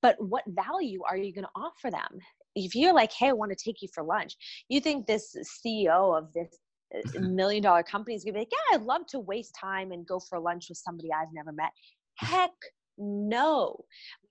but 0.02 0.16
what 0.20 0.44
value 0.48 1.02
are 1.10 1.18
you 1.18 1.34
going 1.34 1.46
to 1.46 1.50
offer 1.56 1.92
them? 1.92 2.20
If 2.56 2.74
you're 2.74 2.94
like 2.94 3.12
hey 3.12 3.28
i 3.28 3.34
want 3.34 3.52
to 3.52 3.58
take 3.62 3.82
you 3.82 3.90
for 3.94 4.02
lunch 4.02 4.34
you 4.70 4.80
think 4.80 5.08
this 5.08 5.36
ceo 5.36 6.18
of 6.18 6.32
this 6.32 6.58
uh, 6.96 7.20
million 7.20 7.62
dollar 7.62 7.84
company 7.84 8.16
is 8.16 8.24
going 8.24 8.34
to 8.34 8.38
be 8.38 8.42
like 8.42 8.52
yeah 8.52 8.78
i'd 8.78 8.84
love 8.84 9.06
to 9.08 9.20
waste 9.20 9.54
time 9.60 9.92
and 9.92 10.08
go 10.08 10.20
for 10.20 10.40
lunch 10.40 10.68
with 10.70 10.78
somebody 10.78 11.10
i've 11.12 11.34
never 11.34 11.52
met. 11.52 11.72
Heck 12.18 12.52
no 12.98 13.84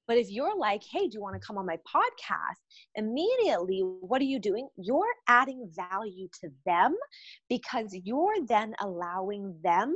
but 0.07 0.19
if 0.19 0.31
you're 0.31 0.57
like, 0.57 0.83
hey, 0.91 1.09
do 1.09 1.11
you 1.15 1.21
want 1.21 1.41
to 1.41 1.47
come 1.47 1.59
on 1.59 1.67
my 1.67 1.77
podcast? 1.77 2.61
Immediately, 2.97 3.81
what 4.01 4.21
are 4.21 4.27
you 4.27 4.39
doing? 4.39 4.69
You're 4.77 5.15
adding 5.29 5.71
value 5.75 6.29
to 6.41 6.49
them 6.67 6.95
because 7.49 7.97
you're 8.05 8.47
then 8.47 8.75
allowing 8.81 9.57
them 9.63 9.95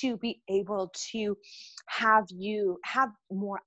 to 0.00 0.16
be 0.16 0.40
able 0.48 0.92
to 1.12 1.36
have 1.88 2.24
you 2.30 2.78
have 2.84 3.10
more 3.30 3.60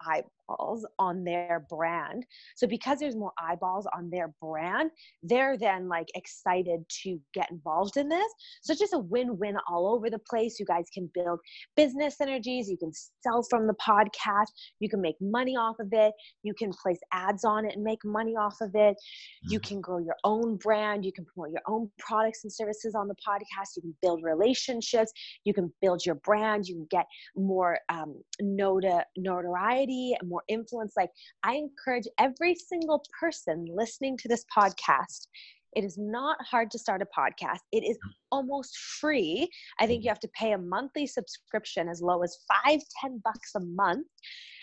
eyeballs 0.50 0.86
on 1.00 1.24
their 1.24 1.66
brand. 1.70 2.26
So 2.56 2.68
because 2.68 3.00
there's 3.00 3.16
more 3.16 3.32
eyeballs 3.40 3.88
on 3.96 4.10
their 4.10 4.34
brand, 4.42 4.92
they're 5.24 5.58
then 5.58 5.88
like 5.88 6.08
excited 6.16 6.84
to 7.04 7.20
get 7.34 7.52
involved 7.52 7.98
in 7.98 8.10
this. 8.10 8.32
So 8.62 8.72
it's 8.72 8.80
just 8.80 8.94
a 8.94 9.00
win-win 9.00 9.58
all 9.70 9.94
over 9.94 10.10
the 10.10 10.20
place. 10.20 10.60
You 10.60 10.66
guys 10.66 10.86
can 10.94 11.10
build 11.14 11.40
business 11.76 12.16
synergies, 12.22 12.68
you 12.68 12.78
can 12.78 12.92
sell 13.22 13.44
from 13.50 13.68
the 13.68 13.76
podcast, 13.76 14.48
you 14.80 14.90
can 14.90 15.02
make 15.02 15.16
money 15.22 15.56
off 15.56 15.76
of 15.80 15.90
it, 15.92 16.14
you 16.44 16.54
can 16.54 16.72
place 16.72 17.00
ads 17.12 17.44
on 17.44 17.66
it 17.66 17.76
and 17.76 17.84
make 17.84 18.04
money 18.04 18.36
off 18.36 18.58
of 18.62 18.72
it. 18.76 18.96
You 19.44 19.60
mm-hmm. 19.60 19.68
can 19.68 19.82
grow 19.82 20.00
your 20.00 20.16
own 20.24 20.58
brand, 20.58 21.06
you 21.06 21.12
can 21.12 21.26
promote 21.26 21.52
your 21.52 21.62
own 21.68 21.90
products 22.00 22.44
and 22.44 22.52
services 22.52 22.96
on 22.96 23.08
the 23.08 23.16
podcast, 23.16 23.76
you 23.76 23.82
can 23.82 23.96
build 24.02 24.24
relationships, 24.24 25.12
you 25.44 25.54
can 25.54 25.72
build 25.82 26.06
your 26.06 26.16
brand, 26.16 26.68
you 26.68 26.76
can 26.76 26.88
get 26.90 27.06
more 27.36 27.80
um, 27.90 28.22
notoriety 28.42 30.16
and 30.20 30.30
more 30.36 30.44
influence. 30.48 30.94
Like, 30.98 31.12
I 31.44 31.56
encourage 31.56 32.08
every 32.20 32.56
single 32.56 33.04
person 33.20 33.66
listening 33.74 34.18
to 34.18 34.28
this 34.28 34.46
podcast 34.56 35.28
it 35.76 35.84
is 35.84 35.98
not 35.98 36.38
hard 36.42 36.72
to 36.72 36.80
start 36.80 37.02
a 37.02 37.06
podcast. 37.06 37.60
It 37.72 37.84
is 37.84 37.98
mm. 37.98 38.12
almost 38.32 38.78
free. 38.78 39.48
I 39.80 39.86
think 39.86 40.04
you 40.04 40.08
mm-hmm. 40.08 40.12
have 40.12 40.20
to 40.22 40.30
pay 40.30 40.54
a 40.54 40.58
monthly 40.58 41.06
subscription 41.06 41.90
as 41.90 42.02
low 42.02 42.24
as 42.24 42.38
five, 42.48 42.80
ten 43.02 43.22
bucks 43.24 43.52
a 43.56 43.60
month. 43.60 44.08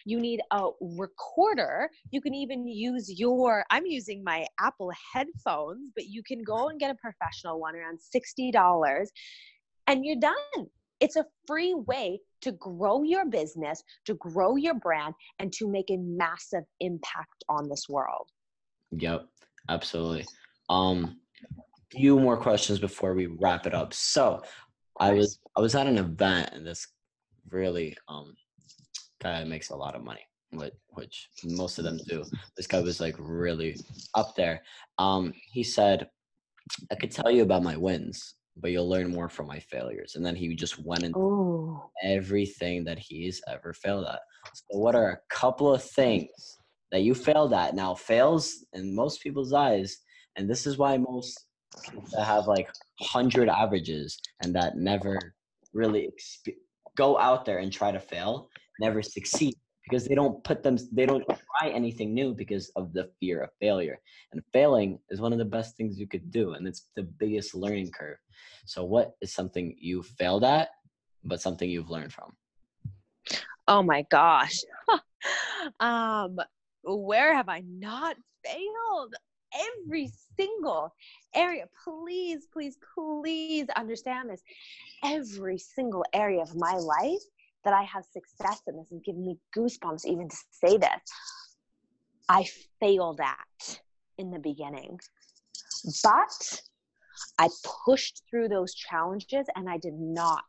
You 0.05 0.19
need 0.19 0.41
a 0.51 0.71
recorder. 0.81 1.89
You 2.11 2.21
can 2.21 2.35
even 2.35 2.67
use 2.67 3.21
your, 3.21 3.65
I'm 3.71 3.87
using 3.87 4.25
my 4.25 4.47
Apple 4.59 4.91
headphones, 5.13 5.91
but 5.95 6.07
you 6.07 6.23
can 6.27 6.43
go 6.43 6.69
and 6.69 6.81
get 6.81 6.91
a 6.91 6.97
professional 6.97 7.61
one 7.61 7.77
around 7.77 8.01
$60 8.15 9.07
and 9.87 10.05
you're 10.05 10.17
done. 10.17 10.67
It's 10.99 11.17
a 11.17 11.27
free 11.47 11.75
way 11.75 12.21
to 12.43 12.53
grow 12.53 13.03
your 13.03 13.27
business, 13.27 13.83
to 14.05 14.15
grow 14.15 14.57
your 14.57 14.75
brand, 14.75 15.15
and 15.39 15.53
to 15.55 15.69
make 15.69 15.91
a 15.91 15.97
massive 15.97 16.65
impact 16.81 17.45
on 17.49 17.69
this 17.69 17.89
world. 17.89 18.29
Yep, 18.93 19.27
absolutely. 19.69 20.27
Um, 20.69 21.21
few 21.91 22.19
more 22.19 22.37
questions 22.37 22.79
before 22.79 23.15
we 23.15 23.27
wrap 23.27 23.67
it 23.67 23.75
up. 23.75 23.95
So, 23.95 24.43
I 24.99 25.13
was 25.13 25.39
I 25.57 25.61
was 25.61 25.75
at 25.75 25.87
an 25.87 25.99
event, 25.99 26.51
and 26.53 26.67
this 26.67 26.87
really 27.51 27.97
um 28.09 28.35
guy 29.21 29.45
makes 29.45 29.71
a 29.71 29.77
lot 29.77 29.95
of 29.95 30.05
money, 30.05 30.27
which, 30.51 30.75
which 30.89 31.29
most 31.45 31.79
of 31.79 31.85
them 31.85 31.99
do. 32.09 32.25
This 32.57 32.67
guy 32.67 32.81
was 32.81 33.01
like 33.01 33.17
really 33.19 33.77
up 34.15 34.35
there. 34.37 34.63
Um, 34.99 35.33
he 35.53 35.63
said, 35.63 36.09
"I 36.91 36.95
could 36.95 37.11
tell 37.11 37.31
you 37.31 37.43
about 37.43 37.63
my 37.63 37.77
wins, 37.77 38.35
but 38.57 38.71
you'll 38.71 38.89
learn 38.89 39.11
more 39.11 39.29
from 39.29 39.47
my 39.47 39.61
failures." 39.61 40.15
And 40.15 40.25
then 40.25 40.37
he 40.37 40.55
just 40.55 40.79
went 40.79 41.05
into 41.05 41.19
Ooh. 41.19 41.83
everything 42.03 42.85
that 42.85 42.99
he's 42.99 43.41
ever 43.49 43.73
failed 43.73 44.07
at. 44.07 44.21
So, 44.53 44.79
what 44.79 44.95
are 44.95 45.11
a 45.11 45.21
couple 45.35 45.73
of 45.73 45.83
things 45.83 46.29
that 46.91 47.03
you 47.03 47.15
failed 47.15 47.53
at? 47.53 47.75
Now, 47.75 47.95
fails 47.95 48.65
in 48.73 48.95
most 48.95 49.23
people's 49.23 49.53
eyes 49.53 49.99
and 50.37 50.49
this 50.49 50.67
is 50.67 50.79
why 50.79 50.97
most 50.97 51.47
that 52.13 52.25
have 52.25 52.47
like 52.47 52.69
100 52.99 53.49
averages 53.49 54.19
and 54.41 54.55
that 54.55 54.77
never 54.77 55.35
really 55.73 56.09
exp- 56.11 56.55
go 56.97 57.19
out 57.19 57.45
there 57.45 57.59
and 57.59 57.73
try 57.73 57.91
to 57.91 58.01
fail 58.01 58.49
never 58.79 59.03
succeed 59.03 59.55
because 59.85 60.07
they 60.07 60.15
don't 60.15 60.43
put 60.45 60.63
them 60.63 60.79
they 60.93 61.07
don't 61.07 61.25
try 61.27 61.71
anything 61.71 62.15
new 62.15 62.35
because 62.35 62.71
of 62.77 62.93
the 62.93 63.11
fear 63.19 63.43
of 63.43 63.51
failure. 63.61 63.99
And 64.33 64.43
failing 64.53 64.99
is 65.11 65.21
one 65.21 65.33
of 65.33 65.39
the 65.39 65.45
best 65.45 65.77
things 65.77 65.99
you 65.99 66.07
could 66.07 66.31
do 66.31 66.53
and 66.53 66.67
it's 66.67 66.89
the 66.97 67.03
biggest 67.03 67.55
learning 67.55 67.91
curve. 67.91 68.19
So 68.67 68.85
what 68.85 69.13
is 69.21 69.33
something 69.33 69.75
you 69.79 70.03
failed 70.03 70.45
at 70.45 70.69
but 71.25 71.41
something 71.41 71.69
you've 71.69 71.91
learned 71.91 72.13
from? 72.13 72.33
Oh 73.69 73.83
my 73.83 74.03
gosh. 74.11 74.61
Um 75.79 76.41
where 76.83 77.33
have 77.33 77.49
i 77.49 77.63
not 77.65 78.17
failed? 78.45 79.15
Every 79.55 80.11
single 80.37 80.93
area. 81.35 81.67
Please, 81.85 82.49
please, 82.53 82.77
please 82.95 83.67
understand 83.77 84.31
this. 84.31 84.43
Every 85.05 85.59
single 85.59 86.05
area 86.13 86.41
of 86.41 86.57
my 86.57 86.75
life 86.75 87.23
that 87.65 87.75
I 87.75 87.83
have 87.83 88.05
success 88.13 88.63
in 88.67 88.77
this 88.77 88.91
is 88.91 89.01
giving 89.05 89.25
me 89.25 89.39
goosebumps 89.57 90.05
even 90.07 90.29
to 90.29 90.37
say 90.51 90.77
this. 90.77 91.01
I 92.29 92.45
failed 92.81 93.21
at 93.21 93.81
in 94.19 94.31
the 94.31 94.39
beginning, 94.39 94.99
but 96.03 96.63
I 97.39 97.49
pushed 97.85 98.23
through 98.29 98.49
those 98.49 98.75
challenges 98.75 99.47
and 99.55 99.69
I 99.69 99.79
did 99.79 99.95
not 99.95 100.45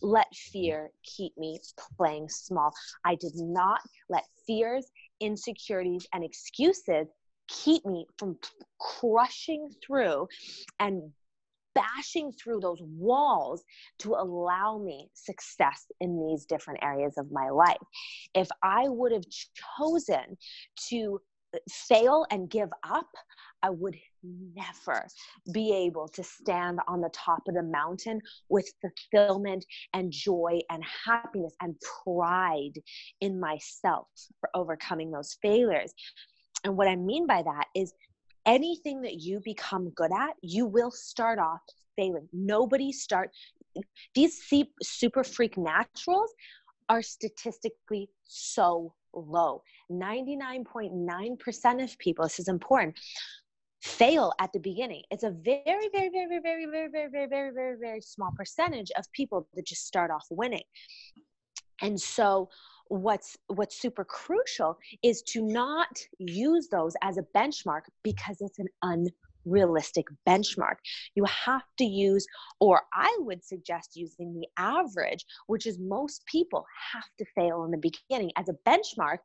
let 0.00 0.34
fear 0.34 0.90
keep 1.02 1.36
me 1.36 1.58
playing 1.96 2.28
small. 2.28 2.72
I 3.04 3.14
did 3.14 3.34
not 3.34 3.80
let 4.08 4.24
fears, 4.46 4.90
insecurities, 5.20 6.06
and 6.12 6.24
excuses 6.24 7.08
keep 7.48 7.84
me 7.84 8.06
from 8.18 8.38
crushing 8.78 9.70
through 9.84 10.28
and 10.78 11.12
bashing 11.74 12.32
through 12.32 12.60
those 12.60 12.80
walls 12.80 13.62
to 14.00 14.14
allow 14.14 14.78
me 14.78 15.08
success 15.14 15.86
in 16.00 16.26
these 16.26 16.44
different 16.46 16.80
areas 16.82 17.14
of 17.18 17.30
my 17.30 17.48
life. 17.50 17.76
If 18.34 18.48
I 18.62 18.88
would 18.88 19.12
have 19.12 19.24
chosen 19.78 20.36
to 20.88 21.20
fail 21.70 22.26
and 22.30 22.48
give 22.48 22.70
up, 22.88 23.08
I 23.62 23.70
would 23.70 23.96
never 24.22 25.06
be 25.52 25.72
able 25.72 26.08
to 26.08 26.22
stand 26.22 26.80
on 26.88 27.00
the 27.00 27.10
top 27.12 27.42
of 27.46 27.54
the 27.54 27.62
mountain 27.62 28.20
with 28.48 28.68
fulfillment 28.80 29.64
and 29.94 30.10
joy 30.10 30.60
and 30.70 30.82
happiness 31.06 31.54
and 31.60 31.76
pride 32.04 32.72
in 33.20 33.38
myself 33.38 34.08
for 34.40 34.50
overcoming 34.54 35.10
those 35.10 35.36
failures. 35.42 35.92
And 36.64 36.76
what 36.76 36.88
I 36.88 36.96
mean 36.96 37.26
by 37.26 37.42
that 37.42 37.66
is 37.74 37.92
anything 38.46 39.02
that 39.02 39.20
you 39.20 39.40
become 39.44 39.90
good 39.90 40.12
at, 40.12 40.34
you 40.42 40.66
will 40.66 40.90
start 40.90 41.38
off 41.38 41.60
failing. 41.96 42.28
Nobody 42.32 42.92
start 42.92 43.30
these 44.14 44.42
super 44.82 45.24
freak 45.24 45.56
naturals 45.56 46.30
are 46.88 47.02
statistically 47.02 48.10
so 48.24 48.94
low. 49.14 49.62
99.9% 49.90 51.84
of 51.84 51.98
people, 51.98 52.24
this 52.24 52.38
is 52.38 52.48
important, 52.48 52.98
fail 53.82 54.32
at 54.38 54.52
the 54.52 54.60
beginning. 54.60 55.02
It's 55.10 55.22
a 55.24 55.30
very, 55.30 55.64
very, 55.64 56.10
very, 56.10 56.28
very, 56.28 56.40
very, 56.40 56.66
very, 56.66 56.88
very, 56.88 57.08
very, 57.08 57.26
very, 57.28 57.52
very, 57.52 57.76
very 57.78 58.00
small 58.00 58.30
percentage 58.36 58.90
of 58.96 59.10
people 59.12 59.48
that 59.54 59.66
just 59.66 59.86
start 59.86 60.10
off 60.10 60.26
winning. 60.30 60.64
And 61.80 62.00
so 62.00 62.48
what's 62.92 63.38
what's 63.46 63.80
super 63.80 64.04
crucial 64.04 64.76
is 65.02 65.22
to 65.22 65.40
not 65.42 65.98
use 66.18 66.68
those 66.68 66.94
as 67.02 67.16
a 67.16 67.24
benchmark 67.34 67.82
because 68.02 68.36
it's 68.40 68.58
an 68.58 68.68
unrealistic 69.46 70.06
benchmark. 70.28 70.76
You 71.14 71.24
have 71.24 71.64
to 71.78 71.84
use, 71.84 72.26
or 72.60 72.82
I 72.92 73.14
would 73.20 73.42
suggest 73.42 73.96
using 73.96 74.34
the 74.34 74.46
average, 74.58 75.24
which 75.46 75.66
is 75.66 75.78
most 75.78 76.26
people 76.26 76.66
have 76.92 77.08
to 77.18 77.24
fail 77.34 77.64
in 77.64 77.70
the 77.70 77.78
beginning 77.78 78.30
as 78.36 78.50
a 78.50 78.68
benchmark 78.68 79.18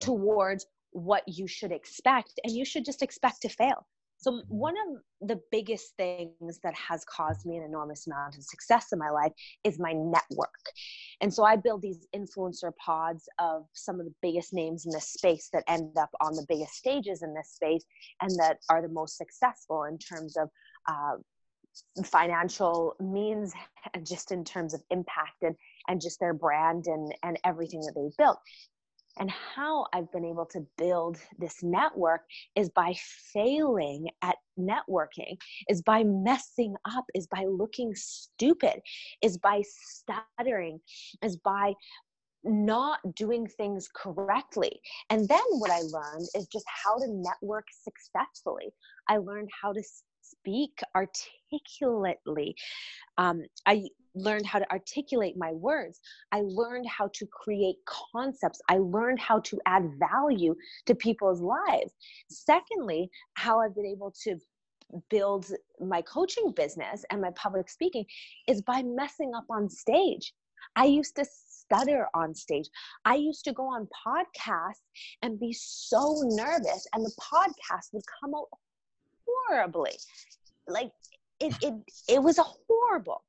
towards 0.00 0.66
what 0.90 1.22
you 1.26 1.48
should 1.48 1.72
expect. 1.72 2.38
And 2.44 2.54
you 2.54 2.66
should 2.66 2.84
just 2.84 3.02
expect 3.02 3.40
to 3.42 3.48
fail. 3.48 3.86
So, 4.24 4.40
one 4.48 4.74
of 4.88 5.28
the 5.28 5.38
biggest 5.50 5.98
things 5.98 6.58
that 6.62 6.74
has 6.74 7.04
caused 7.04 7.44
me 7.44 7.58
an 7.58 7.62
enormous 7.62 8.06
amount 8.06 8.38
of 8.38 8.42
success 8.42 8.86
in 8.90 8.98
my 8.98 9.10
life 9.10 9.32
is 9.64 9.78
my 9.78 9.92
network. 9.92 10.48
And 11.20 11.32
so, 11.32 11.44
I 11.44 11.56
build 11.56 11.82
these 11.82 12.06
influencer 12.16 12.74
pods 12.82 13.28
of 13.38 13.66
some 13.74 14.00
of 14.00 14.06
the 14.06 14.14
biggest 14.22 14.54
names 14.54 14.86
in 14.86 14.92
this 14.92 15.10
space 15.10 15.50
that 15.52 15.62
end 15.68 15.98
up 15.98 16.08
on 16.22 16.32
the 16.36 16.46
biggest 16.48 16.72
stages 16.72 17.22
in 17.22 17.34
this 17.34 17.50
space 17.52 17.84
and 18.22 18.30
that 18.38 18.60
are 18.70 18.80
the 18.80 18.88
most 18.88 19.18
successful 19.18 19.84
in 19.84 19.98
terms 19.98 20.38
of 20.38 20.48
uh, 20.88 21.16
financial 22.02 22.94
means 23.00 23.52
and 23.92 24.06
just 24.06 24.32
in 24.32 24.42
terms 24.42 24.72
of 24.72 24.82
impact 24.90 25.42
and, 25.42 25.54
and 25.88 26.00
just 26.00 26.18
their 26.18 26.32
brand 26.32 26.86
and, 26.86 27.14
and 27.22 27.38
everything 27.44 27.80
that 27.80 27.92
they've 27.94 28.16
built. 28.16 28.38
And 29.18 29.30
how 29.30 29.86
I've 29.92 30.10
been 30.10 30.24
able 30.24 30.46
to 30.46 30.66
build 30.76 31.18
this 31.38 31.62
network 31.62 32.22
is 32.56 32.70
by 32.70 32.94
failing 33.32 34.08
at 34.22 34.36
networking, 34.58 35.36
is 35.68 35.82
by 35.82 36.02
messing 36.04 36.74
up, 36.84 37.04
is 37.14 37.26
by 37.26 37.44
looking 37.48 37.94
stupid, 37.94 38.80
is 39.22 39.38
by 39.38 39.62
stuttering, 39.62 40.80
is 41.22 41.36
by 41.36 41.74
not 42.42 42.98
doing 43.14 43.46
things 43.46 43.88
correctly. 43.94 44.80
And 45.10 45.26
then 45.28 45.44
what 45.50 45.70
I 45.70 45.80
learned 45.80 46.28
is 46.34 46.46
just 46.46 46.66
how 46.66 46.98
to 46.98 47.06
network 47.08 47.66
successfully. 47.82 48.72
I 49.08 49.16
learned 49.16 49.48
how 49.62 49.72
to 49.72 49.82
speak 50.24 50.80
articulately. 50.94 52.54
Um, 53.18 53.42
I 53.66 53.84
learned 54.14 54.46
how 54.46 54.58
to 54.58 54.70
articulate 54.70 55.36
my 55.36 55.52
words. 55.52 56.00
I 56.32 56.42
learned 56.44 56.86
how 56.88 57.10
to 57.14 57.26
create 57.26 57.76
concepts. 57.86 58.60
I 58.68 58.78
learned 58.78 59.20
how 59.20 59.40
to 59.40 59.60
add 59.66 59.90
value 59.98 60.54
to 60.86 60.94
people's 60.94 61.40
lives. 61.40 61.92
Secondly, 62.28 63.10
how 63.34 63.60
I've 63.60 63.74
been 63.74 63.86
able 63.86 64.14
to 64.24 64.36
build 65.10 65.46
my 65.80 66.02
coaching 66.02 66.52
business 66.54 67.04
and 67.10 67.20
my 67.20 67.30
public 67.34 67.68
speaking 67.68 68.04
is 68.46 68.62
by 68.62 68.82
messing 68.82 69.32
up 69.34 69.46
on 69.50 69.68
stage. 69.68 70.32
I 70.76 70.84
used 70.84 71.16
to 71.16 71.24
stutter 71.64 72.08
on 72.14 72.34
stage. 72.34 72.68
I 73.04 73.16
used 73.16 73.44
to 73.44 73.52
go 73.52 73.64
on 73.64 73.88
podcasts 74.06 74.82
and 75.22 75.40
be 75.40 75.52
so 75.52 76.22
nervous, 76.24 76.86
and 76.92 77.04
the 77.04 77.14
podcast 77.20 77.92
would 77.92 78.02
come 78.20 78.34
out 78.34 78.48
horribly. 79.46 79.92
Like 80.68 80.92
it, 81.40 81.54
it, 81.62 81.74
it 82.08 82.22
was 82.22 82.38
horrible. 82.38 83.22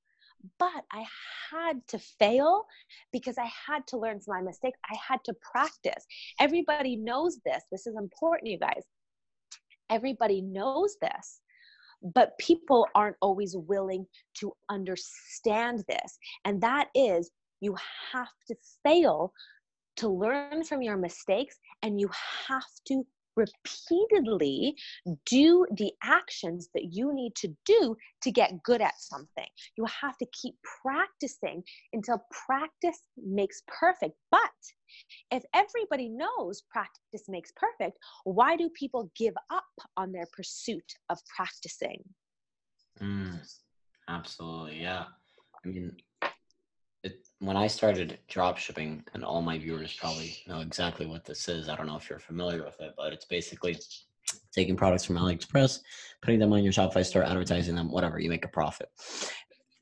But 0.60 0.84
I 0.92 1.04
had 1.52 1.88
to 1.88 2.00
fail 2.00 2.66
because 3.12 3.38
I 3.38 3.50
had 3.68 3.88
to 3.88 3.98
learn 3.98 4.20
from 4.22 4.36
my 4.36 4.42
mistakes. 4.44 4.78
I 4.92 4.96
had 4.96 5.20
to 5.26 5.34
practice. 5.52 6.06
Everybody 6.40 6.98
knows 6.98 7.40
this. 7.46 7.64
This 7.72 7.88
is 7.88 7.96
important, 7.98 8.52
you 8.52 8.60
guys. 8.60 8.84
Everybody 9.90 10.42
knows 10.42 10.98
this 11.02 11.42
but 12.14 12.38
people 12.38 12.88
aren't 12.94 13.16
always 13.22 13.56
willing 13.56 14.06
to 14.36 14.54
understand 14.70 15.84
this. 15.88 16.20
And 16.44 16.62
that 16.62 16.90
is, 16.94 17.32
you 17.62 17.76
have 18.12 18.30
to 18.48 18.56
fail 18.84 19.34
to 19.98 20.10
learn 20.10 20.64
from 20.64 20.82
your 20.82 20.98
mistakes 20.98 21.58
and 21.82 22.00
you 22.00 22.10
have 22.48 22.64
to 22.88 23.06
repeatedly 23.36 24.76
do 25.26 25.66
the 25.78 25.92
actions 26.04 26.70
that 26.74 26.94
you 26.94 27.14
need 27.14 27.36
to 27.36 27.56
do 27.66 27.96
to 28.22 28.32
get 28.32 28.64
good 28.64 28.82
at 28.82 28.94
something. 28.98 29.48
You 29.78 29.86
have 29.86 30.18
to 30.18 30.28
keep 30.34 30.56
practicing 30.82 31.64
until 31.94 32.24
practice 32.48 33.00
makes 33.18 33.62
perfect. 33.68 34.16
But 34.32 34.40
if 35.32 35.44
everybody 35.54 36.10
knows 36.10 36.64
practice 36.70 37.24
makes 37.28 37.52
perfect, 37.56 37.98
why 38.24 38.56
do 38.56 38.70
people 38.70 39.12
give 39.18 39.36
up 39.52 39.64
on 39.98 40.12
their 40.12 40.28
pursuit 40.34 40.94
of 41.10 41.20
practicing? 41.36 42.04
Mm, 43.02 43.40
absolutely. 44.08 44.82
Yeah. 44.82 45.06
I 45.64 45.68
mean, 45.68 45.92
when 47.40 47.58
I 47.58 47.68
started 47.68 48.18
drop 48.28 48.58
shipping, 48.58 49.04
and 49.14 49.24
all 49.24 49.42
my 49.42 49.58
viewers 49.58 49.94
probably 49.94 50.38
know 50.48 50.62
exactly 50.62 51.06
what 51.06 51.26
this 51.26 51.48
is. 51.48 51.70
I 51.70 51.76
don't 51.76 51.88
know 51.88 51.98
if 51.98 52.10
you're 52.10 52.20
familiar 52.20 52.64
with 52.64 52.80
it, 52.80 52.94
but 52.98 53.14
it's 53.14 53.26
basically 53.26 53.78
taking 54.54 54.76
products 54.76 55.06
from 55.06 55.18
AliExpress, 55.18 55.80
putting 56.22 56.40
them 56.40 56.54
on 56.54 56.64
your 56.64 56.74
Shopify 56.74 57.06
store, 57.06 57.24
advertising 57.24 57.76
them, 57.76 57.92
whatever, 57.92 58.20
you 58.20 58.30
make 58.30 58.46
a 58.46 58.50
profit. 58.50 58.90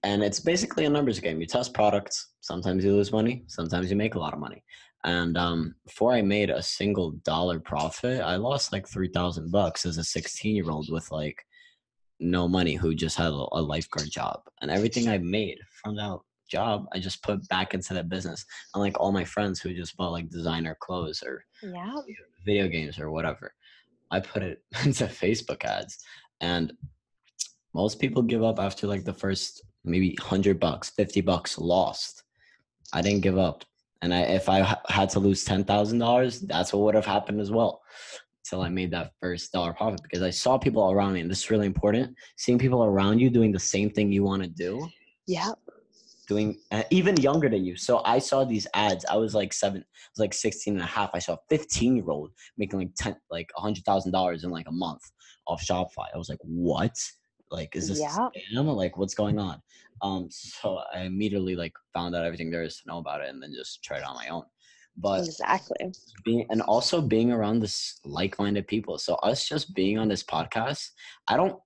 And 0.04 0.22
it's 0.22 0.40
basically 0.40 0.86
a 0.86 0.90
numbers 0.90 1.20
game. 1.20 1.40
You 1.40 1.48
test 1.48 1.74
products. 1.74 2.34
Sometimes 2.42 2.84
you 2.84 2.94
lose 2.94 3.12
money. 3.12 3.46
Sometimes 3.48 3.90
you 3.90 3.96
make 3.96 4.16
a 4.16 4.20
lot 4.20 4.34
of 4.34 4.40
money. 4.40 4.62
And 5.06 5.38
um, 5.38 5.76
before 5.86 6.14
I 6.14 6.22
made 6.22 6.50
a 6.50 6.62
single 6.62 7.12
dollar 7.24 7.60
profit, 7.60 8.22
I 8.22 8.36
lost 8.36 8.74
like 8.74 8.88
three 8.88 9.10
thousand 9.10 9.52
bucks 9.52 9.86
as 9.86 9.98
a 9.98 10.04
sixteen-year-old 10.04 10.92
with 10.92 11.10
like 11.12 11.46
no 12.20 12.48
money 12.48 12.76
who 12.76 12.96
just 12.96 13.18
had 13.18 13.32
a 13.32 13.62
lifeguard 13.62 14.10
job. 14.10 14.42
And 14.62 14.72
everything 14.72 15.08
I 15.08 15.18
made 15.18 15.60
from 15.82 15.96
that 15.98 16.20
job 16.54 16.86
I 16.94 17.00
just 17.00 17.24
put 17.24 17.48
back 17.50 17.74
into 17.74 17.94
that 17.94 18.10
business. 18.10 18.46
Unlike 18.76 19.00
all 19.00 19.12
my 19.12 19.26
friends 19.26 19.60
who 19.60 19.74
just 19.74 19.98
bought 19.98 20.12
like 20.12 20.30
designer 20.30 20.78
clothes 20.80 21.24
or 21.26 21.44
yeah. 21.62 21.96
video 22.46 22.68
games 22.68 23.00
or 23.00 23.10
whatever. 23.12 23.54
I 24.12 24.20
put 24.20 24.44
it 24.44 24.60
into 24.86 25.06
Facebook 25.06 25.66
ads 25.66 25.98
and 26.40 26.74
most 27.74 28.00
people 28.00 28.22
give 28.22 28.44
up 28.44 28.60
after 28.60 28.86
like 28.86 29.04
the 29.04 29.14
first 29.14 29.64
maybe 29.84 30.16
100 30.20 30.60
bucks, 30.60 30.92
50 30.92 31.22
bucks 31.22 31.58
lost. 31.58 32.24
I 32.94 33.02
didn't 33.02 33.22
give 33.22 33.38
up. 33.38 33.66
And 34.04 34.14
I, 34.14 34.22
if 34.22 34.48
I 34.50 34.78
had 34.90 35.10
to 35.12 35.20
lose 35.20 35.46
$10,000, 35.46 36.48
that's 36.48 36.74
what 36.74 36.84
would 36.84 36.96
have 36.96 37.06
happened 37.06 37.40
as 37.42 37.52
well 37.52 37.82
until 38.46 38.62
I 38.62 38.70
made 38.70 38.92
that 38.92 39.14
first 39.22 39.54
dollar 39.54 39.74
profit 39.74 40.04
because 40.04 40.22
I 40.22 40.30
saw 40.30 40.58
people 40.58 40.92
around 40.92 41.14
me, 41.14 41.22
and 41.22 41.32
this 41.32 41.44
is 41.44 41.50
really 41.50 41.66
important. 41.66 42.14
Seeing 42.36 42.60
people 42.60 42.84
around 42.84 43.20
you 43.20 43.30
doing 43.30 43.54
the 43.54 43.60
same 43.60 43.90
thing 43.90 44.12
you 44.12 44.24
want 44.24 44.44
to 44.44 44.50
do. 44.50 44.86
Yeah 45.26 45.54
doing 46.28 46.58
uh, 46.72 46.84
even 46.90 47.18
younger 47.18 47.50
than 47.50 47.66
you. 47.66 47.76
So 47.76 48.02
I 48.06 48.20
saw 48.20 48.44
these 48.44 48.68
ads. 48.74 49.06
I 49.06 49.18
was 49.18 49.36
like 49.36 49.54
seven, 49.54 49.82
I 49.82 50.10
was 50.16 50.20
like 50.20 50.34
16 50.34 50.74
and 50.74 50.84
a 50.84 50.86
half. 50.86 51.12
I 51.14 51.20
saw 51.20 51.34
a 51.34 51.40
15 51.50 51.96
year 51.96 52.10
old 52.10 52.32
making 52.58 52.80
like 52.80 52.96
10, 52.98 53.16
like 53.30 53.50
a 53.58 53.62
hundred 53.62 53.86
thousand 53.86 54.12
dollars 54.12 54.44
in 54.44 54.50
like 54.50 54.68
a 54.68 54.72
month 54.72 55.02
off 55.48 55.64
Shopify. 55.64 56.08
I 56.14 56.18
was 56.18 56.30
like, 56.30 56.40
what? 56.42 56.96
Like, 57.52 57.76
is 57.76 57.88
this 57.88 58.00
yeah. 58.00 58.30
scam? 58.54 58.76
Like, 58.76 58.98
what's 58.98 59.14
going 59.14 59.38
on? 59.38 59.62
Um, 60.02 60.28
so 60.32 60.80
I 60.94 61.02
immediately 61.02 61.56
like 61.56 61.74
found 61.94 62.16
out 62.16 62.26
everything 62.26 62.50
there 62.50 62.64
is 62.64 62.78
to 62.78 62.88
know 62.88 62.98
about 62.98 63.22
it 63.22 63.30
and 63.30 63.42
then 63.42 63.54
just 63.54 63.84
tried 63.84 64.00
it 64.00 64.06
on 64.06 64.16
my 64.16 64.28
own. 64.30 64.44
But 64.96 65.26
exactly 65.26 65.92
being 66.24 66.46
and 66.52 66.62
also 66.62 67.02
being 67.02 67.32
around 67.32 67.60
this 67.60 68.00
like-minded 68.06 68.68
people. 68.68 69.00
So 69.00 69.16
us 69.16 69.48
just 69.48 69.74
being 69.74 69.98
on 69.98 70.08
this 70.08 70.24
podcast, 70.24 70.90
I 71.28 71.36
don't 71.36 71.60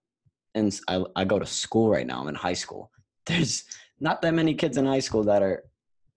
and 0.56 0.80
I, 0.88 1.04
I 1.16 1.26
go 1.26 1.38
to 1.38 1.46
school 1.46 1.90
right 1.90 2.08
now. 2.08 2.22
I'm 2.22 2.30
in 2.30 2.36
high 2.36 2.54
school. 2.54 2.92
There's 3.26 3.66
not 4.00 4.22
that 4.22 4.34
many 4.34 4.54
kids 4.54 4.78
in 4.78 4.86
high 4.86 5.00
school 5.00 5.24
that 5.24 5.42
are 5.42 5.64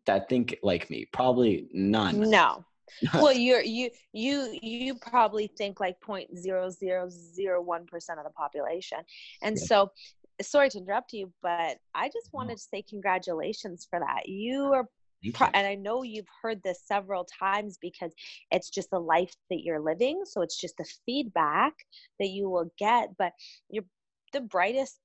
that 0.06 0.28
think 0.28 0.58
like 0.62 0.90
me. 0.90 1.06
Probably 1.12 1.68
none. 1.72 2.30
No. 2.30 2.64
well, 3.14 3.32
you're 3.32 3.62
you 3.62 3.90
you 4.12 4.58
you 4.62 4.96
probably 4.96 5.46
think 5.46 5.78
like 5.78 6.00
point 6.00 6.36
zero 6.36 6.70
zero 6.70 7.08
zero 7.08 7.62
one 7.62 7.86
percent 7.86 8.18
of 8.18 8.24
the 8.24 8.32
population, 8.32 8.98
and 9.42 9.56
yeah. 9.56 9.64
so 9.64 9.92
sorry 10.42 10.68
to 10.70 10.78
interrupt 10.78 11.12
you, 11.12 11.32
but 11.42 11.78
I 11.94 12.08
just 12.08 12.30
wanted 12.32 12.56
to 12.56 12.62
say 12.62 12.82
congratulations 12.82 13.86
for 13.88 14.00
that. 14.00 14.28
You 14.28 14.72
are 14.72 14.88
Pro- 15.34 15.48
and 15.52 15.66
I 15.66 15.74
know 15.74 16.02
you've 16.02 16.28
heard 16.40 16.62
this 16.62 16.82
several 16.86 17.26
times 17.26 17.76
because 17.80 18.10
it's 18.50 18.70
just 18.70 18.90
the 18.90 18.98
life 18.98 19.34
that 19.50 19.60
you're 19.60 19.80
living. 19.80 20.22
So 20.24 20.40
it's 20.40 20.58
just 20.58 20.78
the 20.78 20.86
feedback 21.04 21.74
that 22.18 22.28
you 22.28 22.48
will 22.48 22.72
get. 22.78 23.10
But 23.18 23.32
you're 23.68 23.84
the 24.32 24.40
brightest 24.40 24.98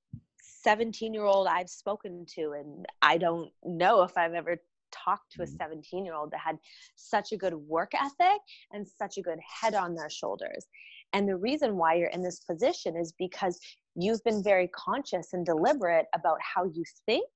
17 0.66 1.14
year 1.14 1.22
old 1.22 1.46
I've 1.46 1.70
spoken 1.70 2.26
to, 2.34 2.50
and 2.58 2.86
I 3.00 3.18
don't 3.18 3.52
know 3.64 4.02
if 4.02 4.18
I've 4.18 4.34
ever 4.34 4.60
talked 4.90 5.30
to 5.34 5.42
a 5.42 5.46
mm-hmm. 5.46 5.56
17 5.58 6.04
year 6.04 6.14
old 6.14 6.32
that 6.32 6.40
had 6.40 6.56
such 6.96 7.30
a 7.30 7.36
good 7.36 7.54
work 7.54 7.92
ethic 7.94 8.40
and 8.72 8.84
such 8.84 9.16
a 9.16 9.22
good 9.22 9.38
head 9.60 9.76
on 9.76 9.94
their 9.94 10.10
shoulders. 10.10 10.66
And 11.12 11.28
the 11.28 11.36
reason 11.36 11.76
why 11.76 11.94
you're 11.94 12.08
in 12.08 12.20
this 12.20 12.40
position 12.40 12.96
is 12.96 13.14
because 13.16 13.60
you've 13.94 14.24
been 14.24 14.42
very 14.42 14.66
conscious 14.68 15.34
and 15.34 15.46
deliberate 15.46 16.06
about 16.16 16.38
how 16.42 16.64
you 16.64 16.82
think 17.06 17.30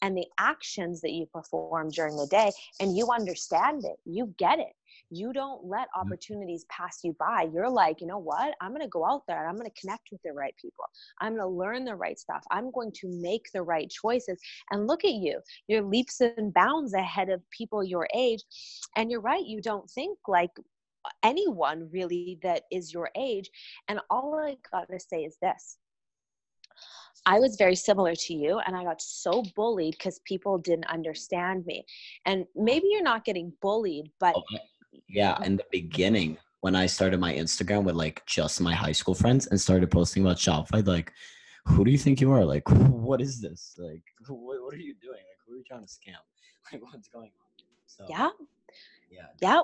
and 0.00 0.16
the 0.16 0.26
actions 0.38 1.02
that 1.02 1.12
you 1.12 1.26
perform 1.26 1.90
during 1.90 2.16
the 2.16 2.26
day 2.28 2.50
and 2.80 2.96
you 2.96 3.08
understand 3.12 3.84
it 3.84 3.96
you 4.04 4.34
get 4.38 4.58
it 4.58 4.72
you 5.16 5.32
don't 5.32 5.64
let 5.64 5.88
mm. 5.88 6.00
opportunities 6.00 6.64
pass 6.68 7.00
you 7.02 7.14
by 7.18 7.48
you're 7.52 7.70
like 7.70 8.00
you 8.00 8.06
know 8.06 8.18
what 8.18 8.54
i'm 8.60 8.70
going 8.70 8.80
to 8.80 8.88
go 8.88 9.04
out 9.04 9.22
there 9.26 9.38
and 9.38 9.48
i'm 9.48 9.56
going 9.56 9.70
to 9.70 9.80
connect 9.80 10.08
with 10.10 10.20
the 10.22 10.32
right 10.32 10.54
people 10.60 10.84
i'm 11.20 11.36
going 11.36 11.42
to 11.42 11.46
learn 11.46 11.84
the 11.84 11.94
right 11.94 12.18
stuff 12.18 12.42
i'm 12.50 12.70
going 12.72 12.92
to 12.92 13.08
make 13.20 13.46
the 13.52 13.62
right 13.62 13.90
choices 13.90 14.38
and 14.70 14.86
look 14.86 15.04
at 15.04 15.12
you 15.12 15.40
you're 15.68 15.82
leaps 15.82 16.20
and 16.20 16.52
bounds 16.54 16.94
ahead 16.94 17.28
of 17.28 17.40
people 17.50 17.82
your 17.82 18.08
age 18.14 18.42
and 18.96 19.10
you're 19.10 19.20
right 19.20 19.46
you 19.46 19.60
don't 19.60 19.88
think 19.90 20.18
like 20.28 20.50
anyone 21.22 21.88
really 21.92 22.38
that 22.42 22.62
is 22.70 22.92
your 22.92 23.10
age. 23.16 23.50
And 23.88 24.00
all 24.10 24.34
I 24.34 24.56
got 24.72 24.88
to 24.90 25.00
say 25.00 25.22
is 25.24 25.36
this 25.40 25.78
I 27.26 27.38
was 27.38 27.56
very 27.56 27.74
similar 27.74 28.14
to 28.14 28.34
you, 28.34 28.58
and 28.66 28.76
I 28.76 28.84
got 28.84 29.00
so 29.00 29.42
bullied 29.56 29.92
because 29.92 30.20
people 30.26 30.58
didn't 30.58 30.86
understand 30.86 31.64
me. 31.64 31.84
And 32.26 32.44
maybe 32.54 32.88
you're 32.90 33.02
not 33.02 33.24
getting 33.24 33.52
bullied, 33.62 34.10
but 34.20 34.34
Okay. 34.34 34.62
Yeah, 35.08 35.42
in 35.44 35.56
the 35.56 35.64
beginning, 35.70 36.38
when 36.60 36.74
I 36.74 36.86
started 36.86 37.20
my 37.20 37.34
Instagram 37.34 37.84
with 37.84 37.94
like 37.94 38.24
just 38.26 38.60
my 38.60 38.74
high 38.74 38.92
school 38.92 39.14
friends 39.14 39.46
and 39.48 39.60
started 39.60 39.90
posting 39.90 40.24
about 40.24 40.38
Shopify, 40.38 40.86
like, 40.86 41.12
who 41.66 41.84
do 41.84 41.90
you 41.90 41.98
think 41.98 42.20
you 42.20 42.32
are? 42.32 42.44
Like, 42.44 42.68
what 42.70 43.20
is 43.20 43.40
this? 43.40 43.76
Like, 43.78 44.02
what, 44.26 44.62
what 44.62 44.74
are 44.74 44.78
you 44.78 44.94
doing? 45.02 45.12
Like, 45.12 45.38
who 45.46 45.54
are 45.54 45.58
you 45.58 45.64
trying 45.64 45.82
to 45.82 45.86
scam? 45.86 46.14
Like, 46.72 46.80
what's 46.82 47.08
going 47.08 47.26
on? 47.26 47.64
So, 47.86 48.06
yeah, 48.08 48.30
yeah, 49.10 49.26
yeah. 49.42 49.60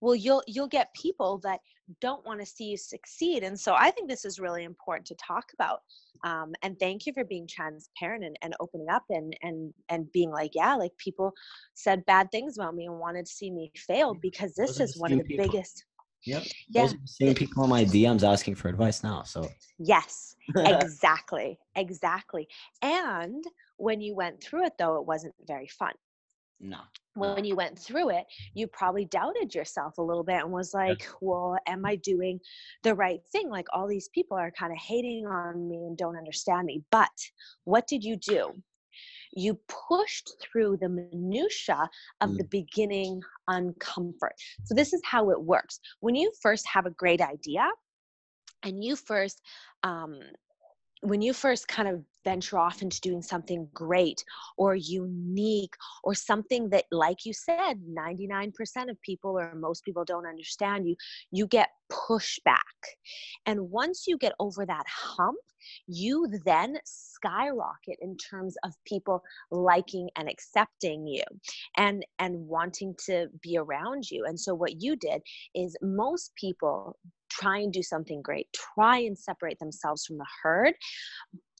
Well, 0.00 0.16
you'll 0.16 0.42
you'll 0.48 0.66
get 0.66 0.92
people 0.94 1.38
that 1.38 1.60
don't 2.00 2.24
want 2.26 2.40
to 2.40 2.46
see 2.46 2.64
you 2.64 2.76
succeed, 2.76 3.42
and 3.42 3.58
so 3.58 3.74
I 3.74 3.90
think 3.90 4.08
this 4.08 4.24
is 4.24 4.38
really 4.38 4.64
important 4.64 5.06
to 5.08 5.14
talk 5.16 5.46
about. 5.54 5.80
Um, 6.24 6.52
and 6.62 6.76
thank 6.80 7.06
you 7.06 7.12
for 7.12 7.24
being 7.24 7.46
transparent 7.48 8.24
and, 8.24 8.36
and 8.42 8.54
opening 8.60 8.88
up 8.90 9.04
and 9.10 9.36
and 9.42 9.72
and 9.88 10.10
being 10.12 10.30
like, 10.30 10.52
yeah, 10.54 10.74
like 10.74 10.96
people 10.98 11.32
said 11.74 12.04
bad 12.06 12.30
things 12.30 12.58
about 12.58 12.74
me 12.74 12.86
and 12.86 12.98
wanted 12.98 13.26
to 13.26 13.32
see 13.32 13.50
me 13.50 13.70
fail 13.76 14.14
because 14.14 14.54
this 14.54 14.78
Those 14.78 14.90
is 14.90 15.00
one 15.00 15.12
of 15.12 15.18
the 15.18 15.24
people. 15.24 15.46
biggest. 15.46 15.84
Yep. 16.24 16.44
Yeah. 16.70 16.82
Those 16.82 16.94
are 16.94 16.98
the 16.98 17.06
same 17.06 17.34
people 17.34 17.64
in 17.64 17.70
my 17.70 17.84
DMs 17.84 18.26
asking 18.28 18.56
for 18.56 18.68
advice 18.68 19.02
now. 19.04 19.22
So, 19.22 19.48
Yes, 19.78 20.34
exactly, 20.56 21.58
exactly. 21.76 22.48
And 22.82 23.44
when 23.76 24.00
you 24.00 24.14
went 24.14 24.42
through 24.42 24.66
it, 24.66 24.72
though, 24.78 24.96
it 24.96 25.06
wasn't 25.06 25.34
very 25.46 25.68
fun. 25.68 25.92
No. 26.60 26.78
when 27.14 27.44
you 27.44 27.56
went 27.56 27.78
through 27.78 28.10
it, 28.10 28.24
you 28.54 28.66
probably 28.66 29.04
doubted 29.04 29.54
yourself 29.54 29.98
a 29.98 30.02
little 30.02 30.24
bit 30.24 30.42
and 30.42 30.50
was 30.50 30.74
like, 30.74 31.06
well, 31.20 31.56
am 31.66 31.84
I 31.84 31.96
doing 31.96 32.40
the 32.82 32.94
right 32.94 33.20
thing? 33.32 33.48
Like 33.48 33.66
all 33.72 33.88
these 33.88 34.08
people 34.14 34.36
are 34.36 34.50
kind 34.50 34.72
of 34.72 34.78
hating 34.78 35.26
on 35.26 35.68
me 35.68 35.76
and 35.76 35.96
don't 35.96 36.16
understand 36.16 36.66
me. 36.66 36.82
But 36.90 37.10
what 37.64 37.86
did 37.86 38.04
you 38.04 38.16
do? 38.16 38.52
You 39.34 39.58
pushed 39.88 40.32
through 40.40 40.78
the 40.80 40.88
minutia 40.88 41.88
of 42.20 42.36
the 42.38 42.44
beginning 42.44 43.20
uncomfort. 43.48 44.32
So 44.64 44.74
this 44.74 44.92
is 44.92 45.02
how 45.04 45.30
it 45.30 45.40
works. 45.40 45.78
When 46.00 46.14
you 46.14 46.32
first 46.42 46.66
have 46.66 46.86
a 46.86 46.90
great 46.90 47.20
idea 47.20 47.68
and 48.62 48.82
you 48.82 48.96
first 48.96 49.40
um, 49.84 50.18
when 51.02 51.22
you 51.22 51.32
first 51.32 51.68
kind 51.68 51.88
of 51.88 52.02
venture 52.28 52.58
off 52.58 52.82
into 52.82 53.00
doing 53.00 53.22
something 53.22 53.66
great 53.72 54.22
or 54.58 54.74
unique 54.74 55.74
or 56.04 56.14
something 56.14 56.68
that 56.68 56.84
like 56.90 57.24
you 57.24 57.32
said 57.32 57.74
99% 57.88 58.52
of 58.90 59.00
people 59.00 59.38
or 59.38 59.54
most 59.54 59.82
people 59.82 60.04
don't 60.04 60.26
understand 60.26 60.86
you 60.86 60.94
you 61.30 61.46
get 61.46 61.70
pushback. 61.90 62.78
And 63.46 63.70
once 63.70 64.04
you 64.06 64.18
get 64.18 64.34
over 64.38 64.66
that 64.66 64.84
hump 64.86 65.38
you 65.86 66.26
then 66.44 66.78
skyrocket 66.84 67.98
in 68.00 68.16
terms 68.16 68.56
of 68.64 68.72
people 68.84 69.22
liking 69.50 70.08
and 70.16 70.28
accepting 70.28 71.06
you 71.06 71.24
and 71.76 72.04
and 72.18 72.36
wanting 72.36 72.94
to 73.06 73.28
be 73.42 73.56
around 73.56 74.10
you. 74.10 74.24
And 74.26 74.38
so 74.38 74.54
what 74.54 74.80
you 74.80 74.96
did 74.96 75.22
is 75.54 75.76
most 75.82 76.32
people 76.36 76.98
try 77.30 77.58
and 77.58 77.72
do 77.72 77.82
something 77.82 78.22
great, 78.22 78.48
try 78.74 78.98
and 78.98 79.18
separate 79.18 79.58
themselves 79.58 80.04
from 80.06 80.18
the 80.18 80.26
herd, 80.42 80.74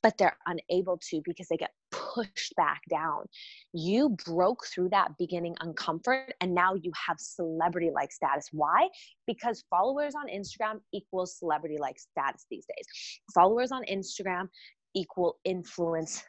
but 0.03 0.17
they're 0.19 0.37
unable 0.47 0.99
to 1.11 1.21
because 1.25 1.49
they 1.49 1.57
get 1.57 1.73
pushed 1.91 2.55
back 2.57 2.83
down. 2.91 3.25
You 3.73 4.17
broke 4.25 4.67
through 4.67 4.91
that 4.91 5.17
beginning 5.19 5.55
uncomfort 5.57 6.31
and 6.41 6.55
now 6.55 6.75
you 6.75 6.93
have 7.07 7.19
celebrity 7.19 7.91
like 7.95 8.13
status. 8.13 8.49
Why? 8.53 8.89
Because 9.27 9.65
followers 9.71 10.15
on 10.15 10.29
Instagram 10.29 10.81
equals 10.93 11.39
celebrity 11.39 11.79
like 11.79 11.99
status 11.99 12.47
these 12.51 12.67
days. 12.67 13.21
Followers 13.35 13.73
on 13.73 13.83
Instagram 13.85 14.49
equal 14.95 15.39
influence 15.45 16.25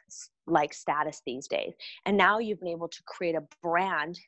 like 0.46 0.74
status 0.74 1.22
these 1.26 1.46
days. 1.48 1.72
And 2.06 2.16
now 2.16 2.38
you've 2.38 2.60
been 2.60 2.68
able 2.68 2.88
to 2.88 3.02
create 3.06 3.34
a 3.34 3.42
brand 3.62 4.18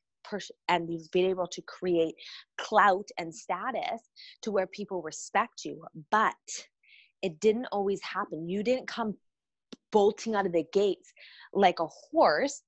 and 0.68 0.90
you've 0.90 1.10
been 1.10 1.26
able 1.26 1.46
to 1.48 1.62
create 1.62 2.14
clout 2.58 3.08
and 3.18 3.34
status 3.34 4.00
to 4.42 4.50
where 4.50 4.66
people 4.66 5.02
respect 5.02 5.64
you 5.64 5.84
but 6.10 6.34
it 7.22 7.40
didn't 7.40 7.66
always 7.72 8.00
happen 8.02 8.48
you 8.48 8.62
didn't 8.62 8.86
come 8.86 9.16
bolting 9.92 10.34
out 10.34 10.46
of 10.46 10.52
the 10.52 10.66
gates 10.72 11.12
like 11.52 11.78
a 11.80 11.86
horse 11.86 12.62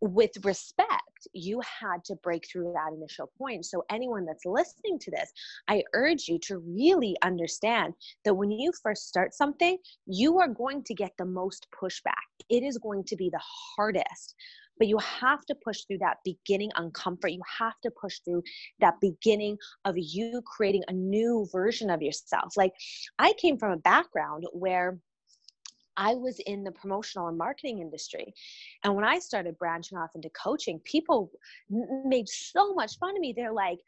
with 0.00 0.32
respect 0.44 1.02
you 1.32 1.60
had 1.80 2.04
to 2.04 2.14
break 2.16 2.46
through 2.46 2.70
that 2.72 2.92
initial 2.94 3.30
point 3.38 3.64
so 3.64 3.82
anyone 3.90 4.26
that's 4.26 4.44
listening 4.44 4.98
to 4.98 5.10
this 5.10 5.32
i 5.68 5.82
urge 5.94 6.28
you 6.28 6.38
to 6.38 6.58
really 6.58 7.16
understand 7.22 7.94
that 8.24 8.34
when 8.34 8.50
you 8.50 8.70
first 8.82 9.08
start 9.08 9.32
something 9.32 9.78
you 10.06 10.38
are 10.38 10.48
going 10.48 10.82
to 10.84 10.94
get 10.94 11.12
the 11.18 11.24
most 11.24 11.66
pushback 11.74 12.12
it 12.50 12.62
is 12.62 12.76
going 12.78 13.02
to 13.02 13.16
be 13.16 13.30
the 13.30 13.42
hardest 13.76 14.34
but 14.78 14.88
you 14.88 14.98
have 14.98 15.44
to 15.46 15.54
push 15.54 15.84
through 15.84 15.98
that 15.98 16.18
beginning 16.24 16.70
uncomfort. 16.76 17.32
You 17.32 17.40
have 17.58 17.80
to 17.82 17.90
push 17.90 18.18
through 18.24 18.42
that 18.80 18.94
beginning 19.00 19.56
of 19.84 19.94
you 19.96 20.42
creating 20.44 20.82
a 20.88 20.92
new 20.92 21.46
version 21.50 21.90
of 21.90 22.02
yourself. 22.02 22.56
Like, 22.56 22.72
I 23.18 23.32
came 23.40 23.58
from 23.58 23.72
a 23.72 23.78
background 23.78 24.44
where 24.52 24.98
I 25.96 26.14
was 26.14 26.38
in 26.40 26.64
the 26.64 26.72
promotional 26.72 27.28
and 27.28 27.38
marketing 27.38 27.80
industry. 27.80 28.34
And 28.84 28.94
when 28.94 29.04
I 29.04 29.18
started 29.18 29.58
branching 29.58 29.98
off 29.98 30.14
into 30.14 30.30
coaching, 30.30 30.78
people 30.80 31.30
made 32.04 32.28
so 32.28 32.74
much 32.74 32.98
fun 32.98 33.16
of 33.16 33.20
me. 33.20 33.32
They're 33.34 33.52
like, 33.52 33.78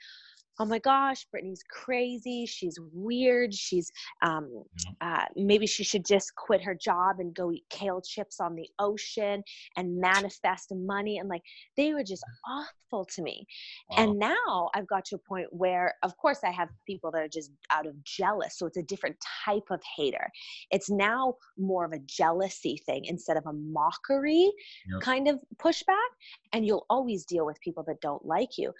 oh 0.60 0.64
my 0.64 0.78
gosh, 0.78 1.24
Brittany's 1.30 1.62
crazy. 1.70 2.46
She's 2.46 2.78
weird. 2.92 3.54
She's 3.54 3.90
um, 4.22 4.64
uh, 5.00 5.24
maybe 5.36 5.66
she 5.66 5.84
should 5.84 6.04
just 6.04 6.34
quit 6.34 6.62
her 6.62 6.74
job 6.74 7.16
and 7.20 7.34
go 7.34 7.52
eat 7.52 7.64
kale 7.70 8.00
chips 8.00 8.40
on 8.40 8.54
the 8.54 8.68
ocean 8.78 9.42
and 9.76 10.00
manifest 10.00 10.72
money. 10.74 11.18
And 11.18 11.28
like 11.28 11.42
they 11.76 11.94
were 11.94 12.02
just 12.02 12.24
awful 12.46 13.04
to 13.04 13.22
me. 13.22 13.46
Wow. 13.90 13.96
And 13.98 14.18
now 14.18 14.70
I've 14.74 14.88
got 14.88 15.04
to 15.06 15.16
a 15.16 15.28
point 15.28 15.46
where, 15.50 15.94
of 16.02 16.16
course, 16.16 16.40
I 16.42 16.50
have 16.50 16.68
people 16.86 17.10
that 17.12 17.22
are 17.22 17.28
just 17.28 17.52
out 17.70 17.86
of 17.86 18.02
jealous. 18.04 18.58
So 18.58 18.66
it's 18.66 18.76
a 18.76 18.82
different 18.82 19.16
type 19.44 19.70
of 19.70 19.80
hater. 19.96 20.28
It's 20.70 20.90
now 20.90 21.34
more 21.56 21.84
of 21.84 21.92
a 21.92 21.98
jealousy 22.00 22.82
thing 22.84 23.04
instead 23.04 23.36
of 23.36 23.46
a 23.46 23.52
mockery 23.52 24.50
yep. 24.90 25.00
kind 25.02 25.28
of 25.28 25.38
pushback. 25.62 26.08
And 26.52 26.66
you'll 26.66 26.86
always 26.90 27.24
deal 27.24 27.46
with 27.46 27.60
people 27.60 27.84
that 27.86 28.00
don't 28.00 28.24
like 28.24 28.58
you 28.58 28.72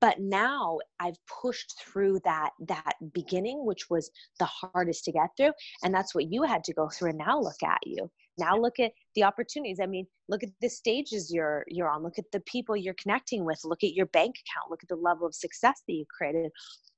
but 0.00 0.18
now 0.20 0.78
i've 1.00 1.18
pushed 1.42 1.74
through 1.80 2.18
that 2.24 2.50
that 2.60 2.94
beginning 3.12 3.64
which 3.64 3.90
was 3.90 4.10
the 4.38 4.46
hardest 4.46 5.04
to 5.04 5.12
get 5.12 5.28
through 5.36 5.52
and 5.82 5.94
that's 5.94 6.14
what 6.14 6.30
you 6.30 6.42
had 6.42 6.64
to 6.64 6.74
go 6.74 6.88
through 6.88 7.10
and 7.10 7.18
now 7.18 7.40
look 7.40 7.62
at 7.62 7.78
you. 7.84 8.10
Now 8.38 8.56
look 8.56 8.78
at 8.78 8.92
the 9.14 9.24
opportunities. 9.24 9.80
I 9.82 9.86
mean 9.86 10.06
look 10.28 10.42
at 10.42 10.50
the 10.60 10.68
stages 10.68 11.32
you're 11.32 11.64
you're 11.68 11.90
on. 11.90 12.02
Look 12.02 12.18
at 12.18 12.30
the 12.32 12.40
people 12.40 12.76
you're 12.76 12.94
connecting 12.94 13.44
with. 13.44 13.60
Look 13.64 13.84
at 13.84 13.94
your 13.94 14.06
bank 14.06 14.36
account. 14.36 14.70
Look 14.70 14.82
at 14.82 14.88
the 14.88 14.96
level 14.96 15.26
of 15.26 15.34
success 15.34 15.82
that 15.86 15.92
you 15.92 16.04
created. 16.16 16.50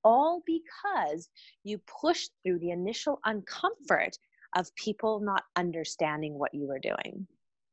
All 0.04 0.42
because 0.46 1.28
you 1.64 1.80
pushed 2.00 2.30
through 2.42 2.58
the 2.60 2.70
initial 2.70 3.20
uncomfort 3.26 4.12
of 4.56 4.74
people 4.74 5.20
not 5.20 5.44
understanding 5.56 6.38
what 6.38 6.54
you 6.54 6.66
were 6.66 6.80
doing 6.80 7.26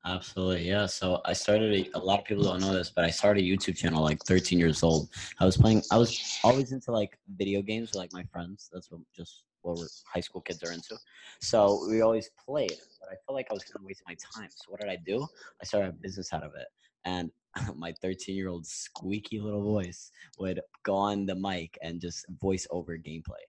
Absolutely, 0.08 0.68
yeah. 0.68 0.86
So 0.86 1.22
I 1.26 1.34
started. 1.34 1.90
A, 1.94 2.00
lot 2.00 2.20
of 2.20 2.26
people 2.26 2.44
don't 2.44 2.62
know 2.62 2.74
this, 2.74 2.90
but 2.90 3.04
I 3.04 3.10
started 3.10 3.44
a 3.44 3.48
YouTube 3.48 3.76
channel 3.76 4.02
like 4.02 4.20
13 4.24 4.58
years 4.58 4.82
old. 4.82 5.10
I 5.40 5.46
was 5.46 5.58
playing. 5.58 5.84
I 5.92 5.98
was 5.98 6.40
always 6.44 6.72
into 6.72 6.92
like 6.94 7.18
video 7.36 7.62
games 7.62 7.90
with 7.90 7.98
like 7.98 8.14
my 8.14 8.24
friends. 8.32 8.70
That's 8.72 8.90
what 8.90 9.02
just 9.14 9.44
what 9.64 9.78
we're 9.78 9.88
high 10.06 10.22
school 10.22 10.40
kids 10.40 10.64
are 10.64 10.72
into. 10.72 10.96
So 11.42 11.86
we 11.90 12.02
always 12.02 12.30
played, 12.46 12.78
but 13.02 13.10
I 13.10 13.16
felt 13.26 13.36
like 13.36 13.48
I 13.52 13.54
was 13.54 13.64
kind 13.64 13.76
of 13.76 13.84
wasting 13.84 14.06
my 14.08 14.16
time. 14.34 14.50
So 14.50 14.72
what 14.72 14.80
did 14.80 14.90
I 14.90 14.98
do? 15.06 15.28
I 15.62 15.66
started 15.66 15.90
a 15.90 15.94
business 15.94 16.32
out 16.32 16.44
of 16.44 16.54
it, 16.56 16.68
and 17.04 17.30
my 17.76 17.94
13 18.02 18.34
year 18.34 18.48
old 18.48 18.66
squeaky 18.66 19.42
little 19.42 19.64
voice 19.64 20.12
would 20.40 20.62
go 20.84 20.96
on 20.96 21.26
the 21.26 21.36
mic 21.36 21.78
and 21.82 22.00
just 22.00 22.26
voice 22.40 22.66
over 22.72 22.98
gameplay, 22.98 23.44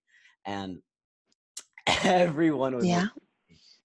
and 0.44 0.78
everyone 2.02 2.74
would. 2.74 2.84
Yeah. 2.84 3.06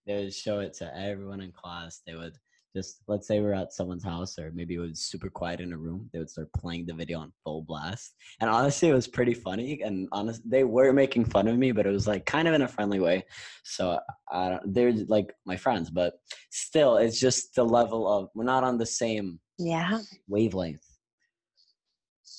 They 0.07 0.15
would 0.15 0.33
show 0.33 0.59
it 0.59 0.73
to 0.75 0.97
everyone 0.97 1.39
in 1.39 1.53
class. 1.53 2.01
They 2.05 2.15
would 2.15 2.37
just 2.75 3.01
let's 3.07 3.27
say 3.27 3.39
we're 3.39 3.53
at 3.53 3.71
someone's 3.71 4.03
house 4.03 4.37
or 4.39 4.51
maybe 4.53 4.75
it 4.75 4.79
was 4.79 4.99
super 4.99 5.29
quiet 5.29 5.59
in 5.59 5.73
a 5.73 5.77
room 5.77 6.09
they 6.11 6.19
would 6.19 6.29
start 6.29 6.51
playing 6.53 6.85
the 6.85 6.93
video 6.93 7.19
on 7.19 7.31
full 7.43 7.61
blast. 7.61 8.15
And 8.41 8.49
honestly 8.49 8.89
it 8.89 8.93
was 8.93 9.07
pretty 9.07 9.33
funny 9.33 9.81
and 9.83 10.07
honest 10.11 10.41
they 10.49 10.63
were 10.63 10.91
making 10.91 11.25
fun 11.25 11.47
of 11.47 11.57
me 11.57 11.71
but 11.71 11.85
it 11.85 11.91
was 11.91 12.07
like 12.07 12.25
kind 12.25 12.47
of 12.47 12.53
in 12.53 12.63
a 12.63 12.67
friendly 12.67 12.99
way. 12.99 13.23
So 13.63 13.99
i 14.31 14.49
don't 14.49 14.73
they're 14.73 14.93
like 15.07 15.33
my 15.45 15.55
friends 15.55 15.89
but 15.89 16.13
still 16.51 16.97
it's 16.97 17.19
just 17.19 17.55
the 17.55 17.63
level 17.63 18.07
of 18.07 18.29
we're 18.33 18.43
not 18.43 18.63
on 18.63 18.77
the 18.77 18.85
same 18.85 19.39
yeah. 19.59 19.99
wavelength. 20.27 20.85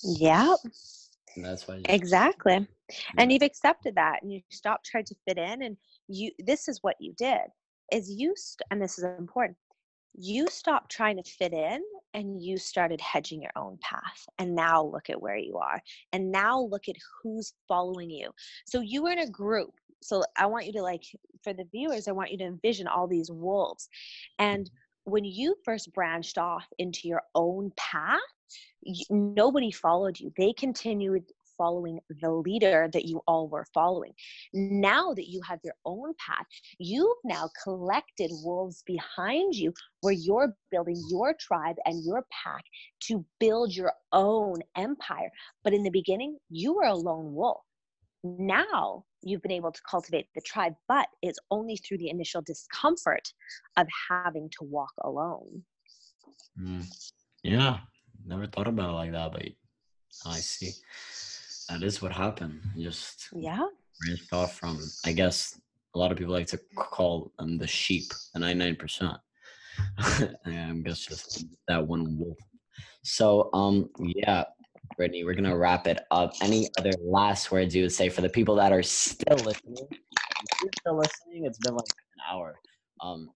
Yeah 0.02 0.54
and 1.36 1.44
that's 1.44 1.66
why 1.66 1.80
exactly. 1.88 2.54
Yeah. 2.54 2.96
and 3.18 3.32
you've 3.32 3.42
accepted 3.42 3.94
that 3.96 4.22
and 4.22 4.32
you 4.32 4.40
stopped 4.50 4.86
trying 4.86 5.04
to 5.04 5.14
fit 5.26 5.38
in 5.38 5.62
and 5.62 5.76
you 6.08 6.30
this 6.38 6.68
is 6.68 6.78
what 6.82 6.96
you 7.00 7.12
did 7.16 7.42
is 7.92 8.10
you 8.10 8.34
st- 8.36 8.66
and 8.70 8.80
this 8.80 8.98
is 8.98 9.04
important 9.04 9.56
you 10.14 10.48
stopped 10.48 10.90
trying 10.90 11.16
to 11.16 11.22
fit 11.22 11.52
in 11.52 11.82
and 12.14 12.40
you 12.40 12.56
started 12.56 13.00
hedging 13.00 13.42
your 13.42 13.50
own 13.56 13.78
path. 13.80 14.26
And 14.38 14.54
now 14.54 14.82
look 14.84 15.10
at 15.10 15.20
where 15.20 15.36
you 15.36 15.58
are. 15.58 15.82
And 16.12 16.30
now 16.30 16.60
look 16.60 16.88
at 16.88 16.96
who's 17.22 17.54
following 17.66 18.10
you. 18.10 18.30
So 18.66 18.80
you 18.80 19.02
were 19.02 19.10
in 19.10 19.18
a 19.18 19.28
group. 19.28 19.74
So 20.02 20.22
I 20.36 20.46
want 20.46 20.66
you 20.66 20.72
to 20.74 20.82
like, 20.82 21.04
for 21.42 21.52
the 21.52 21.64
viewers, 21.72 22.08
I 22.08 22.12
want 22.12 22.30
you 22.30 22.38
to 22.38 22.44
envision 22.44 22.86
all 22.86 23.06
these 23.06 23.30
wolves. 23.30 23.88
And 24.38 24.66
mm-hmm. 24.66 25.10
when 25.10 25.24
you 25.24 25.56
first 25.64 25.92
branched 25.92 26.38
off 26.38 26.66
into 26.78 27.08
your 27.08 27.22
own 27.34 27.72
path, 27.76 28.20
nobody 29.10 29.70
followed 29.70 30.20
you. 30.20 30.32
They 30.36 30.52
continued 30.52 31.24
following 31.56 32.00
the 32.20 32.30
leader 32.30 32.88
that 32.92 33.04
you 33.04 33.22
all 33.26 33.48
were 33.48 33.66
following. 33.72 34.12
Now 34.52 35.14
that 35.14 35.28
you 35.28 35.40
have 35.48 35.60
your 35.64 35.74
own 35.84 36.14
path, 36.18 36.46
you've 36.78 37.16
now 37.24 37.50
collected 37.62 38.30
wolves 38.42 38.82
behind 38.86 39.54
you 39.54 39.72
where 40.00 40.14
you're 40.14 40.56
building 40.70 41.02
your 41.08 41.34
tribe 41.38 41.76
and 41.86 42.04
your 42.04 42.24
pack 42.44 42.64
to 43.04 43.24
build 43.40 43.74
your 43.74 43.92
own 44.12 44.56
empire. 44.76 45.30
But 45.62 45.74
in 45.74 45.82
the 45.82 45.90
beginning, 45.90 46.38
you 46.50 46.74
were 46.74 46.84
a 46.84 46.94
lone 46.94 47.34
wolf. 47.34 47.62
Now 48.22 49.04
you've 49.22 49.42
been 49.42 49.52
able 49.52 49.72
to 49.72 49.80
cultivate 49.88 50.26
the 50.34 50.40
tribe, 50.40 50.74
but 50.88 51.08
it's 51.22 51.38
only 51.50 51.76
through 51.76 51.98
the 51.98 52.10
initial 52.10 52.42
discomfort 52.42 53.32
of 53.76 53.86
having 54.08 54.48
to 54.58 54.64
walk 54.64 54.92
alone. 55.02 55.62
Mm. 56.58 56.86
Yeah, 57.42 57.78
never 58.24 58.46
thought 58.46 58.68
about 58.68 58.90
it 58.90 58.94
like 58.94 59.12
that, 59.12 59.32
but 59.32 59.42
I 60.26 60.36
see 60.36 60.70
that 61.68 61.82
is 61.82 62.02
what 62.02 62.12
happened. 62.12 62.60
Just 62.76 63.28
yeah, 63.32 63.66
branched 64.00 64.32
off 64.32 64.58
from. 64.58 64.78
I 65.04 65.12
guess 65.12 65.58
a 65.94 65.98
lot 65.98 66.12
of 66.12 66.18
people 66.18 66.32
like 66.32 66.46
to 66.48 66.60
call 66.76 67.32
them 67.38 67.58
the 67.58 67.66
sheep, 67.66 68.12
the 68.32 68.40
ninety 68.40 68.58
nine 68.58 68.76
percent. 68.76 69.16
I 69.98 70.80
guess 70.84 71.06
just 71.06 71.46
that 71.68 71.86
one 71.86 72.18
wolf. 72.18 72.38
So 73.02 73.50
um 73.52 73.88
yeah, 73.98 74.44
Brittany, 74.96 75.24
we're 75.24 75.34
gonna 75.34 75.56
wrap 75.56 75.86
it 75.86 76.00
up. 76.10 76.34
Any 76.42 76.68
other 76.78 76.92
last 77.02 77.50
words 77.50 77.74
you 77.74 77.82
would 77.82 77.92
say 77.92 78.08
for 78.08 78.20
the 78.20 78.28
people 78.28 78.54
that 78.56 78.72
are 78.72 78.82
still 78.82 79.36
listening? 79.38 79.86
If 79.90 80.60
you're 80.62 80.70
still 80.80 80.96
listening, 80.96 81.46
it's 81.46 81.58
been 81.58 81.74
like 81.74 81.86
an 81.88 82.34
hour. 82.34 82.54
Um, 83.00 83.30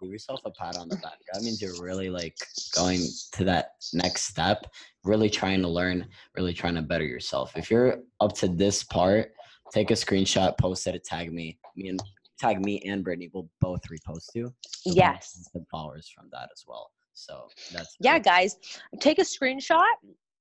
give 0.00 0.10
yourself 0.10 0.40
a 0.44 0.50
pat 0.50 0.76
on 0.76 0.88
the 0.88 0.96
back. 0.96 1.18
That 1.32 1.42
means 1.42 1.60
you're 1.60 1.82
really 1.82 2.10
like 2.10 2.36
going 2.74 3.00
to 3.32 3.44
that 3.44 3.72
next 3.92 4.24
step, 4.24 4.66
really 5.04 5.30
trying 5.30 5.62
to 5.62 5.68
learn, 5.68 6.06
really 6.36 6.52
trying 6.52 6.74
to 6.74 6.82
better 6.82 7.04
yourself. 7.04 7.56
If 7.56 7.70
you're 7.70 7.98
up 8.20 8.34
to 8.36 8.48
this 8.48 8.84
part, 8.84 9.32
take 9.72 9.90
a 9.90 9.94
screenshot, 9.94 10.56
post 10.58 10.86
it, 10.86 11.04
tag 11.04 11.32
me. 11.32 11.58
Me 11.76 11.88
and 11.88 12.02
tag 12.38 12.64
me 12.64 12.80
and 12.86 13.04
Brittany 13.04 13.30
will 13.32 13.48
both 13.60 13.80
repost 13.90 14.28
you. 14.34 14.52
So 14.66 14.92
yes. 14.94 15.48
The 15.54 15.64
followers 15.70 16.10
from 16.14 16.28
that 16.32 16.48
as 16.52 16.64
well. 16.66 16.90
So 17.12 17.48
that's 17.72 17.96
yeah, 18.00 18.18
guys. 18.18 18.56
Take 19.00 19.18
a 19.18 19.22
screenshot 19.22 19.84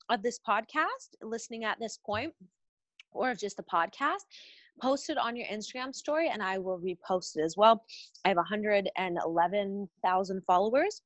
of 0.09 0.23
this 0.23 0.39
podcast, 0.47 1.15
listening 1.21 1.63
at 1.63 1.79
this 1.79 1.99
point, 2.03 2.33
or 3.11 3.29
of 3.31 3.39
just 3.39 3.57
the 3.57 3.63
podcast 3.63 4.25
post 4.81 5.09
it 5.09 5.17
on 5.17 5.35
your 5.35 5.47
Instagram 5.47 5.93
story 5.93 6.29
and 6.29 6.41
I 6.41 6.57
will 6.57 6.79
repost 6.79 7.37
it 7.37 7.41
as 7.41 7.57
well. 7.57 7.83
I 8.25 8.29
have 8.29 8.37
111,000 8.37 10.41
followers. 10.45 11.01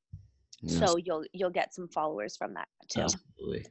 Yes. 0.62 0.80
So 0.80 0.98
you'll 0.98 1.24
you'll 1.34 1.52
get 1.52 1.74
some 1.74 1.88
followers 1.90 2.36
from 2.36 2.54
that 2.56 2.68
too. 2.90 3.02
Absolutely. 3.02 3.66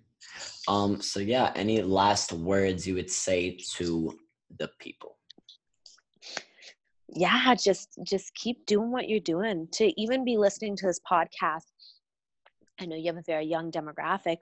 Um 0.69 1.01
so 1.01 1.21
yeah, 1.21 1.53
any 1.57 1.83
last 1.83 2.33
words 2.33 2.87
you 2.87 2.95
would 2.95 3.11
say 3.11 3.59
to 3.75 4.17
the 4.59 4.71
people? 4.79 5.17
Yeah, 7.09 7.55
just 7.55 7.99
just 8.05 8.35
keep 8.35 8.67
doing 8.67 8.93
what 8.93 9.09
you're 9.09 9.21
doing. 9.21 9.69
To 9.73 10.01
even 10.01 10.25
be 10.25 10.37
listening 10.37 10.77
to 10.77 10.87
this 10.87 11.01
podcast 11.11 11.73
I 12.81 12.87
know 12.87 12.97
you 12.97 13.07
have 13.07 13.17
a 13.17 13.23
very 13.23 13.47
young 13.47 13.71
demographic. 13.71 14.39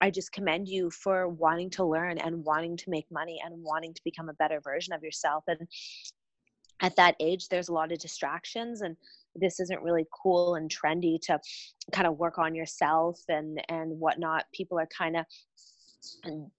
I 0.00 0.10
just 0.10 0.32
commend 0.32 0.68
you 0.68 0.90
for 0.90 1.28
wanting 1.28 1.70
to 1.70 1.84
learn 1.84 2.18
and 2.18 2.44
wanting 2.44 2.76
to 2.76 2.90
make 2.90 3.06
money 3.10 3.40
and 3.44 3.54
wanting 3.62 3.94
to 3.94 4.00
become 4.04 4.28
a 4.28 4.34
better 4.34 4.60
version 4.60 4.92
of 4.92 5.02
yourself. 5.02 5.44
And 5.48 5.66
at 6.80 6.96
that 6.96 7.16
age, 7.20 7.48
there's 7.48 7.68
a 7.68 7.72
lot 7.72 7.92
of 7.92 7.98
distractions, 7.98 8.82
and 8.82 8.96
this 9.34 9.60
isn't 9.60 9.82
really 9.82 10.06
cool 10.22 10.56
and 10.56 10.70
trendy 10.70 11.20
to 11.22 11.38
kind 11.92 12.06
of 12.06 12.18
work 12.18 12.38
on 12.38 12.54
yourself 12.54 13.20
and 13.28 13.62
and 13.68 13.98
whatnot. 13.98 14.46
People 14.52 14.78
are 14.78 14.88
kind 14.96 15.16
of 15.16 15.24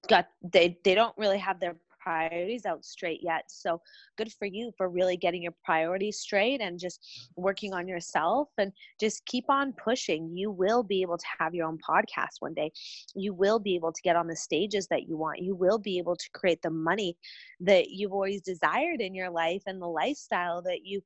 got 0.08 0.28
they 0.54 0.78
they 0.84 0.96
don't 0.96 1.16
really 1.18 1.38
have 1.38 1.60
their 1.60 1.76
priorities 2.04 2.66
out 2.66 2.84
straight 2.84 3.22
yet. 3.24 3.46
So 3.48 3.82
good 4.18 4.32
for 4.34 4.46
you 4.46 4.72
for 4.78 4.90
really 4.90 5.18
getting 5.18 5.42
your 5.42 5.54
priorities 5.64 6.20
straight 6.20 6.62
and 6.62 6.80
just 6.80 7.30
working 7.36 7.74
on 7.74 7.88
yourself 7.88 8.50
and 8.58 8.72
just 9.00 9.26
keep 9.26 9.46
on 9.50 9.74
pushing. 9.74 10.36
You 10.36 10.52
will 10.52 10.84
be 10.84 11.02
able 11.02 11.18
to 11.18 11.26
have 11.40 11.56
your 11.56 11.68
own 11.68 11.78
podcast 11.78 12.40
one 12.40 12.54
day. 12.54 12.72
You 13.16 13.34
will 13.34 13.60
be 13.60 13.76
able 13.76 13.92
to 13.92 14.02
get 14.02 14.16
on 14.16 14.28
the 14.28 14.36
stages 14.36 14.88
that 14.88 15.08
you 15.08 15.18
want. 15.18 15.40
You 15.40 15.56
will 15.56 15.80
be 15.80 15.98
able 15.98 16.16
to 16.16 16.30
create 16.34 16.62
the 16.62 16.70
money 16.70 17.18
that 17.62 17.90
you've 17.90 18.14
always 18.14 18.42
desired 18.42 19.02
in 19.02 19.16
your 19.16 19.30
life 19.30 19.64
and 19.66 19.82
the 19.82 19.88
lifestyle 19.88 20.62
that 20.64 20.86
you 20.86 21.02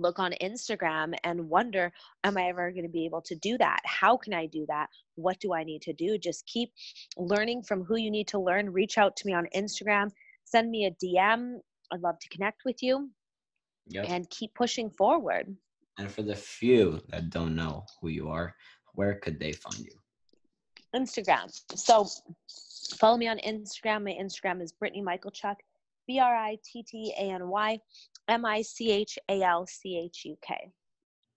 look 0.00 0.18
on 0.18 0.32
Instagram 0.42 1.14
and 1.24 1.48
wonder, 1.48 1.92
am 2.24 2.36
I 2.36 2.48
ever 2.48 2.70
going 2.70 2.84
to 2.84 2.88
be 2.90 3.04
able 3.04 3.22
to 3.22 3.34
do 3.36 3.58
that? 3.58 3.80
How 3.84 4.16
can 4.16 4.34
I 4.34 4.46
do 4.46 4.64
that? 4.68 4.88
What 5.14 5.38
do 5.40 5.54
I 5.54 5.64
need 5.64 5.82
to 5.82 5.92
do? 5.92 6.18
Just 6.18 6.46
keep 6.46 6.72
learning 7.16 7.62
from 7.62 7.84
who 7.84 7.96
you 7.96 8.10
need 8.10 8.28
to 8.28 8.38
learn. 8.38 8.72
Reach 8.72 8.98
out 8.98 9.16
to 9.16 9.26
me 9.26 9.32
on 9.32 9.46
Instagram, 9.54 10.10
send 10.44 10.70
me 10.70 10.86
a 10.86 10.90
DM. 11.04 11.58
I'd 11.92 12.00
love 12.00 12.18
to 12.18 12.28
connect 12.30 12.62
with 12.64 12.82
you 12.82 13.10
yep. 13.88 14.06
and 14.08 14.28
keep 14.30 14.54
pushing 14.54 14.90
forward. 14.90 15.54
And 15.98 16.10
for 16.10 16.22
the 16.22 16.34
few 16.34 17.00
that 17.08 17.30
don't 17.30 17.54
know 17.54 17.84
who 18.00 18.08
you 18.08 18.28
are, 18.28 18.54
where 18.94 19.14
could 19.14 19.38
they 19.38 19.52
find 19.52 19.78
you? 19.78 19.92
Instagram. 20.94 21.50
So 21.74 22.06
follow 22.98 23.16
me 23.16 23.28
on 23.28 23.38
Instagram. 23.38 24.04
My 24.04 24.16
Instagram 24.20 24.62
is 24.62 24.72
Brittany 24.72 25.02
Michalchuk, 25.02 25.56
B 26.06 26.18
R 26.18 26.34
I 26.34 26.58
T 26.64 26.82
T 26.82 27.12
A 27.18 27.22
N 27.22 27.48
Y. 27.48 27.78
M 28.28 28.44
I 28.44 28.62
C 28.62 28.90
H 28.90 29.18
A 29.28 29.42
L 29.42 29.66
C 29.66 29.98
H 29.98 30.22
U 30.24 30.36
K. 30.42 30.72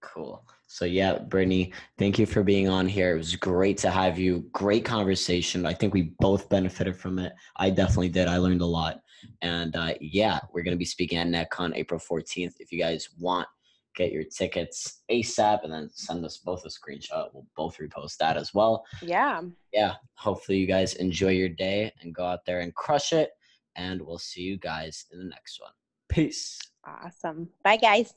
Cool. 0.02 0.46
So 0.68 0.86
yeah, 0.86 1.18
Brittany, 1.18 1.74
thank 1.98 2.18
you 2.18 2.26
for 2.26 2.44
being 2.44 2.70
on 2.70 2.88
here. 2.88 3.14
It 3.14 3.18
was 3.18 3.36
great 3.36 3.78
to 3.80 3.90
have 3.90 4.18
you. 4.18 4.46
Great 4.54 4.86
conversation. 4.86 5.66
I 5.66 5.74
think 5.74 5.94
we 5.94 6.14
both 6.20 6.48
benefited 6.48 6.96
from 6.96 7.20
it. 7.20 7.34
I 7.58 7.70
definitely 7.70 8.10
did. 8.10 8.28
I 8.28 8.38
learned 8.38 8.62
a 8.62 8.66
lot. 8.66 9.02
And 9.42 9.76
uh, 9.76 9.94
yeah, 10.00 10.40
we're 10.54 10.64
gonna 10.64 10.78
be 10.78 10.86
speaking 10.86 11.18
at 11.18 11.28
NetCon 11.28 11.76
April 11.76 12.00
14th. 12.00 12.54
If 12.60 12.72
you 12.72 12.80
guys 12.80 13.10
want, 13.20 13.48
get 13.96 14.12
your 14.12 14.24
tickets 14.24 15.02
ASAP 15.12 15.64
and 15.64 15.74
then 15.74 15.90
send 15.92 16.24
us 16.24 16.38
both 16.38 16.64
a 16.66 16.70
screenshot. 16.70 17.30
We'll 17.34 17.46
both 17.58 17.78
repost 17.78 18.18
that 18.18 18.38
as 18.38 18.54
well. 18.54 18.86
Yeah. 19.02 19.42
Yeah. 19.74 19.96
Hopefully 20.16 20.58
you 20.58 20.68
guys 20.68 20.94
enjoy 20.94 21.32
your 21.32 21.50
day 21.50 21.92
and 22.02 22.16
go 22.16 22.24
out 22.24 22.46
there 22.46 22.62
and 22.62 22.74
crush 22.74 23.12
it. 23.12 23.32
And 23.76 24.02
we'll 24.02 24.18
see 24.18 24.42
you 24.42 24.58
guys 24.58 25.06
in 25.12 25.20
the 25.20 25.26
next 25.26 25.60
one. 25.62 25.72
Peace. 26.10 26.60
Awesome. 26.86 27.50
Bye, 27.64 27.78
guys. 27.78 28.14